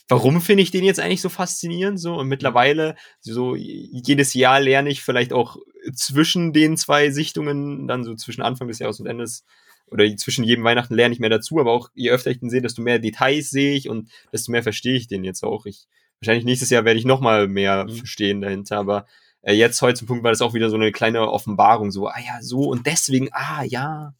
[0.07, 4.89] warum finde ich den jetzt eigentlich so faszinierend so und mittlerweile so jedes Jahr lerne
[4.89, 5.57] ich vielleicht auch
[5.93, 9.45] zwischen den zwei Sichtungen dann so zwischen Anfang des Jahres und Ende des
[9.87, 12.61] oder zwischen jedem Weihnachten lerne ich mehr dazu, aber auch je öfter ich den sehe,
[12.61, 15.65] desto mehr Details sehe ich und desto mehr verstehe ich den jetzt auch.
[15.65, 15.85] Ich
[16.19, 17.89] wahrscheinlich nächstes Jahr werde ich noch mal mehr Mhm.
[17.91, 19.05] verstehen dahinter, aber
[19.41, 22.19] äh, jetzt heute zum Punkt war das auch wieder so eine kleine Offenbarung, so ah
[22.25, 24.13] ja so und deswegen ah ja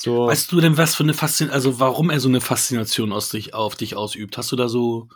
[0.00, 3.30] so Weißt du denn, was für eine Faszination, also warum er so eine Faszination aus
[3.30, 4.38] dich, auf dich ausübt?
[4.38, 5.08] Hast du da so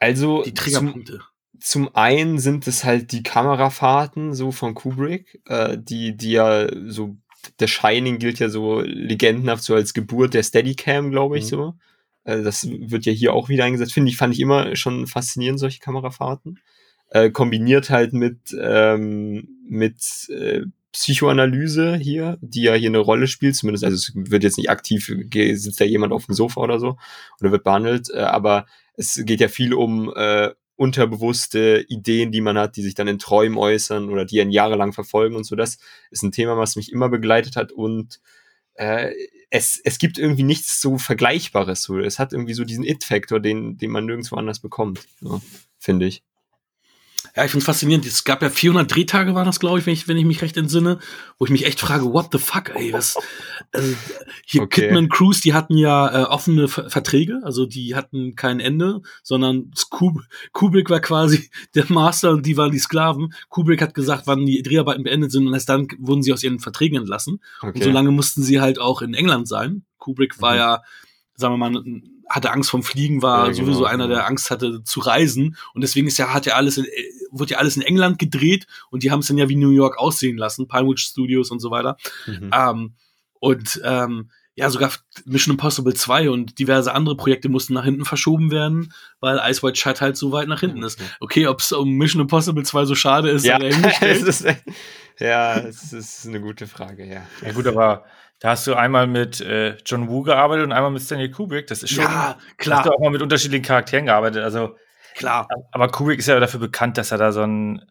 [0.00, 1.20] also die zum, Triggerpunkte?
[1.60, 7.16] zum einen sind es halt die Kamerafahrten so von Kubrick, äh, die, die ja so,
[7.60, 11.48] der Shining gilt ja so legendenhaft so als Geburt der Steadicam, glaube ich Mhm.
[11.48, 11.74] so.
[12.24, 13.92] Äh, das wird ja hier auch wieder eingesetzt.
[13.92, 16.58] Finde ich, fand ich immer schon faszinierend, solche Kamerafahrten.
[17.10, 19.96] Äh, kombiniert halt mit, ähm, mit
[20.30, 20.62] äh,
[20.92, 25.06] Psychoanalyse hier, die ja hier eine Rolle spielt, zumindest, also es wird jetzt nicht aktiv,
[25.06, 26.98] sitzt da jemand auf dem Sofa oder so
[27.40, 32.58] oder wird behandelt, äh, aber es geht ja viel um äh, unterbewusste Ideen, die man
[32.58, 35.56] hat, die sich dann in Träumen äußern oder die einen jahrelang verfolgen und so.
[35.56, 35.78] Das
[36.10, 38.20] ist ein Thema, was mich immer begleitet hat und
[38.74, 39.12] äh,
[39.50, 41.82] es, es gibt irgendwie nichts so Vergleichbares.
[41.82, 41.98] So.
[41.98, 45.42] Es hat irgendwie so diesen It-Faktor, den, den man nirgendwo anders bekommt, so,
[45.78, 46.22] finde ich.
[47.36, 48.04] Ja, ich finde faszinierend.
[48.06, 50.56] Es gab ja 400 Drehtage, war das, glaube ich wenn, ich, wenn ich mich recht
[50.56, 50.98] entsinne,
[51.38, 53.16] wo ich mich echt frage, what the fuck, ey, was,
[53.72, 53.94] also,
[54.44, 54.82] hier Okay.
[54.82, 59.70] Kidman Cruise, die hatten ja äh, offene Ver Verträge, also die hatten kein Ende, sondern
[59.90, 60.20] Kub
[60.52, 63.32] Kubrick war quasi der Master und die waren die Sklaven.
[63.48, 66.58] Kubrick hat gesagt, wann die Dreharbeiten beendet sind und erst dann wurden sie aus ihren
[66.58, 67.40] Verträgen entlassen.
[67.60, 67.78] Okay.
[67.78, 69.84] Und so lange mussten sie halt auch in England sein.
[69.98, 70.58] Kubrick war Mhm.
[70.58, 70.82] ja,
[71.36, 71.82] sagen wir mal,
[72.32, 74.16] hatte Angst vom Fliegen, war Ja, genau, sowieso einer, genau.
[74.16, 75.56] der Angst hatte zu reisen.
[75.74, 76.88] Und deswegen ist ja, hat ja alles in, äh,
[77.30, 79.98] wurde ja alles in England gedreht und die haben es dann ja wie New York
[79.98, 81.96] aussehen lassen, Pinewood Studios und so weiter.
[82.26, 82.50] Mhm.
[82.52, 82.94] Ähm,
[83.38, 84.90] und ähm, ja, sogar
[85.24, 89.78] Mission Impossible 2 und diverse andere Projekte mussten nach hinten verschoben werden, weil Ice White
[89.78, 91.00] Shut halt so weit nach hinten ist.
[91.20, 94.22] Okay, ob es um Mission Impossible 2 so schade ist, Ja, dahingestellt.
[94.28, 94.56] es ist,
[95.18, 97.22] ja, es ist eine gute Frage, ja.
[97.44, 98.04] Ja gut, aber
[98.42, 101.68] da hast du einmal mit äh, John Woo gearbeitet und einmal mit Stanley Kubrick.
[101.68, 102.02] Das ist schon.
[102.02, 104.42] ja, Hast klar, du auch mal mit unterschiedlichen Charakteren gearbeitet.
[104.42, 104.76] Also,
[105.14, 105.46] klar.
[105.70, 107.86] aber Kubrick ist ja dafür bekannt, dass er da so ein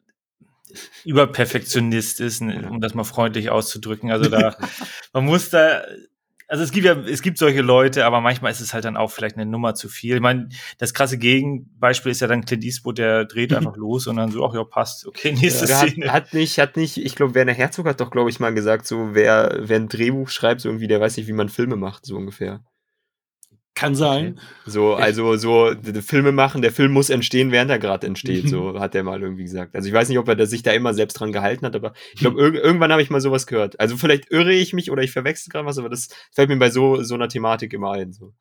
[1.05, 4.11] Überperfektionist ist, ne, um das mal freundlich auszudrücken.
[4.11, 4.57] Also da,
[5.13, 5.83] man muss da,
[6.51, 9.09] also es gibt ja, es gibt solche Leute, aber manchmal ist es halt dann auch
[9.09, 10.15] vielleicht eine Nummer zu viel.
[10.15, 10.49] Ich meine,
[10.79, 14.45] das krasse Gegenbeispiel ist ja dann Clint Eastwood, der dreht einfach los und dann so,
[14.45, 16.11] ach ja, passt, okay, nächste Ja, hat, Szene.
[16.11, 19.13] hat nicht, hat nicht, ich glaube, Werner Herzog hat doch, glaube ich, mal gesagt, so,
[19.13, 22.17] wer, wer ein Drehbuch schreibt, so irgendwie, der weiß nicht, wie man Filme macht, so
[22.17, 22.61] ungefähr.
[23.73, 24.37] Kann sein.
[24.65, 28.95] So, also, so, Filme machen, der Film muss entstehen, während er gerade entsteht, so hat
[28.95, 29.75] er mal irgendwie gesagt.
[29.75, 32.19] Also, ich weiß nicht, ob er sich da immer selbst dran gehalten hat, aber ich
[32.19, 33.79] glaube, irg irgendwann habe ich mal sowas gehört.
[33.79, 36.69] Also, vielleicht irre ich mich oder ich verwechsel gerade was, aber das fällt mir bei
[36.69, 38.33] so, so einer Thematik immer ein, so.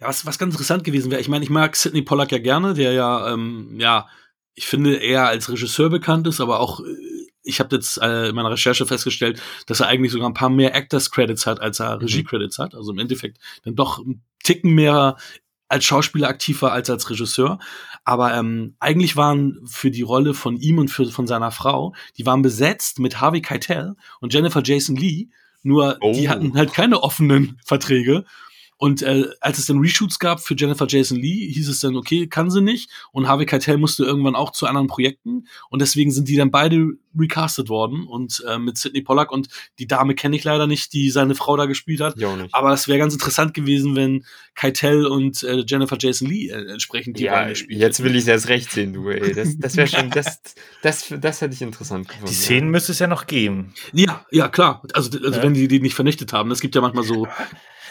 [0.00, 2.74] Ja, was, was ganz interessant gewesen wäre, ich meine, ich mag Sidney Pollack ja gerne,
[2.74, 4.06] der ja, ähm, ja,
[4.54, 8.34] ich finde, eher als Regisseur bekannt ist, aber auch, äh, ich habe jetzt äh, in
[8.34, 12.58] meiner Recherche festgestellt, dass er eigentlich sogar ein paar mehr Actors-Credits hat, als er Regie-Credits
[12.58, 12.74] hat.
[12.74, 15.16] Also im Endeffekt dann doch ein Ticken mehr
[15.68, 17.58] als Schauspieler aktiv war als als Regisseur.
[18.04, 22.26] Aber ähm, eigentlich waren für die Rolle von ihm und für, von seiner Frau, die
[22.26, 25.28] waren besetzt mit Harvey Keitel und Jennifer Jason Lee,
[25.62, 26.28] nur die Oh.
[26.28, 28.24] hatten halt keine offenen Verträge.
[28.76, 32.26] Und äh, als es dann Reshoots gab für Jennifer Jason Lee, hieß es dann, okay,
[32.26, 32.90] kann sie nicht.
[33.12, 35.46] Und Harvey Keitel musste irgendwann auch zu anderen Projekten.
[35.70, 38.06] Und deswegen sind die dann beide recastet worden.
[38.06, 39.48] Und äh, mit Sidney Pollack und
[39.78, 42.14] die Dame kenne ich leider nicht, die seine Frau da gespielt hat.
[42.18, 42.54] Ich auch nicht.
[42.54, 44.24] Aber das wäre ganz interessant gewesen, wenn
[44.54, 48.26] Keitel und äh, Jennifer Jason Lee äh, entsprechend die ja, Rollen gespielt jetzt will ich
[48.26, 49.32] erst recht sehen, du, ey.
[49.32, 50.40] Das, das wäre schon, das,
[50.82, 52.28] das, das hätte ich interessant gefunden.
[52.28, 53.74] Die Szenen müsste es ja noch geben.
[53.92, 54.82] Ja, ja, klar.
[54.92, 55.42] Also, also Ja.
[55.42, 56.50] wenn die die nicht vernichtet haben.
[56.50, 57.26] Es gibt ja manchmal so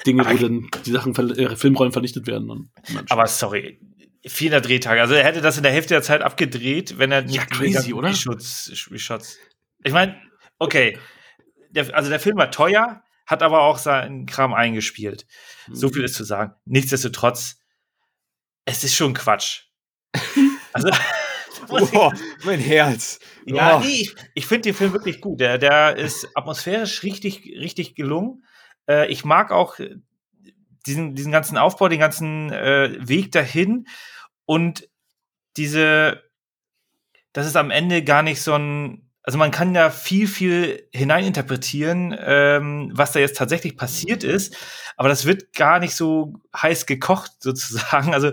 [0.05, 2.49] Dinge, wo dann die Sachen, äh, Filmrollen vernichtet werden.
[2.49, 2.69] Und
[3.09, 3.79] Aber sorry,
[4.25, 5.01] 400 Drehtage.
[5.01, 7.93] Also er hätte das in der Hälfte der Zeit abgedreht, wenn er nicht Ja, crazy,
[7.93, 8.09] oder?
[8.09, 9.37] Reshots, Reshots.
[9.83, 10.19] Ich meine,
[10.59, 10.97] okay,
[11.69, 15.25] der, also der Film war teuer, hat aber auch seinen Kram eingespielt.
[15.71, 16.53] So viel ist zu sagen.
[16.65, 17.57] Nichtsdestotrotz,
[18.65, 19.63] es ist schon Quatsch.
[20.73, 20.89] Also,
[21.69, 22.13] Boah,
[22.43, 23.17] mein Herz.
[23.45, 23.79] ja, Oh.
[23.79, 25.39] nee, ich, ich finde den Film wirklich gut.
[25.39, 28.43] Der, der ist atmosphärisch richtig, richtig gelungen.
[28.89, 29.95] Äh, ich mag auch äh,
[30.85, 33.87] diesen, diesen ganzen Aufbau, den ganzen äh, Weg dahin
[34.45, 34.87] und
[35.57, 36.21] diese,
[37.33, 42.15] das ist am Ende gar nicht so ein, also man kann da viel, viel hineininterpretieren,
[42.19, 44.55] ähm, was da jetzt tatsächlich passiert ist,
[44.97, 48.13] aber das wird gar nicht so heiß gekocht sozusagen.
[48.13, 48.31] Also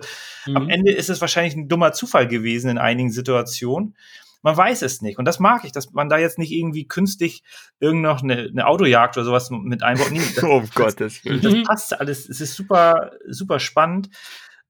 [0.55, 0.71] am Mhm.
[0.71, 3.97] Ende ist es wahrscheinlich ein dummer Zufall gewesen in einigen Situationen.
[4.43, 5.19] Man weiß es nicht.
[5.19, 7.43] Und das mag ich, dass man da jetzt nicht irgendwie künstlich
[7.81, 10.11] irgend noch eine, eine Autojagd oder sowas mit einbaut.
[10.11, 11.41] Nee, das, Oh, Gottes Willen.
[11.43, 11.63] das Mhm.
[11.63, 12.29] passt alles.
[12.29, 14.11] Es ist super, super spannend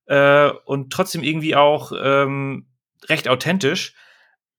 [0.07, 2.67] äh, und trotzdem irgendwie auch ähm,
[3.09, 3.95] recht authentisch.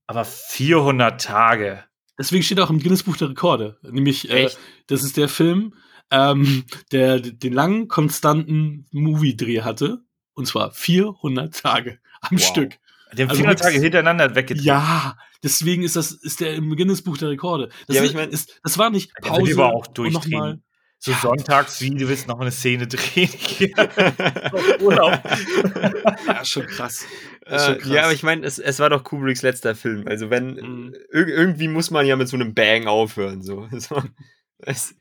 [0.08, 1.84] Aber 400 Tage.
[2.18, 3.78] Deswegen steht auch im Guinness Buch der Rekorde.
[3.84, 4.50] Nämlich, äh,
[4.88, 5.74] das ist der Film,
[6.12, 10.00] ähm, der den langen, konstanten Movie-Dreh hatte.
[10.34, 12.42] Und zwar 400 Tage am Wow.
[12.46, 12.74] Stück.
[13.18, 14.66] Den Also 400 Tage hintereinander weggedreht.
[14.66, 17.70] Ja, deswegen ist das, ist der im Guinness Buch der Rekorde.
[17.88, 19.54] Das, Ja, ist, ich mein- ist, das war nicht Der Pause.
[19.54, 20.40] aber auch und noch durchdrehen.
[20.40, 20.60] mal-
[21.00, 21.18] So Ja.
[21.22, 23.30] sonntags, wie du willst noch mal eine Szene drehen.
[24.80, 25.20] Urlaub.
[26.28, 27.06] Ja, schon krass.
[27.46, 30.08] Äh, ja, aber ich meine, es, es war doch Kubricks letzter Film.
[30.08, 30.94] Also wenn Mhm.
[31.12, 33.42] ir irgendwie muss man ja mit so einem Bang aufhören.
[33.42, 33.68] So.
[33.80, 34.02] So,
[34.60, 34.96] es,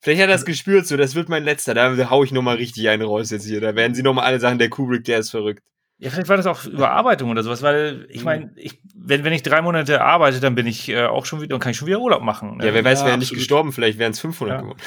[0.00, 1.74] vielleicht hat er das gespürt, so das wird mein letzter.
[1.74, 3.60] Da hau ich noch mal richtig eine raus jetzt hier.
[3.60, 5.62] Da werden sie noch mal alle sagen, der Kubrick, der ist verrückt.
[5.98, 9.42] Ja, vielleicht war das auch Überarbeitung oder sowas, weil ich meine, ich, wenn, wenn ich
[9.42, 12.00] drei Monate arbeite, dann bin ich äh, auch schon wieder und kann ich schon wieder
[12.00, 12.58] Urlaub machen.
[12.58, 12.66] ne?
[12.66, 13.72] Ja, wer weiß, Ja, wäre nicht gestorben.
[13.72, 14.60] Vielleicht wären es 500 Ja.
[14.60, 14.78] geworden.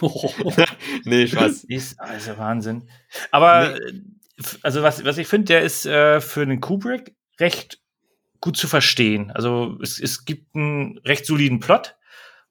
[0.00, 0.30] Oh.
[1.04, 1.64] nee, Spaß.
[1.64, 2.88] Ist also Wahnsinn.
[3.32, 3.92] Aber äh,
[4.38, 7.80] f- also was, was ich finde, der ist äh, für den Kubrick recht
[8.40, 9.32] gut zu verstehen.
[9.32, 11.96] Also es, es gibt einen recht soliden Plot.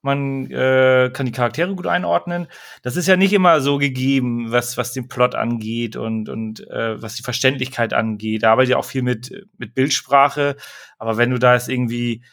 [0.04, 2.48] Man äh, kann die Charaktere gut einordnen.
[2.82, 7.00] Das ist ja nicht immer so gegeben, was, was den Plot angeht und, und äh,
[7.00, 8.42] was die Verständlichkeit angeht.
[8.42, 10.56] Da arbeitet ja auch viel mit, mit Bildsprache.
[10.98, 12.24] Aber wenn du da jetzt irgendwie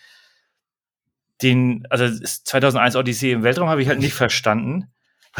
[1.41, 4.91] den, also es- 2001 Odyssee im Weltraum habe ich halt nicht verstanden.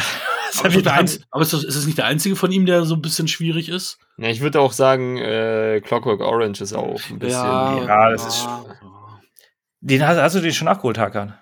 [0.59, 2.35] Aber, ist, die das der da- einz- aber ist, das, ist das nicht der einzige
[2.35, 3.99] von ihm, der so ein bisschen schwierig ist?
[4.17, 7.31] Ja, ich würde auch sagen, äh, Clockwork Orange ist auch ein bisschen.
[7.39, 8.47] ja, das ist
[9.81, 11.35] Den hast, hast du den schon nachgeholt, Hakan?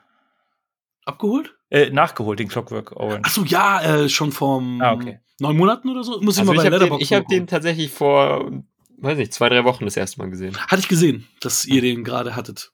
[1.07, 1.55] Abgeholt?
[1.69, 3.21] Äh, nachgeholt, den Clockwork Orange.
[3.25, 5.19] Ach so, ja, äh, schon vor Ah, okay.
[5.39, 6.19] neun Monaten oder so.
[6.21, 7.37] Muss ich Also mal ich bei habe den, Letterboxd ich hab mal gucken.
[7.39, 8.51] den tatsächlich vor,
[8.99, 10.55] weiß nicht, zwei, drei Wochen das erste Mal gesehen.
[10.57, 12.71] Hatte ich gesehen, dass ihr den gerade hattet.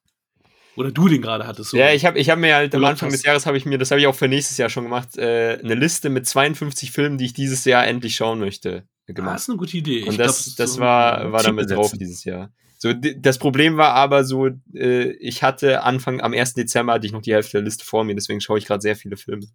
[0.75, 1.69] Oder du den gerade hattest.
[1.69, 1.77] so.
[1.77, 3.17] Ja, ich habe ich hab mir halt am Anfang hast.
[3.17, 5.59] des Jahres habe ich mir, das habe ich auch für nächstes Jahr schon gemacht, äh,
[5.63, 9.35] eine Liste mit 52 Filmen, die ich dieses Jahr endlich schauen möchte, ah, gemacht.
[9.37, 10.01] ist eine gute Idee.
[10.03, 12.51] Und Ich das, glaub, das so- war, war damit drauf dieses Jahr.
[12.83, 16.55] So, das Problem war aber so, äh, ich hatte Anfang, am 1.
[16.55, 18.97] Dezember hatte ich noch die Hälfte der Liste vor mir, deswegen schaue ich gerade sehr
[18.97, 19.45] viele Filme.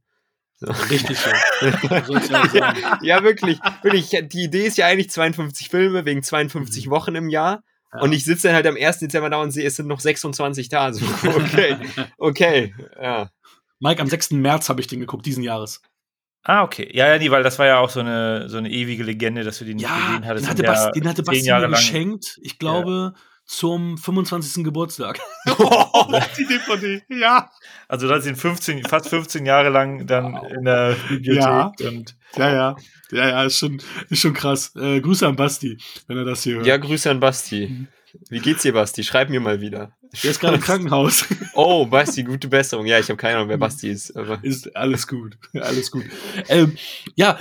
[0.57, 0.73] So.
[0.89, 1.19] Richtig.
[1.61, 2.55] Soll's
[3.03, 4.29] ja wirklich, wirklich.
[4.33, 7.57] Die Idee ist ja eigentlich 52 Filme wegen 52 Wochen im Jahr.
[7.57, 7.63] Mhm.
[7.93, 8.01] Ja.
[8.01, 9.01] Und ich sitze dann halt am 1.
[9.01, 10.91] Dezember da und sehe, es sind noch 26 da.
[10.95, 11.77] So, okay,
[12.17, 13.31] okay, ja.
[13.79, 14.31] Mike, am 6.
[14.31, 15.83] März habe ich den geguckt, diesen Jahres.
[16.49, 16.91] Ah, okay.
[16.95, 19.59] Ja, ja, nee, weil das war ja auch so eine, so eine ewige Legende, dass
[19.59, 20.45] du den nicht Ja, gesehen hattest.
[20.47, 23.13] den hatte, Basti, den hatte Basti mir geschenkt, ich glaube,
[23.45, 24.65] zum 25.
[24.65, 25.19] Geburtstag.
[25.45, 27.51] die DVD, ja.
[27.87, 31.43] Also das sind 15, fast 15 Jahre lang dann in der Bibliothek.
[31.43, 31.73] Ja.
[31.87, 32.77] Und Ja, ja.
[33.11, 34.75] Ja, ja, ist schon, ist schon krass.
[34.75, 35.77] Äh, Grüße an Basti,
[36.07, 36.67] wenn er das hier hört.
[36.67, 37.87] Ja, Grüße an Basti.
[38.29, 39.03] Wie geht's dir, Basti?
[39.05, 39.93] Schreib mir mal wieder.
[40.23, 41.25] Der ist gerade im Krankenhaus.
[41.55, 42.87] Oh, Basti, gute Besserung.
[42.87, 44.17] Ja, ich habe keine Ahnung, wer Basti ist.
[44.17, 45.39] Aber Ist alles gut.
[45.55, 46.05] Alles gut.
[46.49, 46.77] Ähm,
[47.15, 47.39] ja,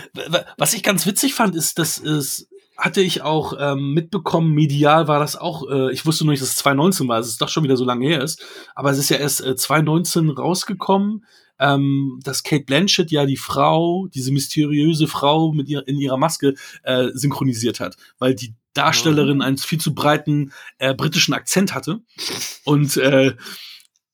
[0.58, 5.20] was ich ganz witzig fand, ist, dass es hatte ich auch ähm, mitbekommen, medial war
[5.20, 7.76] das auch, äh, ich wusste nur nicht, dass es 2019 war, es doch schon wieder
[7.76, 8.46] so lange her ist,
[8.76, 11.26] aber es ist ja erst äh, 2019 rausgekommen,
[11.60, 16.54] ähm, dass Kate Blanchett ja die Frau, diese mysteriöse Frau mit ihr, in ihrer Maske
[16.84, 22.02] äh, synchronisiert hat, weil die Darstellerin einen viel zu breiten äh, britischen Akzent hatte
[22.64, 23.36] und äh,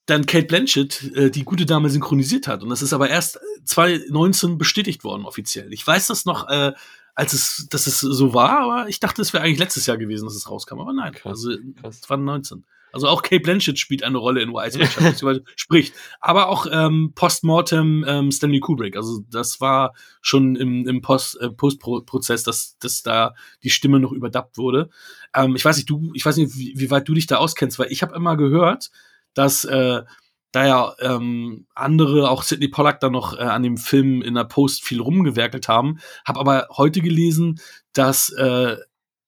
[0.06, 2.64] dann Kate Blanchett äh, die gute Dame synchronisiert hat.
[2.64, 5.72] Und das ist aber erst 2019 bestätigt worden offiziell.
[5.72, 6.74] Ich weiß das noch, äh,
[7.16, 10.26] als es, dass es so war, aber ich dachte, es wäre eigentlich letztes Jahr gewesen,
[10.26, 10.80] dass es rauskam.
[10.80, 12.02] Aber nein, Krass, also krass.
[12.02, 12.66] 2019.
[12.94, 15.96] Also auch Kate Blanchett spielt eine Rolle in Shut, beziehungsweise spricht.
[16.22, 18.96] Aber auch ähm, Postmortem ähm, Stanley Kubrick.
[18.96, 23.34] Also das war schon im, im Post, äh, Postprozess, dass, dass da
[23.64, 24.90] die Stimme noch überdappt wurde.
[25.36, 27.80] Ähm, ich weiß nicht, du, ich weiß nicht, wie, wie weit du dich da auskennst,
[27.80, 28.92] weil ich habe immer gehört,
[29.34, 30.04] dass äh,
[30.52, 34.44] da ja ähm, andere, auch Sidney Pollack, da noch äh, an dem Film in der
[34.44, 35.98] Post viel rumgewerkelt haben.
[36.26, 37.60] Hab aber heute gelesen,
[37.94, 38.78] dass äh,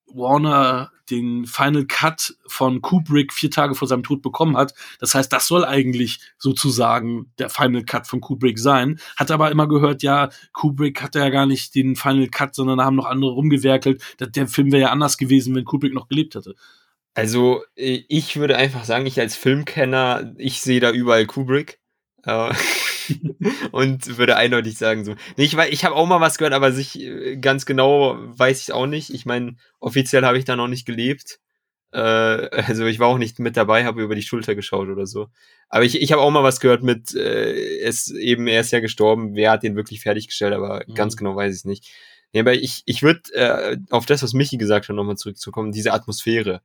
[0.08, 4.74] Warner den Final Cut von Kubrick vier Tage vor seinem Tod bekommen hat.
[5.00, 9.00] Das heißt, das soll eigentlich sozusagen der Final Cut von Kubrick sein.
[9.18, 12.86] Hat aber immer gehört, ja, Kubrick hatte ja gar nicht den Final Cut, sondern da
[12.86, 14.02] haben noch andere rumgewerkelt.
[14.20, 16.56] Der Film wäre ja anders gewesen, wenn Kubrick noch gelebt hätte.
[17.14, 21.80] Also, äh, ich würde einfach sagen, ich als Filmkenner, ich sehe da überall Kubrick.
[22.24, 22.54] Äh,
[23.72, 25.16] und würde eindeutig sagen so.
[25.38, 28.74] Nee, ich, ich habe auch mal was gehört, aber sich äh, ganz genau weiß ich
[28.74, 29.14] auch nicht.
[29.14, 31.40] Ich meine, offiziell habe ich da noch nicht gelebt.
[31.92, 35.28] Äh, also ich war auch nicht mit dabei, habe über die Schulter geschaut oder so.
[35.70, 38.80] Aber ich, ich habe auch mal was gehört mit, äh, es eben, er ist ja
[38.82, 40.94] gestorben, wer hat den wirklich fertiggestellt, aber Mhm.
[40.94, 41.90] ganz genau weiß ich es nicht.
[42.34, 45.94] Nee, aber ich, ich würde äh, auf das, was Michi gesagt hat, nochmal zurückzukommen, diese
[45.94, 46.62] Atmosphäre.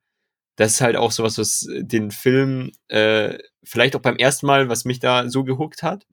[0.57, 4.85] Das ist halt auch sowas, was den Film äh, vielleicht auch beim ersten Mal, was
[4.85, 6.07] mich da so gehuckt hat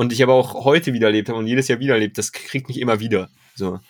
[0.00, 2.68] und ich aber auch heute wieder erlebt habe und jedes Jahr wieder erlebt, das kriegt
[2.68, 3.28] mich immer wieder.
[3.54, 3.80] So.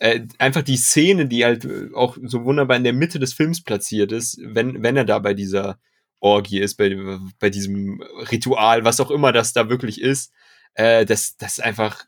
[0.00, 3.62] Äh, einfach die Szene, die halt äh, auch so wunderbar in der Mitte des Films
[3.62, 5.78] platziert ist, wenn, wenn er da bei dieser
[6.18, 6.96] Orgie ist, bei,
[7.38, 8.02] bei diesem
[8.32, 10.32] Ritual, was auch immer das da wirklich ist,
[10.74, 12.06] äh, das, das einfach,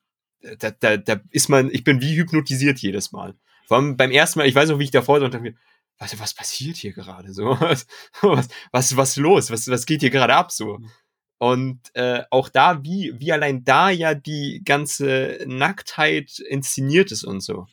[0.59, 3.37] da, da, da ist man, ich bin wie hypnotisiert jedes Mal.
[3.69, 5.55] Vor allem beim ersten Mal, ich weiß noch, wie ich davor so und dachte mir,
[5.99, 7.51] was, was passiert hier gerade so?
[7.61, 7.87] Was,
[8.21, 9.53] was, was, was los?
[9.53, 10.81] Was, was geht hier gerade ab so?
[11.45, 17.43] Und äh, auch da, wie, wie allein da ja die ganze Nacktheit inszeniert ist und
[17.43, 17.67] so.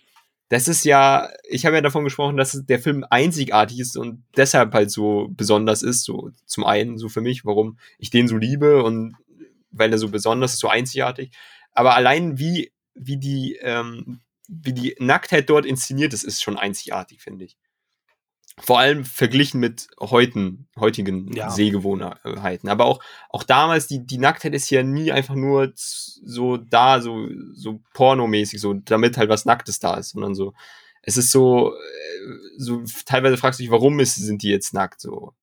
[0.49, 4.73] Das ist ja, ich habe ja davon gesprochen, dass der Film einzigartig ist und deshalb
[4.73, 6.03] halt so besonders ist.
[6.03, 9.15] So zum einen so für mich, warum ich den so liebe und
[9.71, 11.31] weil er so besonders ist, so einzigartig.
[11.71, 14.19] Aber allein wie, wie die, ähm,
[14.49, 17.55] wie die Nacktheit dort inszeniert ist, ist schon einzigartig, finde ich.
[18.59, 21.49] Vor allem verglichen mit heutigen, heutigen Ja.
[21.49, 22.69] Sehgewohnheiten.
[22.69, 27.27] Aber auch, auch damals, die, die Nacktheit ist ja nie einfach nur so da, so,
[27.53, 30.53] so pornomäßig, so, damit halt was Nacktes da ist, sondern so,
[31.01, 31.77] es ist so, äh,
[32.57, 35.33] so, teilweise fragst du dich, warum ist, sind die jetzt nackt, so.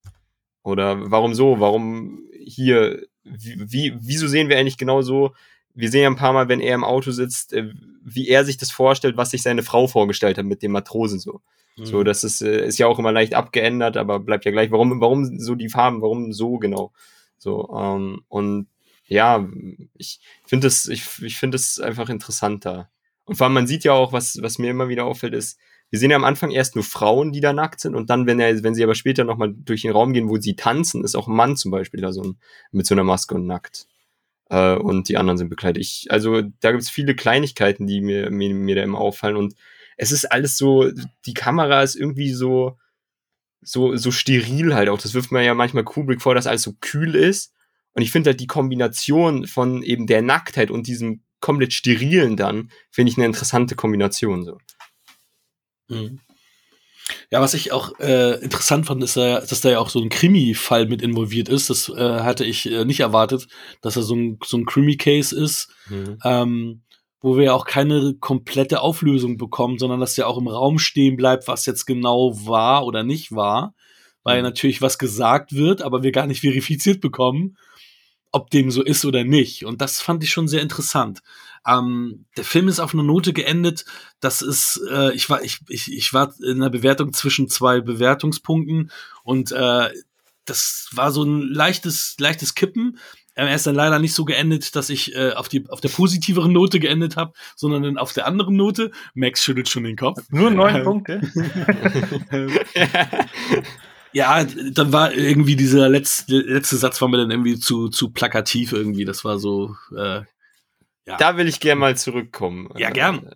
[0.63, 5.35] Oder warum so, warum hier, wie, wie, wieso sehen wir eigentlich genau so,
[5.75, 7.73] wir sehen ja ein paar Mal, wenn er im Auto sitzt, äh,
[8.03, 11.41] wie er sich das vorstellt, was sich seine Frau vorgestellt hat mit dem Matrosen so.
[11.79, 11.87] Mhm.
[11.87, 14.71] So, das ist, äh, ist ja auch immer leicht abgeändert, aber bleibt ja gleich.
[14.71, 16.03] Warum, warum so die Farben?
[16.03, 16.93] Warum so genau?
[17.39, 18.69] So, ähm, und
[19.07, 19.49] ja,
[19.95, 22.91] ich finde das, ich, ich finde das einfach interessanter.
[23.25, 25.59] Und vor allem, man sieht ja auch, was, was mir immer wieder auffällt, ist,
[25.91, 28.41] wir sehen ja am Anfang erst nur Frauen, die da nackt sind, und dann, wenn
[28.41, 31.29] er, wenn sie aber später nochmal durch den Raum gehen, wo sie tanzen, ist auch
[31.29, 32.39] ein Mann zum Beispiel da so ein,
[32.73, 33.87] mit so einer Maske und nackt.
[34.51, 35.81] Äh, und die anderen sind bekleidet.
[35.83, 39.37] Ich, also da gibt es viele Kleinigkeiten, die mir, mir, mir da immer auffallen.
[39.37, 39.55] Und
[39.99, 40.91] es ist alles so,
[41.27, 42.79] die Kamera ist irgendwie so,
[43.61, 44.99] so, so steril halt auch.
[44.99, 47.53] Das wirft man ja manchmal Kubrick vor, dass alles so kühl ist.
[47.93, 52.71] Und ich finde halt die Kombination von eben der Nacktheit und diesem komplett sterilen dann,
[52.91, 54.59] finde ich eine interessante Kombination so.
[55.89, 56.21] Mhm.
[57.31, 60.11] Ja, was ich auch äh, interessant fand, ist, äh, dass da ja auch so ein
[60.11, 61.71] Krimi-Fall mit involviert ist.
[61.71, 63.49] Das äh, hatte ich äh, nicht erwartet,
[63.81, 65.71] dass er so ein, so ein Krimi-Case ist,
[66.23, 66.83] ähm,
[67.21, 71.17] wo wir ja auch keine komplette Auflösung bekommen, sondern dass ja auch im Raum stehen
[71.17, 73.75] bleibt, was jetzt genau war oder nicht war.
[74.23, 74.45] Weil Mhm.
[74.45, 77.57] natürlich was gesagt wird, aber wir gar nicht verifiziert bekommen,
[78.31, 79.65] ob dem so ist oder nicht.
[79.65, 81.21] Und das fand ich schon sehr interessant.
[81.67, 83.85] Ähm, der Film ist auf einer Note geendet.
[84.21, 88.91] Das ist, äh, ich war, ich, ich, ich war in einer Bewertung zwischen zwei Bewertungspunkten
[89.25, 89.91] und äh,
[90.45, 92.99] das war so ein leichtes, leichtes Kippen.
[93.39, 95.89] Äh, Er ist dann leider nicht so geendet, dass ich äh, auf, die, auf der
[95.91, 98.91] positiveren Note geendet habe, sondern dann auf der anderen Note.
[99.15, 100.19] Max schüttelt schon den Kopf.
[100.31, 101.21] Nur neun Ähm, Punkte.
[104.13, 104.43] Ja,
[104.73, 109.05] dann war irgendwie dieser letzte, letzte Satz war mir dann irgendwie zu, zu plakativ irgendwie.
[109.05, 110.23] Das war so, äh,
[111.05, 112.71] da will ich gerne mal zurückkommen.
[112.77, 113.31] Ja, gern.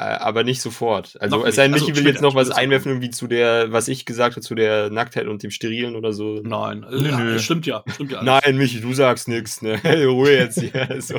[0.00, 1.20] Äh, aber nicht sofort.
[1.20, 1.80] Also es sei denn, nicht.
[1.80, 4.54] Michi Also, will jetzt noch was einwerfen, irgendwie zu der, was ich gesagt habe, zu
[4.54, 6.40] der Nacktheit und dem Sterilen oder so.
[6.44, 7.38] nein, Nö, ja, nö.
[7.40, 8.18] stimmt ja, stimmt ja.
[8.18, 8.42] alles.
[8.44, 9.80] Nein, Michi, du sagst nix, ne?
[10.06, 10.88] Ruhe jetzt hier.
[11.00, 11.18] So.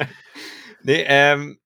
[0.82, 1.58] nee, ähm,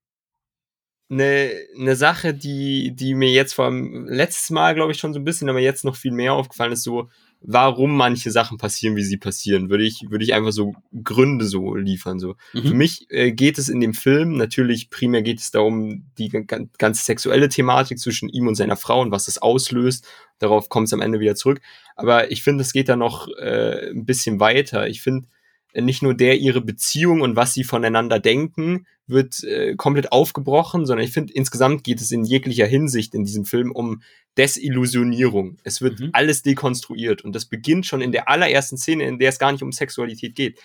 [1.09, 5.21] eine ne Sache, die, die mir jetzt vor allem letztes Mal, glaube ich, schon so
[5.21, 7.11] ein bisschen, aber jetzt noch viel mehr aufgefallen ist, so,
[7.47, 11.75] warum manche Sachen passieren, wie sie passieren, würde ich, würde ich einfach so Gründe so
[11.75, 12.19] liefern.
[12.19, 12.37] So.
[12.55, 12.63] Mhm.
[12.63, 16.71] Für mich äh, geht es in dem Film, natürlich primär geht es darum, die gan-
[16.79, 20.07] ganze sexuelle Thematik zwischen ihm und seiner Frau und was das auslöst.
[20.39, 21.61] Darauf kommt es am Ende wieder zurück.
[21.97, 24.89] Aber ich finde, es geht da noch äh, ein bisschen weiter.
[24.89, 25.29] Ich finde,
[25.75, 31.05] nicht nur der ihre Beziehung und was sie voneinander denken, wird äh, komplett aufgebrochen, sondern
[31.05, 34.01] ich finde, insgesamt geht es in jeglicher Hinsicht in diesem Film um
[34.39, 35.59] Desillusionierung.
[35.65, 36.11] Es wird Mhm.
[36.13, 39.63] alles dekonstruiert und das beginnt schon in der allerersten Szene, in der es gar nicht
[39.63, 40.59] um Sexualität geht.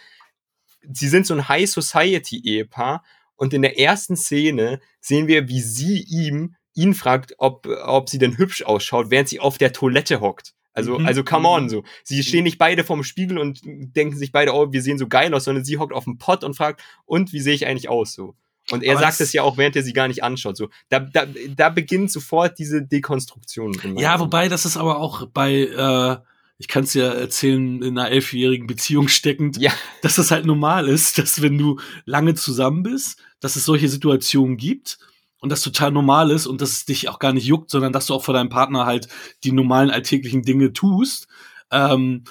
[0.91, 3.03] Sie sind so ein High Society Ehepaar
[3.35, 8.19] und in der ersten Szene sehen wir, wie sie ihm ihn fragt, ob ob sie
[8.19, 10.53] denn hübsch ausschaut, während sie auf der Toilette hockt.
[10.73, 11.05] Also Mhm.
[11.05, 11.69] also come on Mhm.
[11.69, 11.83] so.
[12.03, 15.33] Sie stehen nicht beide vorm Spiegel und denken sich beide, oh, wir sehen so geil
[15.33, 18.13] aus, sondern sie hockt auf dem Pott und fragt, und wie sehe ich eigentlich aus
[18.13, 18.35] so?
[18.71, 20.57] Und er Aber sagt es ja auch, während er sie gar nicht anschaut.
[20.57, 21.25] So, da, da,
[21.55, 23.75] da beginnt sofort diese Dekonstruktion.
[23.97, 26.17] Ja, wobei das ist aber auch bei, äh,
[26.57, 29.71] ich kann es ja erzählen, in einer elfjährigen Beziehung steckend, Ja.
[30.01, 34.57] dass das halt normal ist, dass wenn du lange zusammen bist, dass es solche Situationen
[34.57, 34.99] gibt
[35.39, 38.07] und das total normal ist und dass es dich auch gar nicht juckt, sondern dass
[38.07, 39.07] du auch vor deinem Partner halt
[39.43, 41.27] die normalen alltäglichen Dinge tust,
[41.71, 42.25] ähm,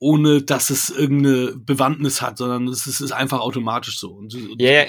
[0.00, 4.10] ohne dass es irgendeine Bewandtnis hat, sondern es ist, einfach automatisch so.
[4.10, 4.84] Und, und ja,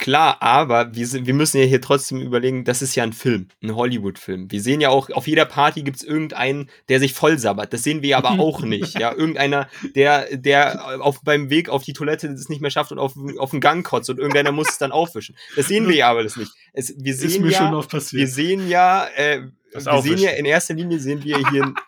[0.00, 3.48] klar, aber wir, sind, wir müssen ja hier trotzdem überlegen, das ist ja ein Film,
[3.62, 4.50] ein Hollywood-Film.
[4.50, 7.72] Wir sehen ja auch, auf jeder Party gibt's irgendeinen, der sich voll sabbert.
[7.72, 8.98] Das sehen wir aber auch nicht.
[8.98, 12.98] Ja, irgendeiner, der, der auf, beim Weg auf die Toilette es nicht mehr schafft und
[12.98, 15.36] auf, auf den Gang kotzt und irgendeiner muss es dann aufwischen.
[15.54, 16.52] Das sehen wir ja aber das nicht.
[16.72, 18.30] Es, wir ist sehen mir schon ja, oft wir passiert.
[18.30, 21.74] sehen ja, äh, wir sehen ja in erster Linie sehen wir hier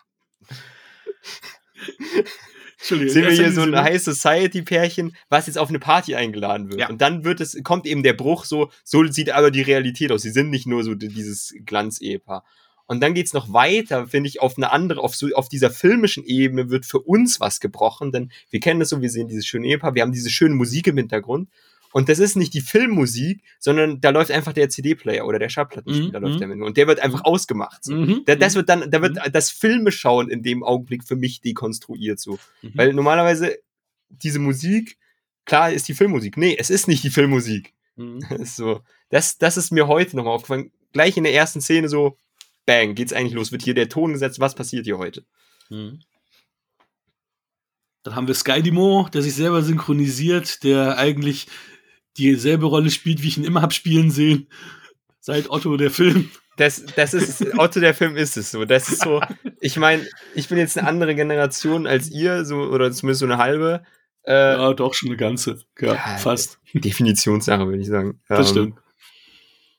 [2.83, 6.81] sehen wir hier so ein High Society Pärchen, was jetzt auf eine Party eingeladen wird.
[6.81, 6.89] Ja.
[6.89, 10.21] Und dann wird es, kommt eben der Bruch so, so sieht aber die Realität aus.
[10.21, 12.43] Sie sind nicht nur so dieses Glanz-Ehepaar.
[12.85, 16.25] Und dann geht's noch weiter, finde ich, auf eine andere, auf so, auf dieser filmischen
[16.25, 19.67] Ebene wird für uns was gebrochen, denn wir kennen das so, wir sehen dieses schöne
[19.67, 21.49] Ehepaar, wir haben diese schöne Musik im Hintergrund.
[21.93, 26.19] Und das ist nicht die Filmmusik, sondern da läuft einfach der CD-Player oder der Schallplattenspieler
[26.19, 26.39] Mhm, läuft mhm.
[26.39, 26.61] der mit.
[26.61, 27.83] Und der wird einfach ausgemacht.
[27.83, 27.93] So.
[27.93, 28.57] Mhm, Da, das mhm.
[28.57, 32.39] wird dann, da wird das Filme schauen in dem Augenblick für mich dekonstruiert so.
[32.63, 32.71] Mhm.
[32.73, 33.59] Weil normalerweise
[34.09, 34.97] diese Musik,
[35.45, 36.35] klar ist die Filmmusik.
[36.35, 37.73] Nee, es ist nicht die Filmmusik.
[37.95, 38.25] Mhm.
[38.27, 40.71] Das ist so, das, das ist mir heute nochmal aufgefallen.
[40.93, 42.17] Gleich in der ersten Szene so,
[42.65, 45.25] bang, geht's eigentlich los, wird hier der Ton gesetzt, was passiert hier heute?
[45.69, 45.99] Mhm.
[48.03, 51.47] Dann haben wir Sky Dimo, der sich selber synchronisiert, der eigentlich
[52.17, 54.47] dieselbe Rolle spielt, wie ich ihn immer hab spielen sehen.
[55.19, 56.29] Seit Otto der Film.
[56.57, 58.65] Das, das ist, Otto der Film ist es so.
[58.65, 59.21] Das ist so,
[59.59, 63.37] ich meine, ich bin jetzt eine andere Generation als ihr, so, oder zumindest so eine
[63.37, 63.83] halbe.
[64.25, 65.59] Äh, Ja, doch schon eine ganze.
[65.79, 66.59] Ja, Ja, fast.
[66.73, 68.19] Definitionssache, würde ich sagen.
[68.27, 68.82] Das Ähm, stimmt.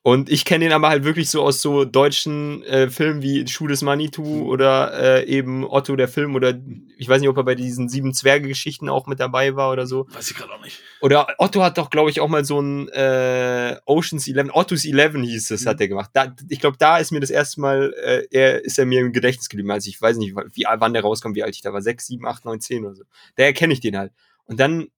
[0.06, 3.68] Und ich kenne ihn aber halt wirklich so aus so deutschen äh, Filmen wie Schuh
[3.68, 6.60] des Manitou oder äh, eben Otto der Film oder
[6.98, 10.06] ich weiß nicht, ob er bei diesen sieben Zwerge-Geschichten auch mit dabei war oder so.
[10.10, 10.78] Weiß ich gerade auch nicht.
[11.00, 15.14] Oder Otto hat doch, glaube ich, auch mal so ein äh, Oceans 11, Otto's 11
[15.22, 16.10] hieß es, hat er gemacht.
[16.12, 19.10] Da, ich glaube, da ist mir das erste Mal, äh, er ist er mir im
[19.10, 19.70] Gedächtnis geblieben.
[19.70, 21.80] Also ich weiß nicht, wie, wann der rauskam, wie alt ich da war.
[21.80, 23.04] Sechs, sieben, acht, neun, zehn oder so.
[23.36, 24.12] Daher kenne ich den halt.
[24.44, 24.88] Und dann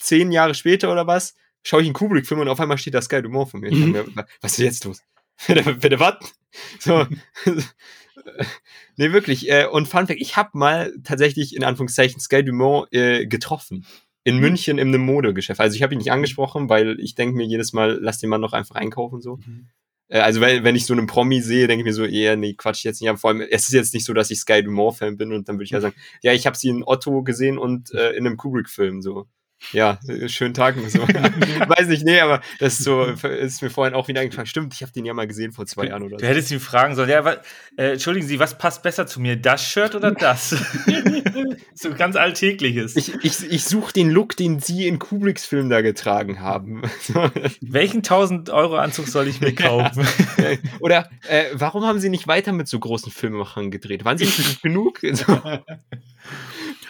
[0.00, 3.22] zehn Jahre später oder was, schaue ich einen Kubrick-Film und auf einmal steht da Sky
[3.22, 3.72] Dumont von mir.
[3.74, 3.92] Mhm.
[3.92, 4.06] mir,
[4.40, 5.02] was ist jetzt los?
[5.46, 6.16] bitte, was?
[6.80, 7.06] So.
[8.96, 9.48] nee, wirklich.
[9.50, 13.86] Äh, und Fun Fact, ich habe mal tatsächlich in Anführungszeichen Sky Dumont äh, getroffen.
[14.24, 14.40] In Mhm.
[14.40, 15.60] München in einem Modegeschäft.
[15.60, 18.42] Also ich habe ihn nicht angesprochen, weil ich denke mir jedes Mal, lass den Mann
[18.42, 19.36] doch einfach einkaufen so.
[19.36, 19.68] Mhm.
[20.08, 22.54] Äh, also wenn, wenn ich so einen Promi sehe, denke ich mir so, eher, nee,
[22.54, 23.08] Quatsch jetzt nicht.
[23.08, 25.56] Aber vor allem, es ist jetzt nicht so, dass ich Sky Dumont-Fan bin und dann
[25.56, 28.36] würde ich ja sagen, ja, ich habe sie in Otto gesehen und äh, in einem
[28.36, 29.26] Kubrick-Film so.
[29.72, 30.76] Ja, äh, schönen Tag.
[30.88, 31.00] So.
[31.08, 34.46] Weiß nicht, nee, aber das ist so, ist mir vorhin auch wieder eingefallen.
[34.46, 36.28] Stimmt, ich habe den ja mal gesehen vor zwei Jahren oder Du so.
[36.28, 37.36] hättest ihn fragen sollen, ja, wa,
[37.76, 40.50] äh, entschuldigen Sie, was passt besser zu mir, das Shirt oder das?
[41.74, 42.96] so ganz alltägliches.
[42.96, 46.82] Ich, ich, ich suche den Look, den sie in Kubricks Film da getragen haben.
[47.60, 50.06] Welchen 1000 Euro Anzug soll ich mir kaufen?
[50.80, 54.04] Oder äh, warum haben sie nicht weiter mit so großen Filmemachern gedreht?
[54.04, 55.00] Waren sie nicht gut genug?
[55.12, 55.40] So.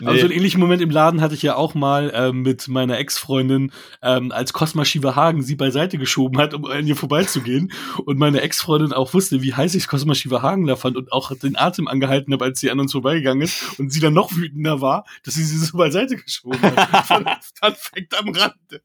[0.00, 2.98] Aber so einen ähnlichen Moment im Laden hatte ich ja auch mal ähm, mit meiner
[2.98, 3.72] Ex-Freundin,
[4.02, 7.72] ähm, als Cosma Hagen sie beiseite geschoben hat, um an ihr vorbeizugehen.
[8.04, 11.56] Und meine Ex-Freundin auch wusste, wie heiß ich Cosma Hagen da fand und auch den
[11.56, 13.78] Atem angehalten habe, als sie an uns vorbeigegangen ist.
[13.78, 17.04] Und sie dann noch wütender war, dass sie sie so beiseite geschoben hat.
[17.04, 18.82] Fun Fact am Rande.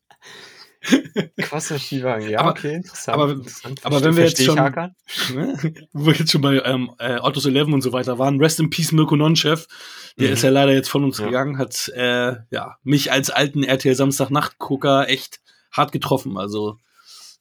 [1.38, 3.18] Krasser Skiwagen, ja, Aber- okay, interessant.
[3.18, 3.80] aber- interessant.
[3.86, 4.96] aber wenn wir jetzt schon- Hakan?
[5.94, 8.40] Wo wir jetzt schon bei ähm, äh, Otto's Eleven und so weiter waren.
[8.40, 9.68] Rest in Peace Mirko Nonchef.
[10.20, 10.34] Der Mhm.
[10.34, 11.26] ist ja leider jetzt von uns Ja.
[11.26, 15.40] gegangen, hat äh, ja mich als alten RTL Samstagnacht-Gucker echt
[15.72, 16.38] hart getroffen.
[16.38, 16.78] Also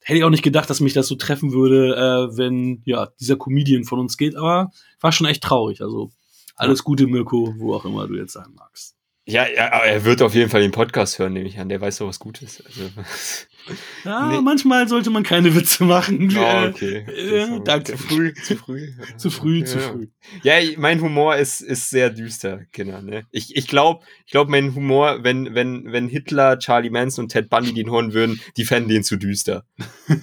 [0.03, 1.95] hätte ich auch nicht gedacht, dass mich das so treffen würde,
[2.33, 4.71] äh, wenn ja dieser Comedian von uns geht, aber
[5.01, 5.81] war schon echt traurig.
[5.83, 6.11] Also
[6.55, 8.95] Alles Gute, Mirko, wo auch immer du jetzt sein magst.
[9.25, 11.69] Ja, aber er wird auf jeden Fall den Podcast hören, nehme ich an.
[11.69, 12.61] Der weiß doch was Gutes.
[12.67, 12.91] Also,
[14.05, 14.41] Ja, Nee.
[14.43, 16.37] manchmal sollte man keine Witze machen.
[16.37, 17.07] oh, okay.
[17.09, 17.93] äh, danke.
[17.93, 18.89] Zu früh, zu früh.
[19.17, 19.89] Zu früh, zu Ja.
[19.89, 20.09] früh.
[20.43, 23.01] Ja, mein Humor ist, ist sehr düster, Kinder.
[23.01, 23.23] Ne?
[23.31, 27.49] Ich, ich glaube, ich glaub, mein Humor, wenn, wenn, wenn Hitler, Charlie Manson und Ted
[27.49, 29.65] Bundy den hören würden, die fänden den zu düster.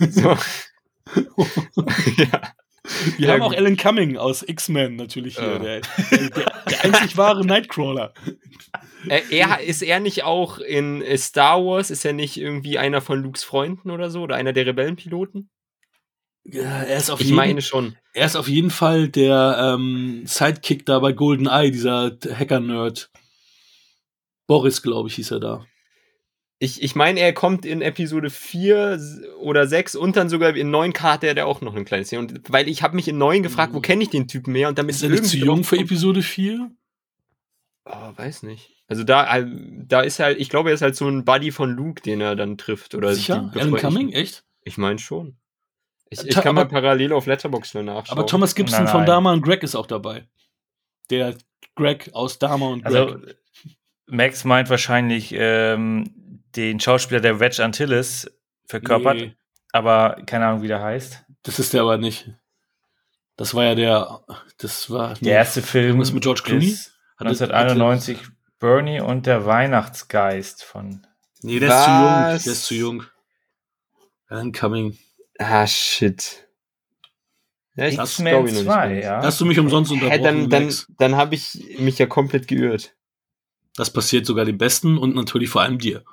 [0.09, 0.35] So.
[2.17, 2.41] ja.
[3.17, 3.57] Wir Ja, haben auch gut.
[3.57, 5.59] Alan Cumming aus X-Men natürlich hier, Ja.
[5.59, 5.81] der,
[6.11, 8.13] der, der, der einzig wahre Nightcrawler.
[9.07, 13.01] Äh, er, ist er nicht auch in äh, Star Wars, ist er nicht irgendwie einer
[13.01, 14.21] von Lukes Freunden oder so?
[14.23, 15.49] Oder einer der Rebellenpiloten?
[16.43, 17.95] Ja, er ist auf Ich jeden, meine schon.
[18.13, 23.11] er ist auf jeden Fall der ähm, Sidekick da bei GoldenEye, dieser Hacker-Nerd.
[24.47, 25.65] Boris, glaube ich, hieß er da.
[26.57, 28.99] Ich, ich meine, er kommt in Episode 4
[29.39, 32.23] oder 6 und dann sogar in 9 Karte hat er auch noch ein kleines Szene.
[32.23, 34.67] Und weil ich habe mich in 9 gefragt, wo kenne ich den Typen mehr?
[34.67, 36.69] Und damit Ist er nicht zu jung für Episode 4?
[37.91, 38.71] Oh, weiß nicht.
[38.87, 39.45] Also da, äh,
[39.85, 42.35] da ist halt, ich glaube, er ist halt so ein Buddy von Luke, den er
[42.35, 42.95] dann trifft.
[42.95, 43.51] Oder Sicher?
[43.53, 44.11] die Alan Cumming?
[44.13, 44.43] Echt?
[44.63, 45.37] Ich, meine schon.
[46.09, 48.17] Ich, ich Ta- kann mal parallel auf Letterboxd nur nachschauen.
[48.17, 49.07] Aber Thomas Gibson Nein, von nein.
[49.07, 50.27] Dama und Greg ist auch dabei.
[51.11, 51.35] Der
[51.75, 52.95] Greg aus Dama und Greg.
[52.95, 53.17] Also,
[54.07, 58.31] Max meint wahrscheinlich ähm, den Schauspieler, der Wedge Antilles
[58.65, 59.35] verkörpert, Nee,
[59.71, 61.23] aber keine Ahnung, wie der heißt.
[61.43, 62.31] das ist der aber nicht.
[63.37, 64.21] Das war ja der,
[64.57, 66.65] das war Der erste Film Irgendwas mit George Clooney?
[66.65, 68.19] ist Hat- 1991
[68.59, 71.05] Bernie und der Weihnachtsgeist von.
[71.41, 72.11] Nee, der ist zu jung.
[72.33, 72.43] Was?
[72.43, 73.03] Der ist zu jung.
[74.27, 74.97] Alan Cumming.
[75.37, 76.47] Ah, shit.
[77.75, 79.03] Ja, ich X-Men glaub ihn noch nicht 2, ganz.
[79.05, 79.21] ja.
[79.23, 80.87] Hast du mich umsonst Hä, unterbrochen, dann dann, Max?
[80.97, 82.93] dann habe ich mich ja komplett geirrt.
[83.75, 86.03] Das passiert sogar dem Besten und natürlich vor allem dir.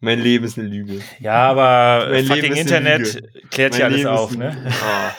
[0.00, 1.00] Mein Leben ist eine Lüge.
[1.18, 4.72] Ja, aber Mein fucking Leben ist eine Internet klärt Mein ja alles Leben auf, ne?
[4.82, 5.10] Ah,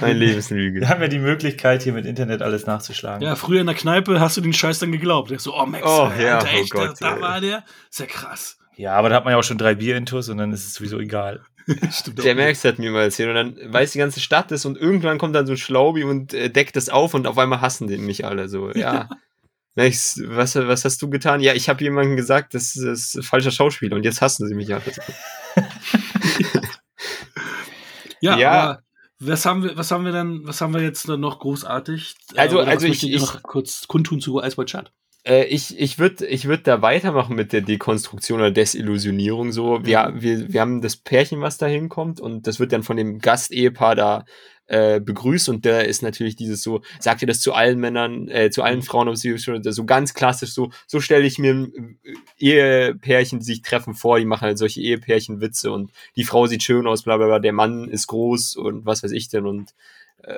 [0.00, 0.88] mein Leben ist eine Wir Lüge.
[0.88, 3.22] haben ja die Möglichkeit, hier mit Internet alles nachzuschlagen.
[3.26, 5.30] Ja, früher in der Kneipe hast du den Scheiß dann geglaubt.
[5.30, 7.64] Der so, oh Max, Oh, Alter, ja, oh echt, Gott, da, da war der.
[7.90, 8.58] Ist ja krass.
[8.76, 10.98] Ja, aber da hat man ja auch schon drei Bier-Intos und dann ist es sowieso
[11.00, 11.42] egal.
[12.22, 12.34] Der.
[12.34, 15.34] Max hat mir mal erzählt und dann weiß die ganze Stadt das und irgendwann kommt
[15.34, 18.24] dann so ein Schlaubi und äh, deckt das auf und auf einmal hassen den mich
[18.26, 18.70] alle so.
[18.72, 19.08] Ja.
[19.76, 21.40] Max, was, was hast du getan?
[21.40, 24.68] Ja, ich habe jemandem gesagt, das ist falscher Schauspieler und jetzt hassen sie mich.
[24.68, 24.80] Ja,
[28.20, 28.50] Ja.
[28.50, 28.82] aber
[29.20, 32.14] was haben wir, was haben wir dann, was haben wir jetzt dann noch großartig?
[32.34, 34.92] Äh, Also- oder also ich- ich- noch kurz kundtun zu White Shut.
[35.26, 39.52] Äh, ich ich würde ich würd da weitermachen mit der Dekonstruktion oder Desillusionierung.
[39.52, 42.98] So, wir, wir, wir haben das Pärchen, was da hinkommt, und das wird dann von
[42.98, 44.24] dem Gastehepaar da
[44.66, 48.50] äh, begrüßt und der ist natürlich dieses so, sagt ihr das zu allen Männern, äh,
[48.50, 51.68] zu allen Frauen, ob sie schon so ganz klassisch so, so stelle ich mir
[52.02, 56.62] äh, Ehepärchen, die sich treffen vor, die machen halt solche Ehepärchen-Witze und die Frau sieht
[56.62, 59.74] schön aus, bla bla bla, der Mann ist groß und was weiß ich denn und
[60.22, 60.32] äh,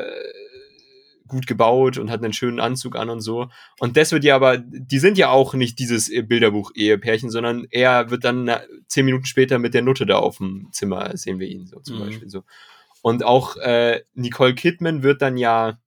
[1.28, 3.48] gut gebaut und hat einen schönen Anzug an und so.
[3.80, 8.24] Und das wird ja aber, die sind ja auch nicht dieses Bilderbuch-Ehepärchen, sondern er wird
[8.24, 8.48] dann
[8.86, 11.96] zehn Minuten später mit der Nutte da auf dem Zimmer, sehen wir ihn so zum
[11.96, 12.00] Mhm.
[12.00, 12.44] Beispiel so.
[13.06, 15.78] Und auch äh, Nicole Kidman wird dann ja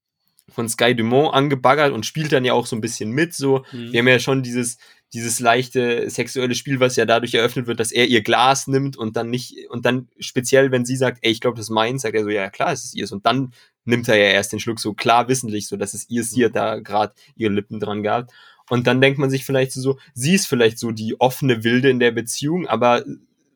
[0.47, 3.65] von Sky Dumont angebaggert und spielt dann ja auch so ein bisschen mit, so.
[3.73, 3.91] Mhm.
[3.91, 4.77] Wir haben ja schon dieses,
[5.11, 9.17] dieses leichte sexuelle Spiel, was ja dadurch eröffnet wird, dass er ihr Glas nimmt und
[9.17, 12.15] dann nicht, und dann speziell, wenn sie sagt, ey, ich glaube, das ist meins, sagt
[12.15, 13.11] er so, ja klar, es ist ihrs.
[13.11, 13.51] Und dann
[13.83, 16.55] nimmt er ja erst den Schluck so klar wissentlich, so dass es ihr sie hat
[16.55, 18.31] da gerade ihre Lippen dran gehabt.
[18.69, 21.99] Und dann denkt man sich vielleicht so, sie ist vielleicht so die offene Wilde in
[21.99, 23.03] der Beziehung, aber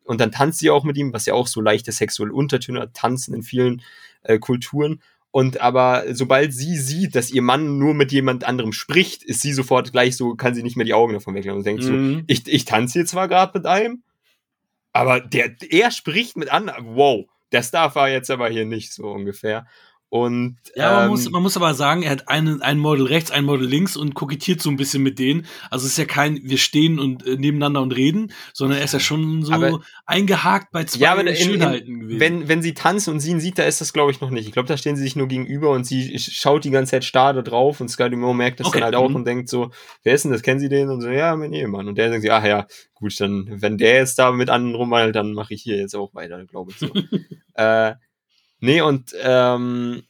[0.04, 2.94] und dann tanzt sie auch mit ihm, was ja auch so leichte sexuelle Untertöne hat,
[2.94, 3.82] tanzen in vielen
[4.24, 5.02] äh, Kulturen.
[5.32, 9.54] Und aber sobald sie sieht, dass ihr Mann nur mit jemand anderem spricht, ist sie
[9.54, 12.24] sofort gleich so, kann sie nicht mehr die Augen davon weglassen und denkt so, Mhm.
[12.28, 14.04] ich, ich tanze hier zwar gerade mit einem,
[14.92, 16.96] aber der, er spricht mit anderen.
[16.96, 19.66] Wow, der Star war jetzt aber hier nicht so ungefähr.
[20.14, 23.32] Und Ja, man, ähm, muss, man muss aber sagen, er hat einen, ein Model rechts,
[23.32, 25.48] ein Model links und kokettiert so ein bisschen mit denen.
[25.72, 28.94] Also es ist ja kein, wir stehen und äh, nebeneinander und reden, sondern er ist
[28.94, 32.20] ja schon so Aber- eingehakt bei zwei Ja, in- Schönheiten in, gewesen.
[32.20, 34.46] wenn, wenn sie tanzen und sie ihn sieht, da ist das, glaube ich, noch nicht.
[34.46, 37.34] Ich glaube, da stehen sie sich nur gegenüber und sie schaut die ganze Zeit starr
[37.34, 39.16] da drauf und Sky Dumont merkt das Okay, dann halt auch mhm.
[39.16, 39.72] und denkt so,
[40.04, 40.44] wer ist denn das?
[40.44, 40.90] Kennen Sie den?
[40.92, 41.88] Und so, ja, mein Ehemann.
[41.88, 45.16] Und der denkt sich, ach ja, gut, dann, wenn der jetzt da mit anderen rumhalt,
[45.16, 46.92] dann mache ich hier jetzt auch weiter, glaube ich so.
[47.56, 47.96] äh,
[48.64, 50.04] nee, und ähm,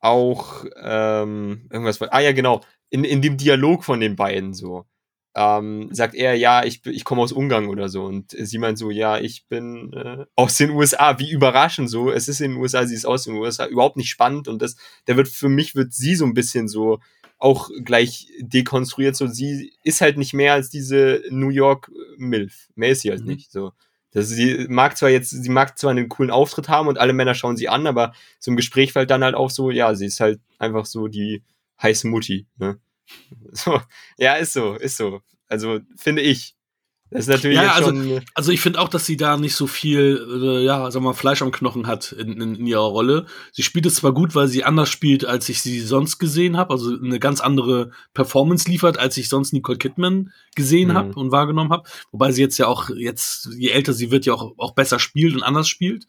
[0.00, 4.86] auch ähm, irgendwas, ah ja, genau, in, in dem Dialog von den beiden so
[5.34, 8.04] ähm, sagt er, ja, ich, ich komme aus Ungarn oder so.
[8.04, 11.18] Und sie meint so, ja, ich bin äh, aus den USA.
[11.18, 12.10] Wie überraschend so.
[12.10, 13.66] Es ist in den USA, sie ist aus den USA.
[13.66, 14.48] Überhaupt nicht spannend.
[14.48, 16.98] Und das, da wird für mich wird sie so ein bisschen so
[17.38, 19.14] auch gleich dekonstruiert.
[19.14, 22.68] So, sie ist halt nicht mehr als diese New York Milf.
[22.74, 23.28] Mehr ist sie halt Mhm.
[23.28, 23.52] nicht.
[23.52, 23.70] So.
[24.12, 27.34] Das, sie mag zwar jetzt, sie mag zwar einen coolen Auftritt haben und alle Männer
[27.34, 30.20] schauen sie an, aber so im Gespräch fällt dann halt auch so, ja, sie ist
[30.20, 31.42] halt einfach so die
[31.82, 32.46] heiße Mutti.
[32.58, 32.78] Ne?
[33.52, 33.80] So,
[34.18, 35.20] ja, ist so, ist so.
[35.48, 36.54] Also finde ich.
[37.10, 38.20] Das ist natürlich Ja, also- schon.
[38.34, 41.42] Also ich finde auch, dass sie da nicht so viel, äh, ja, sag mal, Fleisch
[41.42, 43.26] am Knochen hat in, in, in ihrer Rolle.
[43.52, 46.70] Sie spielt es zwar gut, weil sie anders spielt, als ich sie sonst gesehen habe,
[46.72, 50.94] also eine ganz andere Performance liefert, als ich sonst Nicole Kidman gesehen Mhm.
[50.94, 51.88] habe und wahrgenommen habe.
[52.12, 55.34] Wobei sie jetzt ja auch, jetzt, je älter sie wird, ja auch, auch besser spielt
[55.34, 56.06] und anders spielt.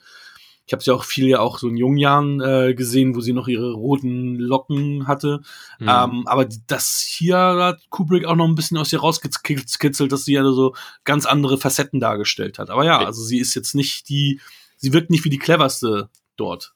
[0.68, 3.34] Ich habe sie auch viel ja auch so in jungen Jahren äh, gesehen, wo sie
[3.34, 5.42] noch ihre roten Locken hatte.
[5.80, 5.90] Mhm.
[5.90, 10.34] Ähm, aber das hier hat Kubrick auch noch ein bisschen aus ihr rausgekitzelt, dass sie
[10.34, 10.74] ja so
[11.04, 12.70] ganz andere Facetten dargestellt hat.
[12.70, 13.06] Aber ja, Ja.
[13.08, 14.40] also sie ist jetzt nicht die,
[14.78, 16.74] sie wirkt nicht wie die cleverste dort.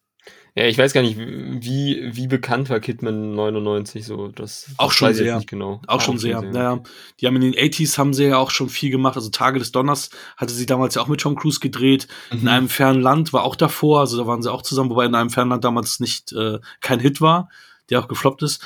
[0.57, 4.29] Ja, ich weiß gar nicht, wie, wie bekannt war Kidman 99 so.
[4.29, 5.35] Das, Auch das schon sehr.
[5.35, 5.81] Nicht genau.
[5.85, 6.41] Auch schon sehr.
[6.41, 6.81] Naja,
[7.19, 9.17] die haben in den 80s haben sie ja auch schon viel gemacht.
[9.17, 12.07] Also Tage des Donners hatte sie damals ja auch mit Tom Cruise gedreht.
[12.31, 12.47] In Mhm.
[12.47, 15.29] einem fernen Land war auch davor, also da waren sie auch zusammen, wobei in einem
[15.29, 17.49] fernen Land damals nicht äh, kein Hit war,
[17.89, 18.65] der auch gefloppt ist.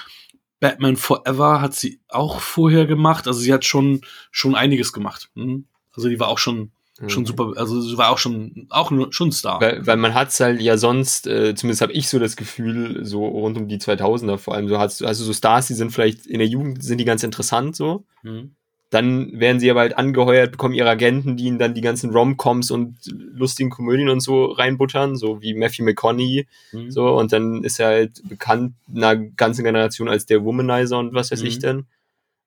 [0.59, 3.25] Batman Forever hat sie auch vorher gemacht.
[3.27, 5.31] Also sie hat schon schon einiges gemacht.
[5.33, 5.65] Mhm.
[5.95, 6.71] Also die war auch schon.
[7.07, 7.53] Schon super.
[7.55, 9.61] Also war auch schon auch schon Star.
[9.61, 13.25] Weil, weil man hat's halt ja sonst, äh, zumindest habe ich so das Gefühl, so
[13.25, 16.39] rund um die 2000er vor allem, so hast, du so Stars, die sind vielleicht in
[16.39, 18.05] der Jugend, sind die ganz interessant so.
[18.23, 18.51] Mhm.
[18.91, 22.71] Dann werden sie aber halt angeheuert, bekommen ihre Agenten, die ihnen dann die ganzen Rom-Coms
[22.71, 26.89] und lustigen Komödien und so reinbuttern, so wie Matthew McConaughey, Mhm.
[26.89, 27.07] so.
[27.15, 31.41] Und dann ist er halt bekannt einer ganzen Generation als der Womanizer und was weiß
[31.41, 31.47] Mhm.
[31.47, 31.85] ich denn.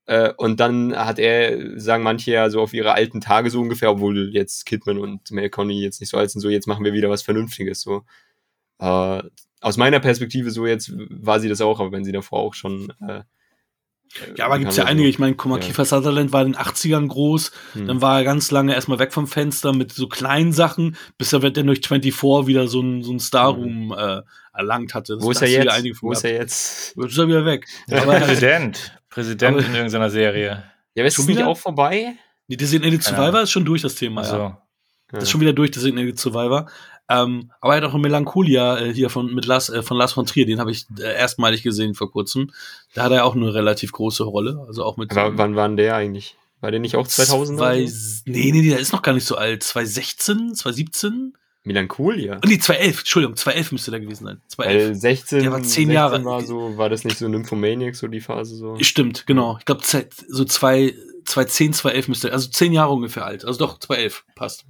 [0.07, 3.91] Äh, und dann hat er, sagen manche ja so auf ihre alten Tage so ungefähr,
[3.91, 7.11] obwohl jetzt Kidman und McConaughey jetzt nicht so alt sind, so jetzt machen wir wieder
[7.11, 8.03] was Vernünftiges, so.
[8.81, 9.23] Äh,
[9.61, 12.93] aus meiner Perspektive so jetzt war sie das auch, aber wenn sie davor auch schon.
[13.07, 13.23] Äh,
[14.37, 15.09] Ja, aber gibt's ja einige.
[15.09, 15.67] Ich meine, guck mal, Ja.
[15.67, 17.51] Kiefer Sutherland war in den 80ern groß.
[17.75, 17.87] Hm.
[17.87, 21.39] Dann war er ganz lange erstmal weg vom Fenster mit so kleinen Sachen, bis er
[21.39, 24.21] dann durch 24 wieder so ein, so ein Starroom äh,
[24.53, 25.15] erlangt hatte.
[25.15, 26.03] Das Wo ist das er jetzt?
[26.03, 26.95] Wo ist er jetzt?
[26.97, 27.67] Jetzt ist er wieder weg.
[27.87, 28.99] Ja, Aber Präsident.
[29.13, 30.65] Präsident Aber- in irgendeiner Serie.
[30.95, 31.47] Ja, ist Schon wieder?
[31.49, 32.15] auch vorbei?
[32.49, 34.21] die Designated Keine Survivor ist schon durch, das Thema.
[34.23, 34.59] Also, Ja.
[35.11, 36.67] Das ist schon wieder durch, Designated Survivor.
[37.09, 40.13] Ähm, aber er hat auch eine Melancholia äh, hier von, mit Lars, äh, von Lars
[40.15, 42.51] von Trier, den habe ich äh, erstmalig gesehen vor kurzem.
[42.95, 44.65] Da hat er auch eine relativ große Rolle.
[44.67, 46.37] Also auch mit Aber wann war denn der eigentlich?
[46.63, 47.59] War der nicht auch 2000?
[47.59, 48.23] Zwei, oder so?
[48.27, 49.63] nee, nee, der ist noch gar nicht so alt.
[49.63, 51.35] 2016, 2017?
[51.65, 52.37] Melancholia.
[52.45, 54.41] Oh, nee, 2011, Entschuldigung, 2011 müsste der gewesen sein.
[54.49, 54.89] 2011.
[54.89, 56.25] Weil 16, Der war zehn 16 Jahre.
[56.25, 58.77] war so, war das nicht so Nymphomaniac, so die Phase so?
[58.81, 59.57] Stimmt, genau.
[59.59, 60.95] Ich glaube, so zwei,
[61.25, 63.45] 2010, 2011 müsste, also zehn Jahre ungefähr alt.
[63.45, 64.65] Also doch, 2011, passt.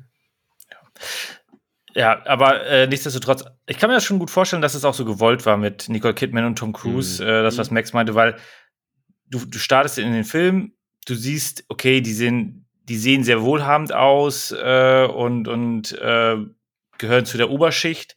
[1.95, 5.05] ja, aber äh, nichtsdestotrotz, ich kann mir das schon gut vorstellen, dass es auch so
[5.05, 7.29] gewollt war mit Nicole Kidman und Tom Cruise, Mhm.
[7.29, 8.37] äh, das, was Max meinte, weil
[9.31, 10.73] du, du startest in den Film,
[11.07, 16.37] du siehst, okay, die sehen, die sehen sehr wohlhabend aus äh, und, und äh,
[17.03, 18.17] gehören zu der Oberschicht.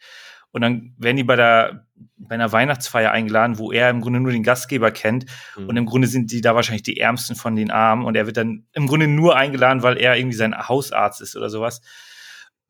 [0.52, 1.86] Und dann werden die bei der
[2.18, 5.26] bei einer Weihnachtsfeier eingeladen, wo er im Grunde nur den Gastgeber kennt.
[5.58, 5.68] Mhm.
[5.68, 8.06] Und im Grunde sind die da wahrscheinlich die Ärmsten von den Armen.
[8.06, 11.50] Und er wird dann im Grunde nur eingeladen, weil er irgendwie sein Hausarzt ist oder
[11.50, 11.82] sowas.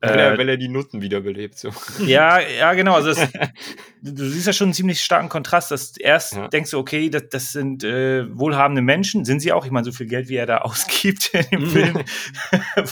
[0.00, 1.70] Weil, er, Äh, weil er die Nutten wiederbelebt, so.
[2.04, 2.94] ja, ja, genau.
[2.94, 3.28] Also das,
[4.02, 6.48] du, siehst ja schon einen ziemlich starken Kontrast, dass erst Ja.
[6.48, 9.64] denkst du, okay, das, das sind äh, wohlhabende Menschen, sind sie auch.
[9.64, 11.98] Ich meine, so viel Geld, wie er da ausgibt in dem Film,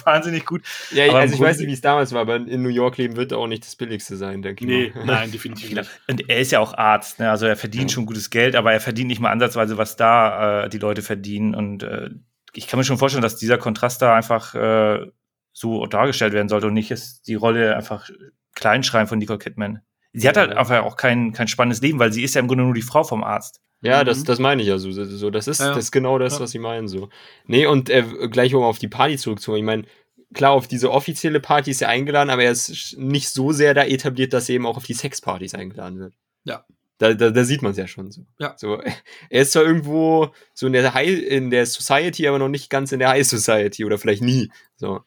[0.05, 0.62] wahnsinnig gut.
[0.93, 3.16] Ja, Aber also ich weiß nicht, wie es damals war, aber in New York leben
[3.16, 5.05] wird auch nicht das billigste sein, denke ich mal.
[5.05, 5.90] nein, definitiv nicht.
[6.09, 7.31] Und er ist ja auch Arzt, ne?
[7.31, 7.94] also er verdient Ja.
[7.94, 11.55] schon gutes Geld, aber er verdient nicht mal ansatzweise, was da äh, die Leute verdienen.
[11.55, 12.10] Und äh,
[12.55, 15.06] ich kann mir schon vorstellen, dass dieser Kontrast da einfach äh,
[15.55, 18.10] so dargestellt werden sollte und nicht ist die Rolle einfach
[18.55, 19.81] kleinschreien von Nicole Kidman.
[20.12, 22.64] Sie hat halt einfach auch kein, kein spannendes Leben, weil sie ist ja im Grunde
[22.64, 23.60] nur die Frau vom Arzt.
[23.81, 24.06] Ja, Mhm.
[24.06, 24.90] das, das meine ich ja so.
[24.93, 25.70] so- so das, ist, Ja.
[25.70, 26.40] das ist genau das, Ja.
[26.40, 26.86] was sie meinen.
[26.89, 27.09] So.
[27.47, 29.59] Nee, und äh, gleich um auf die Party zurückzukommen.
[29.59, 29.85] Ich meine,
[30.32, 33.85] klar, auf diese offizielle Party ist er eingeladen, aber er ist nicht so sehr da
[33.85, 36.14] etabliert, dass er eben auch auf die Sexpartys eingeladen wird.
[36.44, 36.64] Ja.
[36.98, 38.22] Da, da, da sieht man es ja schon so.
[38.39, 38.55] Ja.
[38.56, 38.81] so.
[39.28, 42.93] Er ist zwar irgendwo so in der High, in der Society, aber noch nicht ganz
[42.93, 44.51] in der High Society oder vielleicht nie.
[44.76, 45.01] So.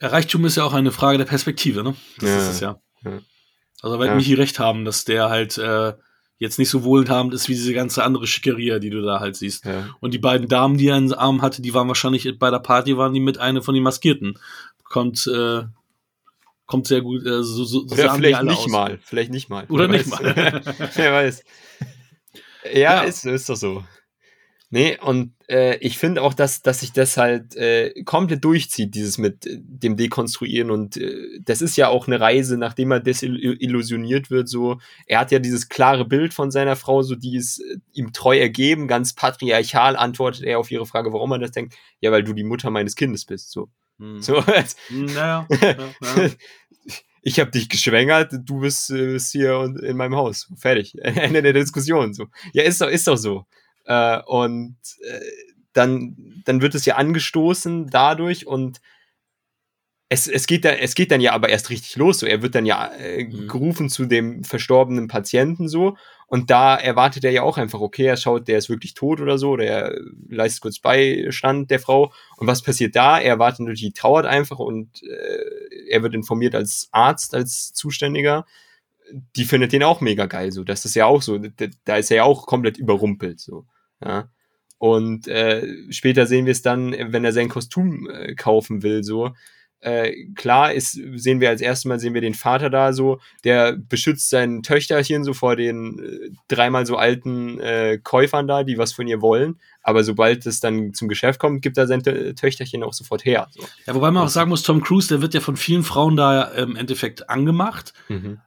[0.00, 1.94] Ja, Reichtum ist ja auch eine Frage der Perspektive, ne?
[2.18, 2.36] Das Ja.
[2.38, 2.80] ist es ja.
[3.04, 3.18] Ja.
[3.82, 4.14] Also wird Ja.
[4.16, 5.92] Michi recht haben, dass der halt äh,
[6.38, 9.64] jetzt nicht so wohlhabend ist wie diese ganze andere Schickeria, die du da halt siehst.
[9.64, 9.88] Ja.
[10.00, 12.58] Und die beiden Damen, die er in den Arm hatte, die waren wahrscheinlich bei der
[12.58, 14.38] Party, waren die mit eine von den Maskierten.
[14.84, 15.62] Kommt, äh,
[16.66, 18.68] kommt sehr gut, äh, so, so, so die vielleicht nicht aus.
[18.68, 18.98] mal.
[19.02, 19.64] Vielleicht nicht mal.
[19.68, 20.20] Oder Wer nicht weiß.
[20.20, 20.62] mal.
[20.94, 21.44] Wer weiß.
[22.64, 23.00] Ja, Ja.
[23.02, 23.84] Ist, ist doch so.
[24.74, 29.18] Nee, und äh, ich finde auch, dass, dass sich das halt äh, komplett durchzieht, dieses
[29.18, 30.72] mit äh, dem Dekonstruieren.
[30.72, 34.48] Und äh, das ist ja auch eine Reise, nachdem er desillusioniert wird.
[34.48, 38.12] So, er hat ja dieses klare Bild von seiner Frau, so die ist äh, ihm
[38.12, 41.76] treu ergeben, ganz patriarchal antwortet er auf ihre Frage, warum er das denkt.
[42.00, 43.52] Ja, weil du die Mutter meines Kindes bist.
[43.52, 43.68] So.
[44.00, 44.22] Hm.
[44.22, 44.42] so
[44.90, 46.30] Naja, ja, ja.
[47.22, 50.50] ich habe dich geschwängert, du bist, bist hier und in meinem Haus.
[50.56, 50.96] Fertig.
[51.00, 52.12] Ende der Diskussion.
[52.12, 52.26] So.
[52.52, 53.46] Ja, ist doch, ist doch so.
[53.84, 55.20] Äh, und äh,
[55.72, 58.80] dann, dann wird es ja angestoßen dadurch und
[60.10, 62.20] es, es, geht da, es geht dann ja aber erst richtig los.
[62.20, 62.26] So.
[62.26, 63.48] Er wird dann ja äh, Mhm.
[63.48, 65.96] gerufen zu dem verstorbenen Patienten so.
[66.26, 69.38] Und da erwartet er ja auch einfach, okay, er schaut, der ist wirklich tot oder
[69.38, 69.98] so, oder er
[70.28, 72.12] leistet kurz Beistand der Frau.
[72.36, 73.18] Und was passiert da?
[73.18, 78.46] Er erwartet natürlich, die trauert einfach und äh, er wird informiert als Arzt, als Zuständiger.
[79.36, 80.52] Die findet den auch mega geil.
[80.52, 81.38] So, das ist ja auch so.
[81.38, 83.40] Da, da ist er ja auch komplett überrumpelt.
[83.40, 83.66] So.
[84.02, 84.28] Ja.
[84.78, 89.32] Und äh, später sehen wir es dann, wenn er sein Kostüm äh, kaufen will, so.
[89.80, 93.76] Äh, klar ist, sehen wir als erstes Mal, sehen wir den Vater da so, der
[93.76, 98.94] beschützt sein Töchterchen so vor den äh, dreimal so alten äh, Käufern da, die was
[98.94, 99.60] von ihr wollen.
[99.82, 103.48] Aber sobald es dann zum Geschäft kommt, gibt er sein Tö- Töchterchen auch sofort her.
[103.50, 103.62] So.
[103.86, 106.44] Ja, wobei man auch sagen muss, Tom Cruise, der wird ja von vielen Frauen da
[106.44, 107.92] im Endeffekt angemacht.
[108.08, 108.38] Mhm.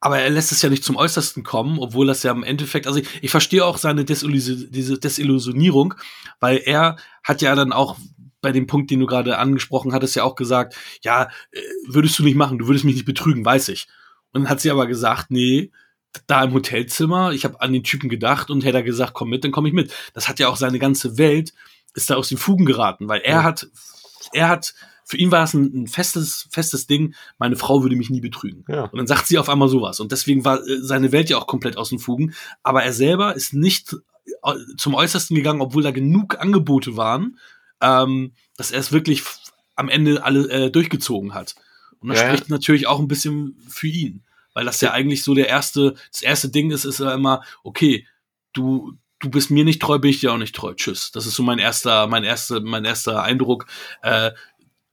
[0.00, 3.00] Aber er lässt es ja nicht zum Äußersten kommen, obwohl das ja im Endeffekt, also
[3.00, 5.94] ich, ich verstehe auch seine Desillusi diese Desillusionierung,
[6.40, 7.96] weil er hat ja dann auch
[8.40, 12.22] bei dem Punkt, den du gerade angesprochen hattest, ja auch gesagt, ja, äh, würdest du
[12.22, 13.88] nicht machen, du würdest mich nicht betrügen, weiß ich.
[14.32, 15.72] Und dann hat sie aber gesagt, nee,
[16.28, 19.42] da im Hotelzimmer, ich habe an den Typen gedacht und hätte er gesagt, komm mit,
[19.42, 19.92] dann komme ich mit.
[20.14, 21.52] Das hat ja auch seine ganze Welt,
[21.94, 23.42] ist da aus den Fugen geraten, weil er Ja.
[23.42, 23.66] hat,
[24.32, 24.74] er hat,
[25.08, 28.64] für ihn war es ein, ein festes, festes Ding, meine Frau würde mich nie betrügen.
[28.68, 28.84] Ja.
[28.84, 30.00] Und dann sagt sie auf einmal sowas.
[30.00, 32.34] Und deswegen war äh, seine Welt ja auch komplett aus den Fugen.
[32.62, 33.96] Aber er selber ist nicht
[34.42, 37.38] äh, zum Äußersten gegangen, obwohl da genug Angebote waren,
[37.80, 39.22] ähm, dass er es wirklich
[39.76, 41.54] am Ende alle äh, durchgezogen hat.
[42.00, 42.26] Und das ja.
[42.26, 44.24] spricht natürlich auch ein bisschen für ihn.
[44.52, 48.06] Weil das ja eigentlich so der erste, das erste Ding ist, ist ja immer, okay,
[48.52, 50.74] du, du bist mir nicht treu, bin ich dir auch nicht treu.
[50.74, 51.12] Tschüss.
[51.12, 53.64] Das ist so mein erster, mein erster, mein erster Eindruck.
[54.02, 54.32] Äh,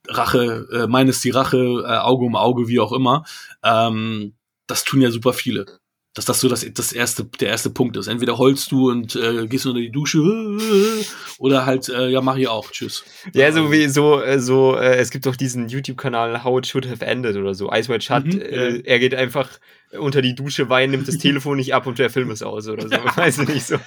[0.07, 3.25] Rache, äh, meines die Rache, äh, Auge um Auge, wie auch immer.
[3.63, 4.33] Ähm,
[4.67, 5.65] das tun ja super viele.
[6.13, 8.07] Dass das so das, das erste, der erste Punkt ist.
[8.07, 10.21] Entweder heulst du und äh, gehst unter die Dusche
[11.39, 12.71] oder halt, äh, ja, mach ich auch.
[12.71, 13.03] Tschüss.
[13.33, 16.89] Ja, so wie so, äh, so äh, es gibt doch diesen YouTube-Kanal How It Should
[16.89, 17.69] Have Ended oder so.
[17.71, 19.49] Ice White Shut, Mhm, äh, er geht einfach
[19.99, 22.83] unter die Dusche, weint, nimmt das Telefon nicht ab und der Film ist aus oder
[22.83, 22.89] so.
[23.17, 23.77] Weiß ich nicht so.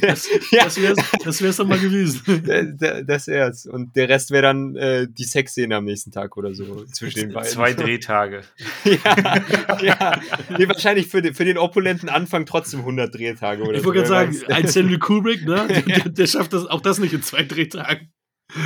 [0.00, 2.42] Das, ja, das wär's, das wär's doch mal gewesen.
[2.46, 3.66] da- da- das wär's.
[3.66, 7.32] Und der Rest wäre dann äh, die Sexszene am nächsten Tag oder so zwischen den
[7.32, 7.50] beiden.
[7.50, 8.42] Zwei Drehtage.
[8.84, 9.36] ja,
[9.82, 10.20] ja.
[10.56, 13.86] Nee, wahrscheinlich für den, für den opulenten Anfang trotzdem 100 Drehtage oder Ich so.
[13.86, 15.66] wollte gerade sagen, ein Stanley Kubrick, ne?
[15.86, 18.12] Der, der schafft das, auch das nicht in zwei Drehtagen.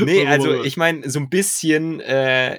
[0.05, 2.59] Nee, also ich meine, so ein bisschen, äh,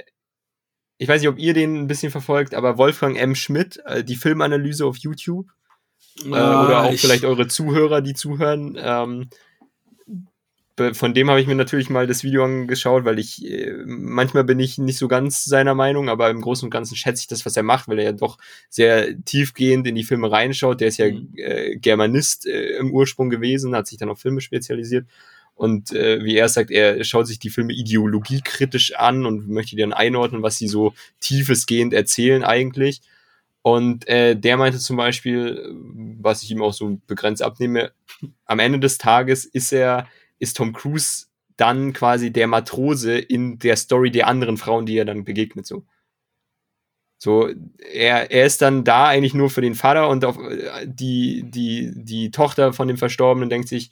[1.03, 3.35] ich weiß nicht, ob ihr den ein bisschen verfolgt, aber Wolfgang M.
[3.35, 5.47] Schmidt, äh, die Filmanalyse auf YouTube,
[6.25, 9.29] äh, oder auch ich- vielleicht eure Zuhörer, die zuhören, ähm,
[10.93, 14.59] von dem habe ich mir natürlich mal das Video angeschaut, weil ich, äh, manchmal bin
[14.59, 17.55] ich nicht so ganz seiner Meinung, aber im Großen und Ganzen schätze ich das, was
[17.55, 18.39] er macht, weil er ja doch
[18.69, 20.81] sehr tiefgehend in die Filme reinschaut.
[20.81, 21.29] Der ist ja Mhm.
[21.35, 25.05] äh, Germanist äh, im Ursprung gewesen, hat sich dann auf Filme spezialisiert.
[25.55, 29.93] Und äh, wie er sagt, er schaut sich die Filme ideologiekritisch an und möchte dann
[29.93, 33.01] einordnen, was sie so tiefesgehend erzählen eigentlich.
[33.61, 35.73] Und äh, der meinte zum Beispiel,
[36.19, 37.93] was ich ihm auch so begrenzt abnehme,
[38.45, 40.07] am Ende des Tages ist er,
[40.39, 45.05] ist Tom Cruise dann quasi der Matrose in der Story der anderen Frauen, die er
[45.05, 45.85] dann begegnet, so.
[47.17, 47.47] So,
[47.93, 51.93] er, er ist dann da eigentlich nur für den Vater und auf, äh, die, die,
[51.95, 53.91] die Tochter von dem Verstorbenen denkt sich,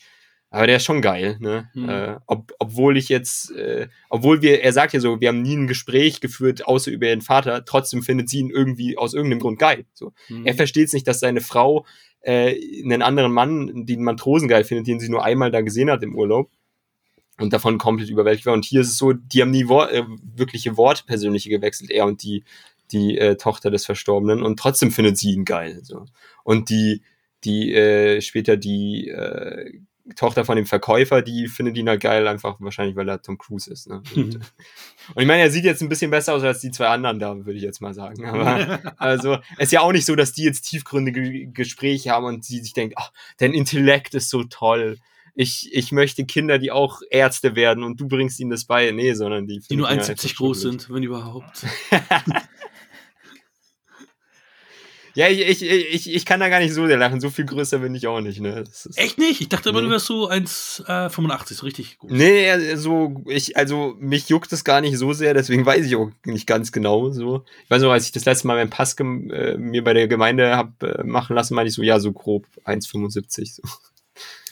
[0.54, 1.70] aber der ist schon geil, ne?
[1.74, 1.90] Mhm.
[1.90, 5.56] Äh, ob, obwohl ich jetzt, äh, obwohl wir, er sagt ja so, wir haben nie
[5.56, 9.60] ein Gespräch geführt, außer über ihren Vater, trotzdem findet sie ihn irgendwie aus irgendeinem Grund
[9.60, 9.86] geil.
[9.94, 10.12] So.
[10.28, 10.46] Mhm.
[10.46, 11.86] Er versteht es nicht, dass seine Frau
[12.20, 12.54] äh,
[12.84, 16.16] einen anderen Mann, den Matrosen geil findet, den sie nur einmal da gesehen hat im
[16.16, 16.52] Urlaub
[17.40, 18.54] und davon komplett überwältigt war.
[18.54, 20.04] Und hier ist es so, die haben nie Wor äh,
[20.36, 22.44] wirkliche Worte persönliche gewechselt, er und die,
[22.92, 25.80] die äh, Tochter des Verstorbenen und trotzdem findet sie ihn geil.
[25.84, 26.08] So.
[26.44, 27.04] Und die,
[27.46, 29.80] die äh, später die äh,
[30.16, 33.72] Tochter von dem Verkäufer, die findet ihn halt geil, einfach wahrscheinlich, weil er Tom Cruise
[33.72, 33.88] ist.
[33.88, 34.02] Ne?
[34.16, 37.20] Und, und ich meine, er sieht jetzt ein bisschen besser aus als die zwei anderen
[37.20, 38.26] da, würde ich jetzt mal sagen.
[38.26, 42.46] Aber also, es ist ja auch nicht so, dass die jetzt tiefgründige Gespräche haben und
[42.46, 44.98] sie sich denkt, ach, dein Intellekt ist so toll.
[45.34, 48.92] Ich, ich möchte Kinder, die auch Ärzte werden und du bringst ihnen das bei.
[48.92, 49.62] Nee, sondern die.
[49.70, 51.66] die nur finden ihn 1,70 einfach groß sind, wenn überhaupt.
[55.14, 57.20] Ja, ich, ich, ich, ich kann da gar nicht so sehr lachen.
[57.20, 58.64] So viel größer bin ich auch nicht, ne?
[58.96, 59.42] Echt nicht?
[59.42, 59.88] Ich dachte immer, Nee.
[59.88, 62.12] du wärst so 1,85, so richtig groß.
[62.12, 66.10] Nee, also ich, also mich juckt es gar nicht so sehr, deswegen weiß ich auch
[66.26, 67.44] nicht ganz genau so.
[67.66, 70.56] Ich weiß noch, als ich das letzte Mal meinen Pass äh, mir bei der Gemeinde
[70.56, 73.56] hab äh, machen lassen, meinte ich so, ja, so grob 1,75.
[73.56, 73.64] So.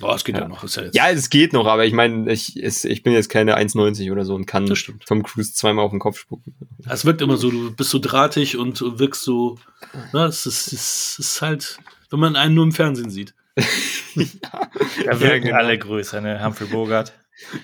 [0.01, 0.63] Oh, es geht ja, noch.
[0.63, 3.57] Ist ja, Ja, es geht noch, aber ich meine, ich, es- ich bin jetzt keine
[3.57, 4.65] 1,90 oder so und kann.
[5.05, 6.55] Tom Cruise zweimal auf den Kopf spucken.
[6.87, 9.57] es wirkt immer so, du bist so drahtig und wirkst so.
[10.13, 13.33] Ne, es, ist, es ist halt, wenn man einen nur im Fernsehen sieht.
[15.05, 15.57] Da wirken genau.
[15.57, 16.43] alle größer, ne?
[16.43, 17.13] Humphrey Bogart.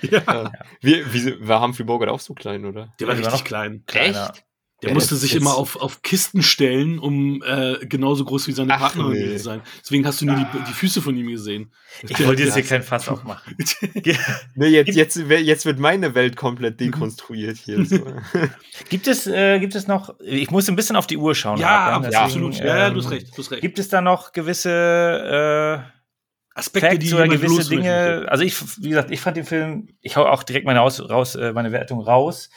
[0.09, 0.51] Ja.
[0.81, 2.93] Wie, wie, war Humphrey Bogart auch so klein, oder?
[2.99, 3.83] Der war Der war richtig noch- klein.
[3.87, 4.33] Kleiner.
[4.81, 8.51] Der Ja, musste sich jetzt- immer auf, auf Kisten stellen, um äh, genauso groß wie
[8.51, 9.37] seine Ach, Partnerin nee.
[9.37, 9.61] zu sein.
[9.81, 11.71] Deswegen hast du nur die, die Füße von ihm gesehen.
[12.03, 13.55] Ich wollte jetzt hier kein Fass aufmachen.
[14.55, 17.85] Ne, jetzt, jetzt, jetzt wird meine Welt komplett dekonstruiert hier.
[17.85, 17.99] So.
[18.89, 21.57] Gibt es, äh, gibt es noch, ich muss ein bisschen auf die Uhr schauen.
[21.59, 22.55] ja, ja, deswegen, absolut.
[22.59, 23.27] Ja, ja, du ähm, hast recht.
[23.37, 23.61] Du hast recht.
[23.61, 24.69] Gibt es da noch gewisse
[25.89, 28.25] äh, Aspekte, Facts oder jemand gewisse Dinge?
[28.27, 31.35] Also ich, wie gesagt, ich fand den Film, ich hau auch direkt meine, aus, raus,
[31.35, 32.49] äh, meine Wertung raus.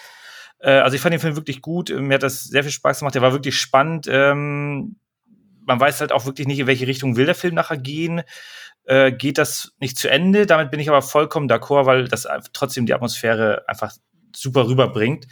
[0.60, 1.90] Äh, also ich fand den Film wirklich gut.
[1.90, 3.14] Mir hat das sehr viel Spaß gemacht.
[3.14, 4.06] Der war wirklich spannend.
[4.10, 4.97] Ähm,
[5.64, 8.22] man weiß halt auch wirklich nicht, in welche Richtung will der Film nachher gehen.
[8.85, 10.47] Äh, geht das nicht zu Ende?
[10.47, 13.93] Damit bin ich aber vollkommen d'accord, weil das trotzdem die Atmosphäre einfach
[14.35, 15.26] super rüberbringt.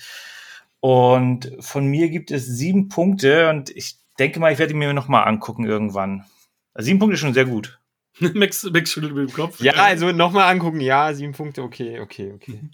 [0.81, 4.93] Und von mir gibt es sieben Punkte und ich denke mal, ich werde ihn mir
[4.93, 6.27] noch mal angucken irgendwann.
[6.75, 7.81] Also sieben Punkte ist schon sehr gut.
[8.19, 9.61] Max, Max schüttelt mit dem Kopf.
[9.61, 10.81] ja, also nochmal angucken.
[10.81, 12.61] Ja, sieben Punkte, okay, okay, okay.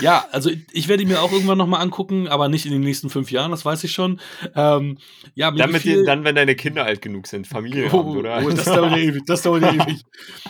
[0.00, 3.10] Ja, also ich, werde ihn mir auch irgendwann nochmal angucken, aber nicht in den nächsten
[3.10, 4.20] fünf Jahren, das weiß ich schon.
[4.54, 4.98] Ähm,
[5.34, 8.42] ja, Dann, den, dann, wenn deine Kinder alt genug sind, Familie Oh, haben, oder?
[8.44, 10.04] oh, das dauert ja ewig, das dauert ja ewig.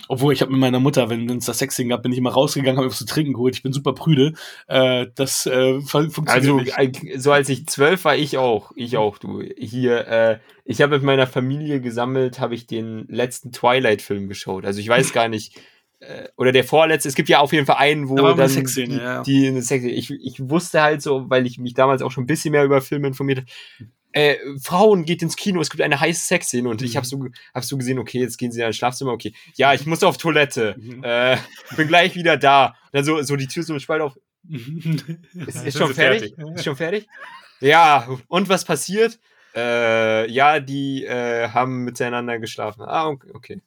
[0.09, 2.77] Obwohl, ich habe mit meiner Mutter, wenn es das Sexing gab, bin ich immer rausgegangen,
[2.79, 3.55] habe was zu trinken geholt.
[3.57, 4.35] Ich bin super prüde.
[4.69, 7.21] Äh, das äh, fun- funktioniert Also, nicht.
[7.23, 8.73] so als ich zwölf war, ich auch.
[8.77, 9.43] Ich auch, du.
[9.59, 14.65] Hier, äh, ich habe mit meiner Familie gesammelt, habe ich den letzten Twilight-Film geschaut.
[14.65, 15.55] Also ich weiß gar nicht.
[16.01, 18.95] Äh, oder der vorletzte, es gibt ja auf jeden Fall einen, wo Da dann Sexszene,
[18.95, 19.95] die, ja, die eine Sexszene.
[19.95, 22.81] Ich, ich wusste halt so, weil ich mich damals auch schon ein bisschen mehr über
[22.83, 23.49] Filme informiert habe.
[24.13, 26.97] Äh, Frauen geht ins Kino, es gibt eine heiße Sexszene und ich Mhm.
[26.97, 29.35] habe so, hab so gesehen, okay, jetzt gehen sie in ein Schlafzimmer, okay.
[29.57, 30.75] Ja, ich muss auf Toilette.
[30.79, 31.03] Mhm.
[31.05, 31.37] Äh,
[31.77, 32.75] bin gleich wieder da.
[32.93, 34.17] Dann so, so die Tür so spalt auf.
[34.49, 36.35] Ist, ist schon sind fertig?
[36.55, 37.07] Ist schon fertig?
[37.61, 39.19] Ja, und was passiert?
[39.55, 42.83] Äh, ja, die äh, haben miteinander geschlafen.
[42.83, 43.61] Ah, okay.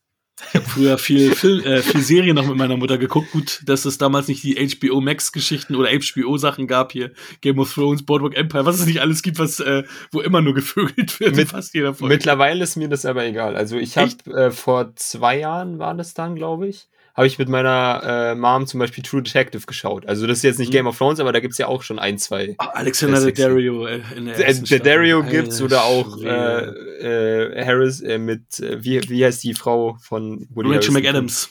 [0.47, 3.31] Ich habe früher viel, Film, äh, viel Serien noch mit meiner Mutter geguckt.
[3.31, 7.11] Gut, dass es damals nicht die HBO Max-Geschichten oder HBO-Sachen gab hier.
[7.41, 10.53] Game of Thrones, Boardwalk Empire, was es nicht alles gibt, was, äh, wo immer nur
[10.53, 11.35] gevögelt wird.
[11.35, 12.15] Mit- fast jeder Folge.
[12.15, 13.55] Mittlerweile ist mir das aber egal.
[13.55, 16.87] Also ich habe äh, vor zwei Jahren war das dann, glaube ich,
[17.19, 18.01] habe ich mit meiner
[18.31, 20.05] äh, Mom zum Beispiel True Detective geschaut.
[20.05, 20.73] Also das ist jetzt nicht Mhm.
[20.73, 22.55] Game of Thrones, aber da gibt's ja auch schon ein, zwei.
[22.59, 26.63] Ah, Alexander ist Daddario äh, in der Äh, ersten der Dario gibt's oder auch äh,
[26.63, 30.93] äh, Harris äh, mit, wie, wie heißt die Frau von Woody Rachel?
[30.93, 31.49] McAdams.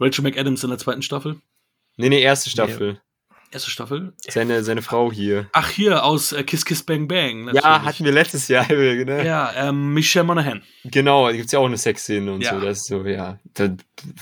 [0.00, 1.36] Rachel McAdams in der zweiten Staffel.
[1.96, 3.00] Nee, nee, erste Staffel.
[3.50, 4.12] Erste Staffel.
[4.28, 5.48] Seine, seine Frau hier.
[5.52, 7.46] Ach, hier aus äh, Kiss Kiss Bang Bang.
[7.46, 7.64] Ja, natürlich.
[7.86, 9.24] hatten wir letztes Jahr, ne?
[9.24, 10.62] Ja, ähm, Michelle Monaghan.
[10.84, 12.58] Genau, da gibt's ja auch eine Sexszene und Ja.
[12.58, 12.60] so.
[12.66, 13.70] Das ist so, ja, das,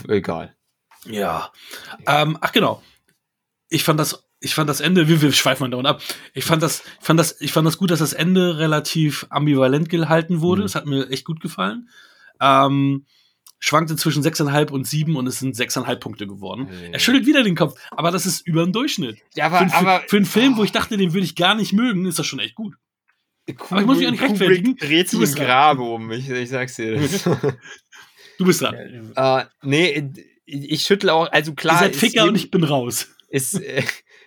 [0.09, 0.55] egal.
[1.09, 1.53] Ja.
[2.07, 2.83] Ähm, ach genau.
[3.69, 6.03] Ich fand das, ich fand das Ende, wir, wir schweifen dauernd ab.
[6.35, 9.89] Ich fand das, ich fand das, ich fand das gut, dass das Ende relativ ambivalent
[9.89, 10.63] gehalten wurde.
[10.63, 10.67] Mhm.
[10.67, 11.89] Es hat mir echt gut gefallen.
[12.41, 13.07] Ähm,
[13.59, 16.69] schwankte zwischen 6,5 und 7 und es sind 6,5 Punkte geworden.
[16.71, 16.93] Mhm.
[16.93, 19.19] Er schüttelt wieder den Kopf, aber das ist über den Durchschnitt.
[19.35, 22.05] Ja, Für, für, für einen Film, wo ich dachte, den würde ich gar nicht mögen,
[22.07, 22.75] ist das schon echt gut.
[23.71, 24.73] aber ich muss mich auch nicht rechtfertigen.
[24.77, 25.35] Kubrick dreht sich im.
[25.35, 27.01] Grabe um, ich, ich sag's dir.
[27.01, 27.29] Das.
[28.39, 28.75] Du bist dran.
[29.17, 30.13] äh, nee,
[30.47, 33.09] ich schüttel auch, also Ihr klar, seid ist Ficker jedem- und ich bin raus.
[33.29, 33.83] ist, äh,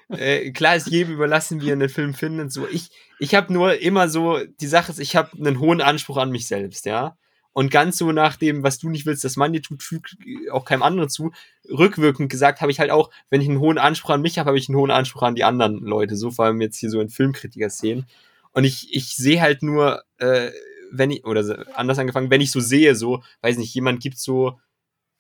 [0.10, 2.52] äh, klar ist jedem überlassen, wie er einen Film findet.
[2.52, 2.90] So, ich,
[3.20, 6.48] ich habe nur immer so, die Sache ist, ich habe einen hohen Anspruch an mich
[6.48, 7.18] selbst, ja.
[7.52, 10.18] Und ganz so nach dem, was du nicht willst, dass man dir tut, fügt
[10.52, 11.32] auch keinem anderen zu.
[11.68, 14.58] Rückwirkend gesagt habe ich halt auch, wenn ich einen hohen Anspruch an mich habe, habe
[14.58, 16.16] ich einen hohen Anspruch an die anderen Leute.
[16.16, 18.06] So vor allem jetzt hier so in Filmkritiker-Szenen.
[18.52, 20.52] Und ich, ich sehe halt nur, äh,
[20.92, 24.60] wenn ich, oder anders angefangen, wenn ich so sehe, so, weiß nicht, jemand gibt so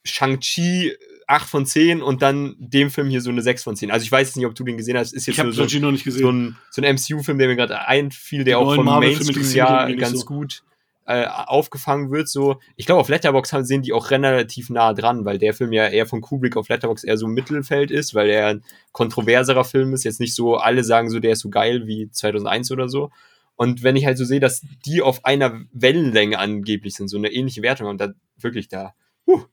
[0.03, 0.93] Shang-Chi
[1.27, 3.91] 8 von 10 und dann dem Film hier so eine 6 von 10.
[3.91, 5.80] Also ich weiß nicht, ob du den gesehen hast, ist jetzt Ich habe so, Georgie
[5.80, 6.21] noch nicht gesehen.
[6.21, 9.91] so ein, so ein MCU-Film, der mir gerade einfiel, der Die auch vom Mainstream ja
[9.93, 10.26] ganz so.
[10.26, 10.63] gut
[11.05, 12.30] äh, aufgefangen wird.
[12.30, 15.88] So, ich glaube, auf Letterbox sehen die auch relativ nah dran, weil der Film ja
[15.88, 20.03] eher von Kubrick auf Letterbox eher so Mittelfeld ist, weil er ein kontroverserer Film ist.
[20.03, 23.11] Jetzt nicht so, alle sagen so, der ist so geil wie 2001 oder so.
[23.55, 27.31] Und wenn ich halt so sehe, dass die auf einer Wellenlänge angeblich sind, so eine
[27.31, 28.93] ähnliche Wertung und da wirklich da,
[29.27, 29.43] huh,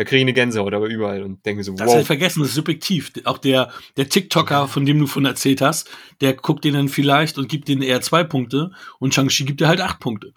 [0.00, 1.86] da kriege ich eine Gänsehaut, aber überall und denke mir so, Das wow.
[1.88, 1.94] wow.
[1.96, 3.12] halt vergessen, das ist subjektiv.
[3.24, 5.90] Auch der, der TikToker, von dem du von erzählt hast,
[6.22, 9.68] der guckt den dann vielleicht und gibt denen eher zwei Punkte und Shang-Chi gibt dir
[9.68, 10.32] halt acht Punkte.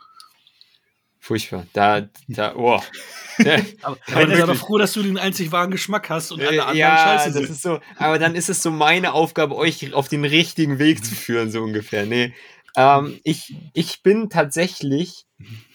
[1.17, 1.65] Furchtbar.
[1.71, 2.81] Da, da, oh.
[3.39, 3.55] Ja.
[3.81, 6.57] Aber, aber der ist aber froh, dass du den einzig wahren Geschmack hast und alle
[6.57, 7.49] Äh, anderen ja, scheiße das sind.
[7.49, 11.15] ist so, aber dann ist es so meine Aufgabe, euch auf den richtigen Weg zu
[11.15, 12.05] führen, so ungefähr.
[12.05, 12.33] Nee,
[12.75, 15.25] Ähm, ich, ich bin tatsächlich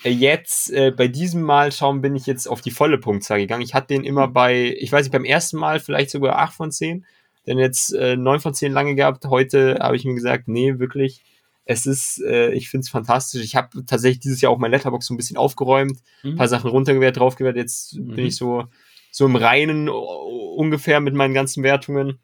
[0.04, 3.62] äh, jetzt, äh, bei diesem Mal schauen, bin ich jetzt auf die volle Punktzahl gegangen.
[3.62, 6.70] Ich hatte den immer bei, ich weiß nicht, beim ersten Mal vielleicht sogar 8 von
[6.72, 7.04] 10,
[7.46, 9.24] denn jetzt äh, 9 von 10 lange gehabt.
[9.26, 11.22] Heute habe ich mir gesagt, nee, wirklich,
[11.64, 13.42] es ist, äh, ich finde es fantastisch.
[13.44, 16.36] Ich habe tatsächlich dieses Jahr auch mein Letterbox so ein bisschen aufgeräumt, ein Mhm.
[16.36, 17.60] paar Sachen runtergewertet, draufgewertet.
[17.62, 18.14] Jetzt Mhm.
[18.16, 18.64] bin ich so,
[19.12, 22.18] so im Reinen ungefähr mit meinen ganzen Wertungen.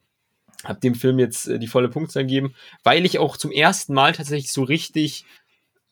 [0.62, 4.12] Hab dem Film jetzt äh, die volle Punktzahl gegeben, weil ich auch zum ersten Mal
[4.12, 5.24] tatsächlich so richtig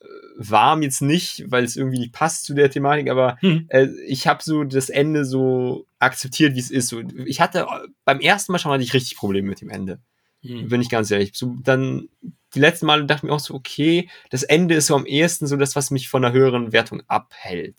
[0.01, 0.05] äh,
[0.37, 3.67] warm jetzt nicht, weil es irgendwie nicht passt zu der Thematik, aber Mhm.
[3.69, 6.89] äh, ich habe so das Ende so akzeptiert, wie es ist.
[6.89, 10.01] So, ich hatte äh, beim ersten Mal schon hatte ich richtig Probleme mit dem Ende
[10.43, 10.69] Mhm.
[10.69, 11.33] bin ich ganz ehrlich.
[11.35, 12.09] So, dann
[12.55, 15.47] die letzten Male dachte ich mir auch so, okay, das Ende ist so am ehesten
[15.47, 17.77] so das, was mich von einer höheren Wertung abhält.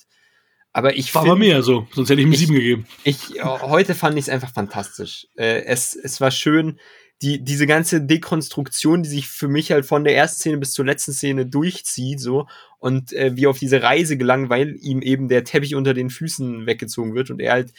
[0.74, 2.88] Aber ich War bei mir so, sonst hätte ich mir Ich- sieben gegeben.
[3.04, 5.28] ich, äh, heute fand ich es einfach fantastisch.
[5.36, 6.80] Äh, es, es war schön,
[7.22, 10.84] die, diese ganze Dekonstruktion, die sich für mich halt von der ersten Szene bis zur
[10.86, 12.48] letzten Szene durchzieht, so,
[12.80, 16.66] und äh, wie auf diese Reise gelangt, weil ihm eben der Teppich unter den Füßen
[16.66, 17.72] weggezogen wird und er halt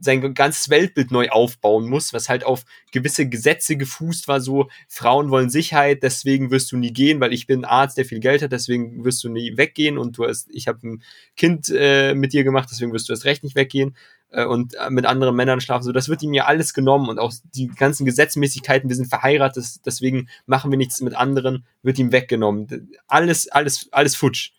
[0.00, 5.30] sein ganzes Weltbild neu aufbauen muss, was halt auf gewisse Gesetze gefußt war, so Frauen
[5.30, 8.42] wollen Sicherheit, deswegen wirst du nie gehen, weil ich bin ein Arzt, der viel Geld
[8.42, 11.02] hat, deswegen wirst du nie weggehen und du hast, ich habe ein
[11.36, 13.96] Kind äh, mit dir gemacht, deswegen wirst du erst recht nicht weggehen
[14.30, 17.32] äh, und mit anderen Männern schlafen, so das wird ihm ja alles genommen und auch
[17.54, 22.90] die ganzen Gesetzmäßigkeiten, wir sind verheiratet, deswegen machen wir nichts mit anderen, wird ihm weggenommen.
[23.06, 24.52] Alles, alles, alles futsch.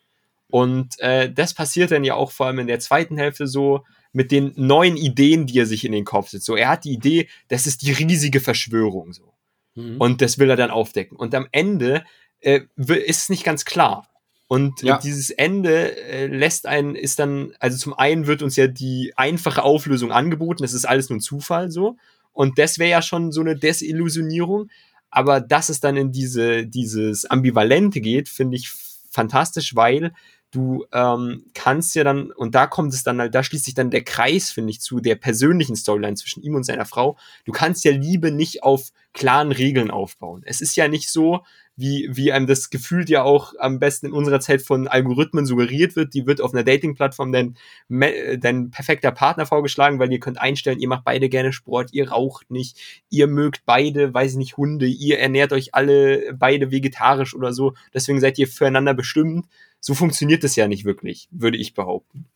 [0.52, 4.30] Und äh, das passiert dann ja auch vor allem in der zweiten Hälfte so mit
[4.30, 6.46] den neuen Ideen, die er sich in den Kopf setzt.
[6.46, 9.32] So, er hat die Idee, das ist die riesige Verschwörung so.
[9.74, 9.96] Mhm.
[9.98, 11.16] Und das will er dann aufdecken.
[11.16, 12.04] Und am Ende
[12.40, 14.08] äh, ist es nicht ganz klar.
[14.48, 14.98] Und Ja.
[14.98, 19.62] dieses Ende äh, lässt einen, ist dann, also zum einen wird uns ja die einfache
[19.62, 21.96] Auflösung angeboten, das ist alles nur ein Zufall so.
[22.32, 24.68] Und das wäre ja schon so eine Desillusionierung.
[25.10, 28.70] Aber dass es dann in diese, dieses Ambivalente geht, finde ich
[29.10, 30.12] fantastisch, weil
[30.52, 33.90] du ähm, kannst ja dann, und da kommt es dann halt, da schließt sich dann
[33.90, 37.16] der Kreis, finde ich, zu der persönlichen Storyline zwischen ihm und seiner Frau.
[37.44, 40.42] Du kannst ja Liebe nicht auf klaren Regeln aufbauen.
[40.44, 41.42] Es ist ja nicht so,
[41.82, 45.96] wie, wie einem das gefühlt ja auch am besten in unserer Zeit von Algorithmen suggeriert
[45.96, 46.14] wird.
[46.14, 47.56] Die wird auf einer Dating-Plattform dein,
[47.88, 52.10] me- dein perfekter Partner vorgeschlagen, weil ihr könnt einstellen, ihr macht beide gerne Sport, ihr
[52.10, 52.78] raucht nicht,
[53.10, 57.74] ihr mögt beide, weiß ich nicht, Hunde, ihr ernährt euch alle beide vegetarisch oder so.
[57.92, 59.46] Deswegen seid ihr füreinander bestimmt.
[59.80, 62.26] So funktioniert es ja nicht wirklich, würde ich behaupten.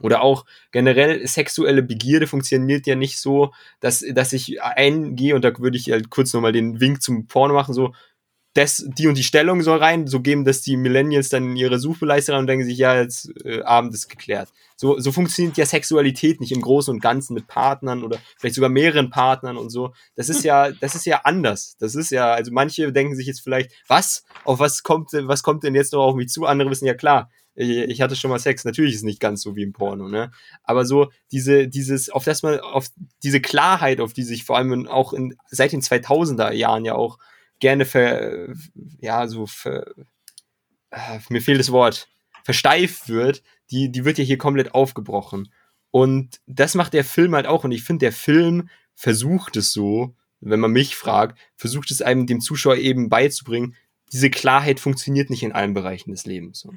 [0.00, 5.58] Oder auch generell sexuelle Begierde funktioniert ja nicht so, dass, dass ich eingehe und da
[5.58, 7.94] würde ich halt kurz nochmal den Wink zum Porno machen, so,
[8.56, 11.78] das, die und die Stellung soll rein, so geben das die Millennials dann in ihre
[11.78, 14.50] Suchbeleiste rein und denken sich, ja, jetzt äh, Abend ist geklärt.
[14.76, 18.70] So, so funktioniert ja Sexualität nicht im Großen und Ganzen mit Partnern oder vielleicht sogar
[18.70, 19.92] mehreren Partnern und so.
[20.14, 21.76] Das ist ja, das ist ja anders.
[21.80, 24.24] Das ist ja, also manche denken sich jetzt vielleicht, was?
[24.44, 26.46] Auf was kommt, was kommt denn jetzt noch auf mich zu?
[26.46, 28.64] Andere wissen ja klar, ich, hatte schon mal Sex.
[28.64, 30.30] Natürlich ist es nicht ganz so wie im Porno, ne?
[30.62, 32.88] Aber so diese, dieses, auf das man, auf
[33.22, 37.18] diese Klarheit, auf die sich vor allem auch in, seit den 2000er Jahren ja auch
[37.60, 38.54] gerne ver,
[39.00, 39.86] ja, so ver,
[40.90, 42.08] äh, mir fehlt das Wort,
[42.44, 45.52] versteift wird, die, die wird ja hier komplett aufgebrochen.
[45.90, 47.64] Und das macht der Film halt auch.
[47.64, 52.26] Und ich finde, der Film versucht es so, wenn man mich fragt, versucht es einem
[52.26, 53.74] dem Zuschauer eben beizubringen,
[54.12, 56.60] diese Klarheit funktioniert nicht in allen Bereichen des Lebens.
[56.60, 56.74] So.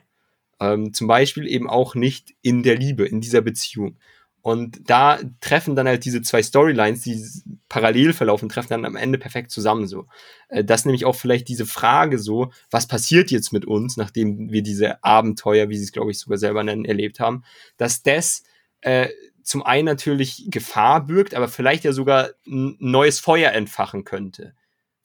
[0.60, 3.98] Ähm, zum Beispiel eben auch nicht in der Liebe, in dieser Beziehung.
[4.42, 7.22] Und da treffen dann halt diese zwei Storylines, die
[7.68, 10.08] parallel verlaufen, treffen dann am Ende perfekt zusammen so.
[10.48, 14.64] Äh, Das nämlich auch vielleicht diese Frage so, was passiert jetzt mit uns, nachdem wir
[14.64, 17.44] diese Abenteuer, wie sie es glaube ich sogar selber nennen, erlebt haben,
[17.78, 18.44] dass das
[18.82, 19.10] äh,
[19.44, 24.54] zum einen natürlich Gefahr birgt, aber vielleicht ja sogar ein neues Feuer entfachen könnte.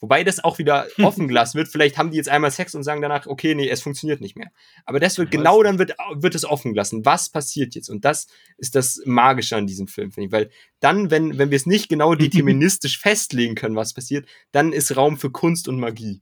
[0.05, 1.69] Wobei das auch wieder offen gelassen wird.
[1.69, 4.51] Vielleicht haben die jetzt einmal Sex und sagen danach, okay, nee, es funktioniert nicht mehr.
[4.85, 7.07] Aber das wird genau dann wird, wird es offen gelassen.
[7.07, 7.89] Was passiert jetzt?
[7.89, 8.27] Und das
[8.59, 10.33] ist das Magische an diesem Film, finde ich.
[10.33, 10.51] Weil
[10.81, 15.17] dann, wenn, wenn wir es nicht genau deterministisch festlegen können, was passiert, dann ist Raum
[15.17, 16.21] für Kunst und Magie.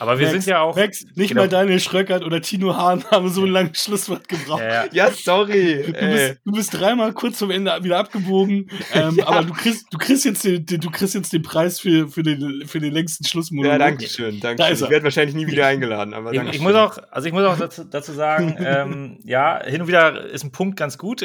[0.00, 0.76] Aber wir Max, sind ja auch.
[0.76, 1.42] Max, nicht genau.
[1.42, 4.62] mal Daniel Schröckert oder Tino Hahn haben so ein langes Schlusswort gebraucht.
[4.62, 4.90] Ja, ja.
[4.92, 5.84] Ja, sorry.
[5.86, 9.28] Du bist, du bist dreimal kurz zum Ende wieder abgebogen, ähm, Ja.
[9.28, 12.64] aber du kriegst, du kriegst jetzt den, du kriegst jetzt den Preis für, für, den,
[12.66, 13.72] für den längsten Schlussmonolog.
[13.72, 14.40] Ja, danke schön.
[14.40, 14.84] Danke Da schön.
[14.84, 17.58] Ich werde wahrscheinlich nie wieder eingeladen, aber Ich, ich muss auch, also ich muss auch
[17.58, 21.24] dazu, dazu sagen, ähm, ja, hin und wieder ist ein Punkt ganz gut.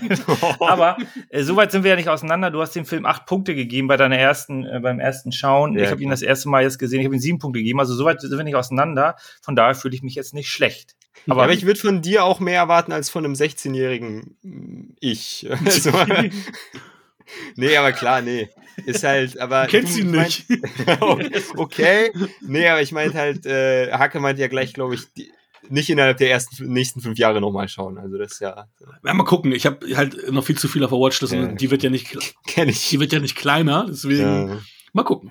[0.60, 0.96] Aber
[1.28, 2.50] äh, soweit sind wir ja nicht auseinander.
[2.50, 5.74] Du hast dem Film acht Punkte gegeben bei deiner ersten, äh, beim ersten Schauen.
[5.76, 6.12] Ja, ich habe ihn klar.
[6.12, 7.00] das erste Mal jetzt gesehen.
[7.00, 7.80] Ich habe ihm sieben Punkte gegeben.
[7.80, 9.16] Also soweit sind wir nicht auseinander.
[9.42, 10.96] Von daher fühle ich mich jetzt nicht schlecht.
[11.28, 15.46] Aber, aber ich würde von dir auch mehr erwarten als von einem 16-jährigen mm, Ich.
[15.64, 15.92] Also,
[17.56, 18.48] nee, aber klar, nee.
[18.86, 19.64] ist halt, aber.
[19.64, 20.46] Du kennst du ihn nicht.
[21.56, 22.10] okay.
[22.40, 25.30] Nee, aber ich meinte halt, äh, Hake meinte ja gleich, glaube ich, die,
[25.68, 27.98] nicht innerhalb der ersten nächsten fünf Jahre nochmal schauen.
[27.98, 28.66] Also das ist ja,
[29.04, 29.52] Ja, mal gucken.
[29.52, 31.42] Ich habe halt noch viel zu viel auf der Watchlist Ja.
[31.42, 32.16] und die wird ja nicht,
[32.46, 32.88] kenne ich.
[32.88, 33.86] die wird ja nicht kleiner.
[33.88, 34.58] Deswegen Ja.
[34.92, 35.30] mal gucken.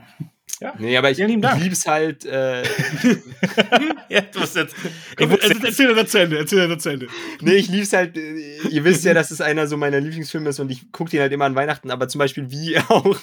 [0.77, 2.64] Nee, aber ich, Vielen ich lieb's halt, äh,
[4.10, 4.76] ja, du hast jetzt.
[5.18, 6.38] Komm, wusste- erzähl, erzähl das zu Ende.
[6.38, 7.07] Erzähl das zu Ende.
[7.41, 10.60] nee, ich lieb's halt, äh, ihr wisst ja, dass es einer so meiner Lieblingsfilme ist
[10.60, 13.18] und ich gucke den halt immer an Weihnachten, aber zum Beispiel wie auch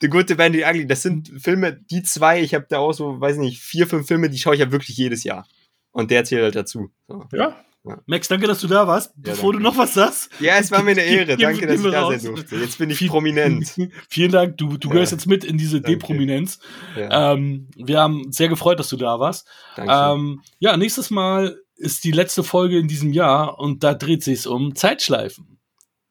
[0.00, 2.92] The Good, The Bad, The Ugly, das sind Filme, die zwei, ich habe da auch
[2.92, 5.46] so, weiß nicht, vier, fünf Filme, die schaue ich ja wirklich jedes Jahr.
[5.92, 6.90] Und der zählt halt dazu.
[7.08, 7.26] So.
[7.32, 7.62] Ja,
[8.06, 9.12] Max, danke, dass du da warst.
[9.16, 9.64] Bevor danke.
[9.64, 10.30] du noch was sagst.
[10.38, 11.36] Ja, es war mir eine Ehre.
[11.36, 12.56] Danke, dass ich da sein durfte.
[12.56, 13.74] Jetzt bin ich Viel- prominent.
[14.08, 14.56] Vielen Dank.
[14.58, 14.92] Du, du Ja.
[14.94, 15.98] gehörst jetzt mit in diese Danke.
[15.98, 16.60] Deprominenz.
[16.96, 19.48] Ja, Ähm, wir haben sehr gefreut, dass du da warst.
[19.74, 19.92] danke.
[19.92, 24.46] Ähm, ja, nächstes Mal ist die letzte Folge in diesem Jahr und da dreht sich
[24.46, 25.58] um Zeitschleifen.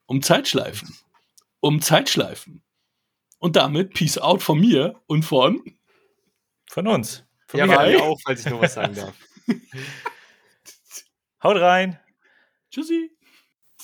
[0.08, 0.94] Um Zeitschleifen.
[1.62, 2.64] Um Zeitschleifen.
[3.40, 5.62] Und damit Peace out von mir und von.
[6.70, 7.24] von uns.
[7.48, 9.14] Von ja, mir auch, falls ich noch was sagen darf.
[11.44, 12.00] Haut rein.
[12.70, 13.12] Tschüssi.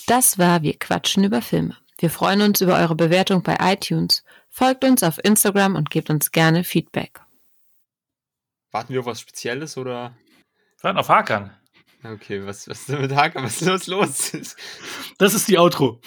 [0.05, 1.75] Das war Wir quatschen über Filme.
[1.99, 4.23] Wir freuen uns über eure Bewertung bei iTunes.
[4.49, 7.19] Folgt uns auf Instagram und gebt uns gerne Feedback.
[8.71, 10.15] Warten wir auf was Spezielles oder?
[10.81, 11.51] Warten auf Hakan.
[12.03, 13.43] Okay, was, was ist denn mit Hakan?
[13.43, 14.31] Was ist los?
[14.31, 14.55] los?
[15.17, 15.99] Das ist die Outro.